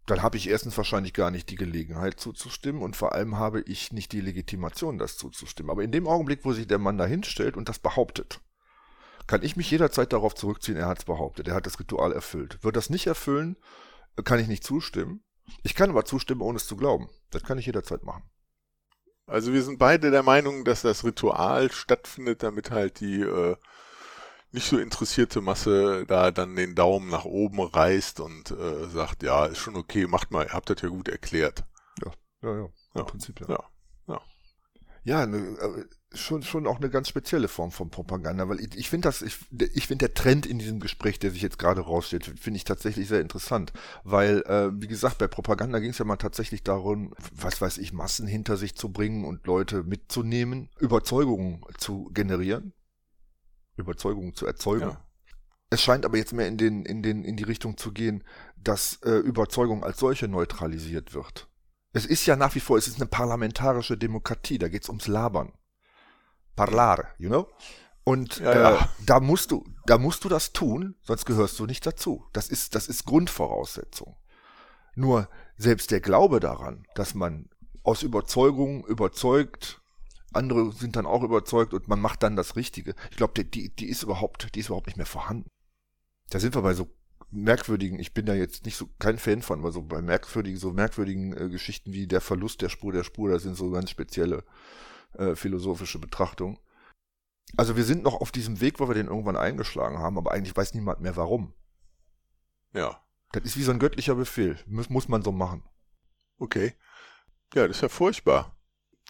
dann 0.05 0.23
habe 0.23 0.37
ich 0.37 0.49
erstens 0.49 0.75
wahrscheinlich 0.77 1.13
gar 1.13 1.29
nicht 1.29 1.49
die 1.49 1.55
Gelegenheit 1.55 2.19
zuzustimmen 2.19 2.81
und 2.81 2.95
vor 2.95 3.13
allem 3.13 3.37
habe 3.37 3.61
ich 3.61 3.91
nicht 3.91 4.11
die 4.11 4.21
Legitimation, 4.21 4.97
das 4.97 5.17
zuzustimmen. 5.17 5.69
Aber 5.69 5.83
in 5.83 5.91
dem 5.91 6.07
Augenblick, 6.07 6.45
wo 6.45 6.53
sich 6.53 6.67
der 6.67 6.79
Mann 6.79 6.97
da 6.97 7.05
hinstellt 7.05 7.55
und 7.55 7.69
das 7.69 7.77
behauptet, 7.77 8.41
kann 9.27 9.43
ich 9.43 9.55
mich 9.55 9.69
jederzeit 9.69 10.11
darauf 10.11 10.33
zurückziehen, 10.33 10.77
er 10.77 10.87
hat 10.87 10.99
es 10.99 11.05
behauptet, 11.05 11.47
er 11.47 11.53
hat 11.53 11.67
das 11.67 11.79
Ritual 11.79 12.11
erfüllt. 12.11 12.63
Wird 12.63 12.75
das 12.75 12.89
nicht 12.89 13.05
erfüllen, 13.05 13.57
kann 14.23 14.39
ich 14.39 14.47
nicht 14.47 14.63
zustimmen. 14.63 15.23
Ich 15.61 15.75
kann 15.75 15.91
aber 15.91 16.05
zustimmen, 16.05 16.41
ohne 16.41 16.57
es 16.57 16.65
zu 16.65 16.75
glauben. 16.75 17.09
Das 17.29 17.43
kann 17.43 17.59
ich 17.59 17.67
jederzeit 17.67 18.03
machen. 18.03 18.23
Also 19.29 19.53
wir 19.53 19.61
sind 19.61 19.77
beide 19.77 20.11
der 20.11 20.23
Meinung, 20.23 20.65
dass 20.65 20.81
das 20.81 21.03
Ritual 21.03 21.71
stattfindet, 21.71 22.41
damit 22.41 22.71
halt 22.71 22.99
die 22.99 23.21
äh, 23.21 23.55
nicht 24.51 24.67
so 24.67 24.79
interessierte 24.79 25.41
Masse 25.41 26.05
da 26.07 26.31
dann 26.31 26.55
den 26.55 26.73
Daumen 26.73 27.09
nach 27.09 27.25
oben 27.25 27.61
reißt 27.61 28.19
und 28.19 28.51
äh, 28.51 28.87
sagt, 28.89 29.21
ja, 29.21 29.45
ist 29.45 29.59
schon 29.59 29.75
okay, 29.75 30.07
macht 30.07 30.31
mal, 30.31 30.45
ihr 30.45 30.53
habt 30.53 30.69
das 30.69 30.81
ja 30.81 30.89
gut 30.89 31.07
erklärt. 31.07 31.63
Ja, 32.03 32.11
ja, 32.41 32.55
ja, 32.55 32.65
im 32.65 32.71
ja, 32.95 33.03
Prinzip 33.03 33.39
ja. 33.41 33.47
Ja, 33.49 33.63
ja. 34.07 34.21
Ja, 35.03 35.25
ne, 35.27 35.87
schon, 36.13 36.41
schon 36.41 36.65
auch 36.65 36.77
eine 36.77 36.89
ganz 36.89 37.07
spezielle 37.07 37.47
Form 37.47 37.71
von 37.71 37.89
Propaganda, 37.89 38.49
weil 38.49 38.59
ich, 38.59 38.75
ich 38.75 38.89
finde 38.89 39.07
das, 39.07 39.21
ich, 39.21 39.37
ich 39.73 39.87
finde 39.87 40.07
der 40.07 40.15
Trend 40.15 40.45
in 40.45 40.57
diesem 40.57 40.79
Gespräch, 40.79 41.19
der 41.19 41.31
sich 41.31 41.41
jetzt 41.41 41.59
gerade 41.59 41.81
raussteht, 41.81 42.25
finde 42.25 42.57
ich 42.57 42.63
tatsächlich 42.63 43.07
sehr 43.07 43.21
interessant, 43.21 43.73
weil, 44.03 44.41
äh, 44.47 44.69
wie 44.73 44.87
gesagt, 44.87 45.19
bei 45.19 45.27
Propaganda 45.27 45.79
ging 45.79 45.91
es 45.91 45.99
ja 45.99 46.05
mal 46.05 46.17
tatsächlich 46.17 46.63
darum, 46.63 47.13
was 47.31 47.61
weiß 47.61 47.77
ich, 47.77 47.93
Massen 47.93 48.27
hinter 48.27 48.57
sich 48.57 48.75
zu 48.75 48.91
bringen 48.91 49.23
und 49.23 49.45
Leute 49.45 49.83
mitzunehmen, 49.83 50.69
Überzeugungen 50.79 51.61
zu 51.77 52.09
generieren, 52.13 52.73
Überzeugungen 53.77 54.33
zu 54.33 54.47
erzeugen. 54.47 54.89
Ja. 54.89 55.05
Es 55.69 55.83
scheint 55.83 56.05
aber 56.05 56.17
jetzt 56.17 56.33
mehr 56.33 56.47
in 56.47 56.57
den, 56.57 56.85
in 56.85 57.03
den, 57.03 57.23
in 57.23 57.37
die 57.37 57.43
Richtung 57.43 57.77
zu 57.77 57.91
gehen, 57.91 58.23
dass 58.57 58.99
äh, 59.03 59.11
Überzeugung 59.11 59.83
als 59.83 59.99
solche 59.99 60.27
neutralisiert 60.27 61.13
wird. 61.13 61.47
Es 61.93 62.07
ist 62.07 62.25
ja 62.25 62.35
nach 62.35 62.55
wie 62.55 62.59
vor, 62.59 62.77
es 62.77 62.87
ist 62.87 62.99
eine 62.99 63.07
parlamentarische 63.07 63.97
Demokratie, 63.97 64.57
da 64.57 64.67
geht's 64.67 64.89
ums 64.89 65.07
Labern 65.07 65.53
parlare, 66.59 67.07
you 67.17 67.29
know? 67.29 67.47
Und 68.03 68.39
ja, 68.39 68.53
ja. 68.53 68.75
Äh, 68.75 68.87
da 69.05 69.19
musst 69.21 69.51
du, 69.51 69.63
da 69.85 69.97
musst 69.97 70.25
du 70.25 70.29
das 70.29 70.51
tun, 70.51 70.95
sonst 71.03 71.25
gehörst 71.25 71.57
du 71.59 71.65
nicht 71.65 71.85
dazu. 71.85 72.25
Das 72.33 72.49
ist, 72.49 72.75
das 72.75 72.87
ist 72.87 73.05
Grundvoraussetzung. 73.05 74.17
Nur 74.95 75.29
selbst 75.55 75.91
der 75.91 76.01
Glaube 76.01 76.41
daran, 76.41 76.83
dass 76.95 77.13
man 77.13 77.49
aus 77.83 78.03
Überzeugung 78.03 78.85
überzeugt 78.85 79.81
andere 80.31 80.71
sind 80.73 80.95
dann 80.95 81.07
auch 81.07 81.23
überzeugt 81.23 81.73
und 81.73 81.87
man 81.87 81.99
macht 81.99 82.21
dann 82.21 82.35
das 82.35 82.55
Richtige. 82.55 82.93
Ich 83.09 83.17
glaube, 83.17 83.33
die, 83.35 83.49
die, 83.49 83.75
die 83.75 83.89
ist 83.89 84.03
überhaupt, 84.03 84.53
die 84.53 84.59
ist 84.59 84.67
überhaupt 84.67 84.85
nicht 84.85 84.97
mehr 84.97 85.07
vorhanden. 85.07 85.49
Da 86.29 86.39
sind 86.39 86.53
wir 86.55 86.61
bei 86.61 86.75
so 86.75 86.87
merkwürdigen, 87.31 87.97
ich 87.97 88.13
bin 88.13 88.27
da 88.27 88.35
jetzt 88.35 88.63
nicht 88.63 88.77
so 88.77 88.87
kein 88.99 89.17
Fan 89.17 89.41
von, 89.41 89.59
aber 89.59 89.71
so 89.71 89.81
bei 89.81 90.03
merkwürdigen, 90.03 90.59
so 90.59 90.71
merkwürdigen 90.71 91.35
äh, 91.35 91.49
Geschichten 91.49 91.93
wie 91.93 92.05
der 92.05 92.21
Verlust 92.21 92.61
der 92.61 92.69
Spur 92.69 92.93
der 92.93 93.03
Spur, 93.03 93.31
das 93.31 93.41
sind 93.41 93.57
so 93.57 93.71
ganz 93.71 93.89
spezielle 93.89 94.43
äh, 95.13 95.35
philosophische 95.35 95.99
Betrachtungen. 95.99 96.59
Also 97.57 97.75
wir 97.75 97.83
sind 97.83 98.03
noch 98.03 98.21
auf 98.21 98.31
diesem 98.31 98.61
Weg, 98.61 98.79
wo 98.79 98.87
wir 98.87 98.95
den 98.95 99.07
irgendwann 99.07 99.37
eingeschlagen 99.37 99.97
haben, 99.97 100.17
aber 100.17 100.31
eigentlich 100.31 100.55
weiß 100.55 100.73
niemand 100.73 101.01
mehr 101.01 101.15
warum. 101.15 101.53
Ja. 102.73 103.01
Das 103.31 103.43
ist 103.43 103.57
wie 103.57 103.63
so 103.63 103.71
ein 103.71 103.79
göttlicher 103.79 104.15
Befehl. 104.15 104.57
Muss, 104.65 104.89
muss 104.89 105.07
man 105.07 105.23
so 105.23 105.31
machen. 105.31 105.63
Okay. 106.37 106.73
Ja, 107.53 107.67
das 107.67 107.77
ist 107.77 107.81
ja 107.81 107.89
furchtbar. 107.89 108.55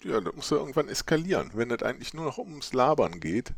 Ja, 0.03 0.21
das 0.21 0.33
muss 0.33 0.49
ja 0.49 0.57
irgendwann 0.57 0.87
eskalieren, 0.87 1.51
wenn 1.53 1.69
das 1.69 1.83
eigentlich 1.83 2.13
nur 2.13 2.25
noch 2.25 2.37
ums 2.37 2.73
Labern 2.73 3.19
geht. 3.19 3.53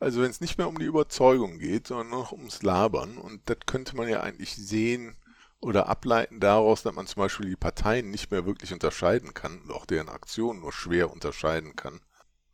Also 0.00 0.22
wenn 0.22 0.30
es 0.30 0.40
nicht 0.40 0.58
mehr 0.58 0.68
um 0.68 0.78
die 0.78 0.86
Überzeugung 0.86 1.58
geht, 1.58 1.86
sondern 1.86 2.10
nur 2.10 2.20
noch 2.20 2.32
ums 2.32 2.62
Labern. 2.62 3.18
Und 3.18 3.48
das 3.48 3.58
könnte 3.66 3.96
man 3.96 4.08
ja 4.08 4.20
eigentlich 4.20 4.56
sehen 4.56 5.16
oder 5.60 5.88
ableiten 5.88 6.40
daraus, 6.40 6.82
dass 6.82 6.94
man 6.94 7.06
zum 7.06 7.20
Beispiel 7.20 7.50
die 7.50 7.56
Parteien 7.56 8.10
nicht 8.10 8.30
mehr 8.30 8.46
wirklich 8.46 8.72
unterscheiden 8.72 9.34
kann 9.34 9.60
und 9.60 9.72
auch 9.72 9.86
deren 9.86 10.08
Aktionen 10.08 10.60
nur 10.60 10.72
schwer 10.72 11.12
unterscheiden 11.12 11.76
kann. 11.76 12.00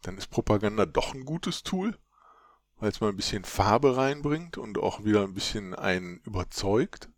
Dann 0.03 0.19
ist 0.19 0.31
Propaganda 0.31 0.87
doch 0.87 1.15
ein 1.15 1.25
gutes 1.25 1.63
Tool, 1.63 1.97
weil 2.79 2.91
es 2.91 3.01
mal 3.01 3.09
ein 3.09 3.17
bisschen 3.17 3.45
Farbe 3.45 3.97
reinbringt 3.97 4.59
und 4.59 4.79
auch 4.79 5.05
wieder 5.05 5.23
ein 5.23 5.35
bisschen 5.35 5.75
einen 5.75 6.19
überzeugt. 6.25 7.09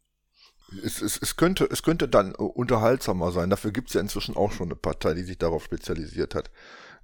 Es, 0.82 1.00
es, 1.00 1.16
es, 1.16 1.36
könnte, 1.36 1.66
es 1.70 1.82
könnte 1.82 2.08
dann 2.08 2.34
unterhaltsamer 2.34 3.32
sein. 3.32 3.48
Dafür 3.48 3.72
gibt 3.72 3.88
es 3.88 3.94
ja 3.94 4.02
inzwischen 4.02 4.36
auch 4.36 4.52
schon 4.52 4.68
eine 4.68 4.76
Partei, 4.76 5.14
die 5.14 5.22
sich 5.22 5.38
darauf 5.38 5.64
spezialisiert 5.64 6.34
hat. 6.34 6.50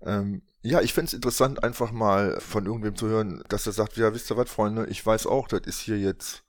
Ähm, 0.02 0.42
ja, 0.62 0.82
ich 0.82 0.92
fände 0.92 1.08
es 1.08 1.14
interessant, 1.14 1.62
einfach 1.64 1.90
mal 1.90 2.40
von 2.40 2.66
irgendwem 2.66 2.96
zu 2.96 3.06
hören, 3.08 3.42
dass 3.48 3.66
er 3.66 3.72
sagt, 3.72 3.96
ja, 3.96 4.12
wisst 4.12 4.30
ihr 4.30 4.36
was, 4.36 4.50
Freunde, 4.50 4.86
ich 4.86 5.04
weiß 5.04 5.26
auch, 5.26 5.48
das 5.48 5.62
ist 5.62 5.80
hier 5.80 5.98
jetzt, 5.98 6.44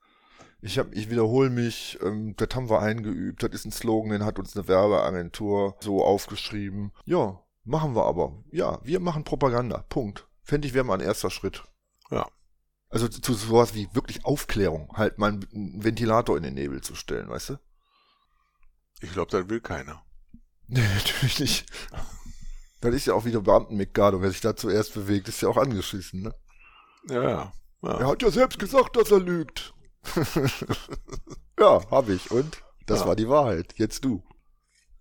ich 0.65 0.79
hab, 0.79 0.93
ich 0.93 1.11
wiederhole 1.11 1.51
mich, 1.51 1.99
ähm, 2.01 2.35
das 2.37 2.49
haben 2.55 2.71
wir 2.71 2.81
eingeübt, 2.81 3.43
das 3.43 3.51
ist 3.51 3.65
ein 3.65 3.71
Slogan, 3.71 4.09
den 4.09 4.25
hat 4.25 4.39
uns 4.39 4.55
eine 4.55 4.67
Werbeagentur 4.67 5.77
so 5.79 6.03
aufgeschrieben. 6.03 6.91
Ja, 7.05 7.39
machen 7.63 7.95
wir 7.95 8.05
aber. 8.05 8.43
Ja, 8.51 8.79
wir 8.83 8.99
machen 8.99 9.23
Propaganda. 9.23 9.85
Punkt. 9.89 10.27
Fände 10.41 10.67
ich 10.67 10.73
wäre 10.73 10.83
mal 10.83 10.95
ein 10.95 11.05
erster 11.05 11.29
Schritt. 11.29 11.63
Ja. 12.09 12.27
Also 12.89 13.07
zu 13.07 13.35
sowas 13.35 13.75
wie 13.75 13.93
wirklich 13.93 14.25
Aufklärung, 14.25 14.91
halt 14.93 15.19
mal 15.19 15.33
einen 15.33 15.83
Ventilator 15.83 16.35
in 16.35 16.43
den 16.43 16.55
Nebel 16.55 16.81
zu 16.81 16.95
stellen, 16.95 17.29
weißt 17.29 17.49
du? 17.49 17.59
Ich 19.01 19.11
glaube, 19.13 19.29
das 19.31 19.47
will 19.47 19.61
keiner. 19.61 20.03
Nee, 20.67 20.81
natürlich 20.95 21.39
nicht. 21.39 21.71
Das 22.81 22.95
ist 22.95 23.05
ja 23.05 23.13
auch 23.13 23.23
wieder 23.23 23.39
Beamten-Mikado, 23.39 24.19
wer 24.19 24.31
sich 24.31 24.41
da 24.41 24.55
zuerst 24.55 24.95
bewegt, 24.95 25.27
ist 25.27 25.41
ja 25.41 25.47
auch 25.47 25.57
angeschissen, 25.57 26.23
ne? 26.23 26.33
Ja, 27.07 27.21
ja. 27.21 27.53
Er 27.83 28.07
hat 28.07 28.23
ja 28.23 28.31
selbst 28.31 28.57
gesagt, 28.57 28.95
dass 28.95 29.11
er 29.11 29.19
lügt. 29.19 29.74
ja, 31.59 31.91
hab 31.91 32.09
ich. 32.09 32.31
Und? 32.31 32.61
Das 32.85 33.01
ja. 33.01 33.07
war 33.07 33.15
die 33.15 33.29
Wahrheit. 33.29 33.73
Jetzt 33.77 34.05
du. 34.05 34.23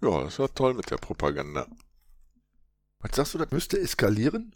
Ja, 0.02 0.24
das 0.24 0.38
war 0.38 0.52
toll 0.54 0.74
mit 0.74 0.90
der 0.90 0.96
Propaganda. 0.96 1.66
Was 3.00 3.16
sagst 3.16 3.34
du, 3.34 3.38
das 3.38 3.50
müsste 3.50 3.80
eskalieren? 3.80 4.54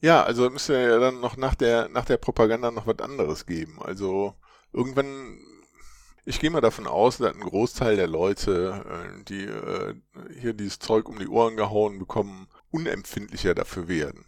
Ja, 0.00 0.22
also 0.22 0.48
müsste 0.50 0.74
ja 0.74 0.98
dann 0.98 1.20
noch 1.20 1.36
nach 1.36 1.54
der, 1.54 1.88
nach 1.88 2.04
der 2.04 2.16
Propaganda 2.16 2.70
noch 2.70 2.86
was 2.86 2.98
anderes 3.00 3.46
geben. 3.46 3.80
Also 3.82 4.34
irgendwann 4.72 5.38
ich 6.24 6.38
gehe 6.38 6.50
mal 6.50 6.60
davon 6.60 6.86
aus, 6.86 7.18
dass 7.18 7.34
ein 7.34 7.40
Großteil 7.40 7.96
der 7.96 8.06
Leute, 8.06 8.84
äh, 8.86 9.24
die 9.24 9.44
äh, 9.44 9.94
hier 10.38 10.52
dieses 10.52 10.78
Zeug 10.78 11.08
um 11.08 11.18
die 11.18 11.28
Ohren 11.28 11.56
gehauen 11.56 11.98
bekommen, 11.98 12.48
unempfindlicher 12.70 13.54
dafür 13.54 13.88
werden. 13.88 14.24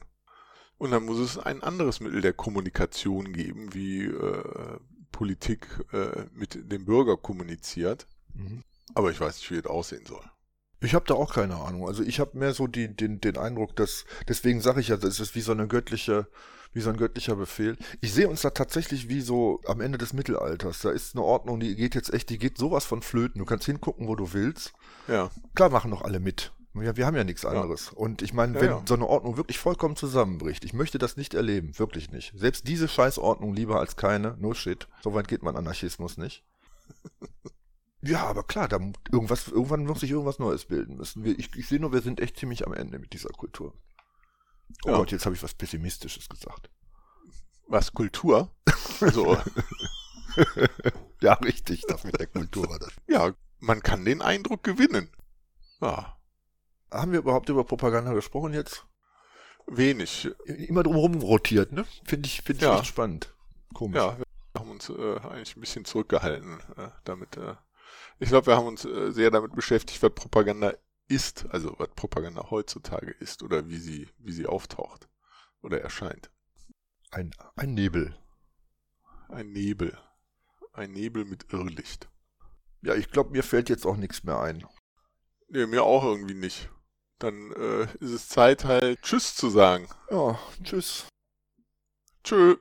Und 0.78 0.90
dann 0.90 1.04
muss 1.04 1.18
es 1.18 1.38
ein 1.38 1.62
anderes 1.62 2.00
Mittel 2.00 2.20
der 2.20 2.32
Kommunikation 2.32 3.32
geben, 3.32 3.72
wie 3.74 4.06
äh, 4.06 4.78
Politik 5.12 5.66
äh, 5.92 6.24
mit 6.32 6.70
dem 6.72 6.84
Bürger 6.84 7.16
kommuniziert. 7.16 8.06
Mhm. 8.34 8.64
Aber 8.94 9.10
ich 9.10 9.20
weiß 9.20 9.36
nicht, 9.36 9.50
wie 9.50 9.62
das 9.62 9.70
aussehen 9.70 10.04
soll. 10.06 10.24
Ich 10.80 10.94
habe 10.94 11.04
da 11.06 11.14
auch 11.14 11.32
keine 11.32 11.56
Ahnung. 11.56 11.86
Also 11.86 12.02
ich 12.02 12.18
habe 12.18 12.36
mehr 12.36 12.54
so 12.54 12.66
die, 12.66 12.94
den, 12.94 13.20
den 13.20 13.36
Eindruck, 13.36 13.76
dass, 13.76 14.04
deswegen 14.26 14.60
sage 14.60 14.80
ich 14.80 14.88
ja, 14.88 14.96
das 14.96 15.20
ist 15.20 15.34
wie 15.36 15.40
so 15.40 15.52
eine 15.52 15.68
göttliche, 15.68 16.26
wie 16.72 16.80
so 16.80 16.90
ein 16.90 16.96
göttlicher 16.96 17.36
Befehl. 17.36 17.76
Ich 18.00 18.12
sehe 18.12 18.28
uns 18.28 18.42
da 18.42 18.50
tatsächlich 18.50 19.08
wie 19.08 19.20
so 19.20 19.60
am 19.66 19.80
Ende 19.80 19.98
des 19.98 20.12
Mittelalters. 20.12 20.80
Da 20.80 20.90
ist 20.90 21.14
eine 21.14 21.24
Ordnung, 21.24 21.60
die 21.60 21.76
geht 21.76 21.94
jetzt 21.94 22.12
echt, 22.12 22.30
die 22.30 22.38
geht 22.38 22.58
sowas 22.58 22.84
von 22.84 23.02
flöten. 23.02 23.38
Du 23.38 23.44
kannst 23.44 23.66
hingucken, 23.66 24.08
wo 24.08 24.16
du 24.16 24.32
willst. 24.32 24.72
Ja. 25.06 25.30
Klar 25.54 25.70
machen 25.70 25.92
doch 25.92 26.02
alle 26.02 26.18
mit. 26.18 26.52
Ja, 26.74 26.96
wir 26.96 27.06
haben 27.06 27.16
ja 27.16 27.24
nichts 27.24 27.44
anderes. 27.44 27.90
Ja. 27.92 27.98
Und 27.98 28.22
ich 28.22 28.32
meine, 28.32 28.54
wenn 28.54 28.70
ja. 28.70 28.82
so 28.86 28.94
eine 28.94 29.06
Ordnung 29.06 29.36
wirklich 29.36 29.58
vollkommen 29.58 29.94
zusammenbricht, 29.94 30.64
ich 30.64 30.72
möchte 30.72 30.98
das 30.98 31.16
nicht 31.16 31.34
erleben, 31.34 31.78
wirklich 31.78 32.10
nicht. 32.10 32.32
Selbst 32.34 32.66
diese 32.66 32.88
Scheißordnung 32.88 33.54
lieber 33.54 33.78
als 33.78 33.96
keine, 33.96 34.36
no 34.38 34.54
shit. 34.54 34.88
So 35.02 35.12
weit 35.12 35.28
geht 35.28 35.42
mein 35.42 35.56
Anarchismus 35.56 36.16
nicht. 36.16 36.44
Ja, 38.04 38.26
aber 38.26 38.42
klar, 38.42 38.66
da 38.66 38.80
irgendwas, 39.12 39.46
irgendwann 39.46 39.86
muss 39.86 40.00
sich 40.00 40.10
irgendwas 40.10 40.40
Neues 40.40 40.64
bilden 40.64 40.96
müssen. 40.96 41.24
Ich, 41.24 41.54
ich 41.54 41.68
sehe 41.68 41.78
nur, 41.78 41.92
wir 41.92 42.02
sind 42.02 42.18
echt 42.18 42.36
ziemlich 42.36 42.66
am 42.66 42.74
Ende 42.74 42.98
mit 42.98 43.12
dieser 43.12 43.28
Kultur. 43.28 43.74
Oh 44.84 44.90
ja. 44.90 44.96
Gott, 44.96 45.12
jetzt 45.12 45.24
habe 45.24 45.36
ich 45.36 45.42
was 45.42 45.54
Pessimistisches 45.54 46.28
gesagt. 46.28 46.68
Was, 47.68 47.92
Kultur? 47.92 48.50
so. 49.12 49.38
ja, 51.20 51.34
richtig, 51.34 51.82
das 51.86 52.02
mit 52.02 52.18
der 52.18 52.26
Kultur 52.26 52.68
war 52.68 52.80
das. 52.80 52.90
Ja, 53.06 53.34
man 53.60 53.82
kann 53.82 54.04
den 54.04 54.20
Eindruck 54.20 54.64
gewinnen. 54.64 55.08
Ja. 55.80 56.18
Haben 56.92 57.12
wir 57.12 57.20
überhaupt 57.20 57.48
über 57.48 57.64
Propaganda 57.64 58.12
gesprochen 58.12 58.52
jetzt? 58.52 58.86
Wenig. 59.66 60.30
Immer 60.44 60.82
drumherum 60.82 61.14
rotiert, 61.22 61.72
ne? 61.72 61.86
Finde 62.04 62.26
ich, 62.26 62.42
finde 62.42 62.64
ich 62.64 62.70
ja. 62.70 62.78
echt 62.78 62.86
spannend. 62.86 63.34
Komisch. 63.72 63.96
Ja, 63.96 64.18
wir 64.18 64.26
haben 64.60 64.70
uns 64.70 64.90
äh, 64.90 65.18
eigentlich 65.20 65.56
ein 65.56 65.60
bisschen 65.60 65.84
zurückgehalten 65.84 66.60
äh, 66.76 66.88
damit. 67.04 67.36
Äh, 67.36 67.54
ich 68.18 68.28
glaube, 68.28 68.48
wir 68.48 68.56
haben 68.56 68.66
uns 68.66 68.84
äh, 68.84 69.10
sehr 69.10 69.30
damit 69.30 69.54
beschäftigt, 69.54 70.02
was 70.02 70.12
Propaganda 70.14 70.74
ist, 71.08 71.46
also 71.50 71.74
was 71.78 71.88
Propaganda 71.96 72.50
heutzutage 72.50 73.12
ist 73.12 73.42
oder 73.42 73.68
wie 73.68 73.78
sie, 73.78 74.08
wie 74.18 74.32
sie 74.32 74.46
auftaucht 74.46 75.08
oder 75.62 75.80
erscheint. 75.80 76.30
Ein, 77.10 77.30
ein 77.56 77.74
Nebel. 77.74 78.16
Ein 79.28 79.52
Nebel. 79.52 79.98
Ein 80.72 80.92
Nebel 80.92 81.24
mit 81.24 81.52
Irrlicht. 81.52 82.08
Ja, 82.82 82.94
ich 82.94 83.10
glaube, 83.10 83.30
mir 83.30 83.42
fällt 83.42 83.68
jetzt 83.68 83.86
auch 83.86 83.96
nichts 83.96 84.24
mehr 84.24 84.40
ein. 84.40 84.66
Nee, 85.48 85.66
mir 85.66 85.84
auch 85.84 86.04
irgendwie 86.04 86.34
nicht. 86.34 86.70
Dann 87.22 87.52
äh, 87.52 87.82
ist 88.00 88.10
es 88.10 88.28
Zeit 88.28 88.64
halt 88.64 89.00
Tschüss 89.02 89.36
zu 89.36 89.48
sagen. 89.48 89.88
Ja, 90.10 90.36
Tschüss. 90.64 91.06
Tschüss. 92.24 92.58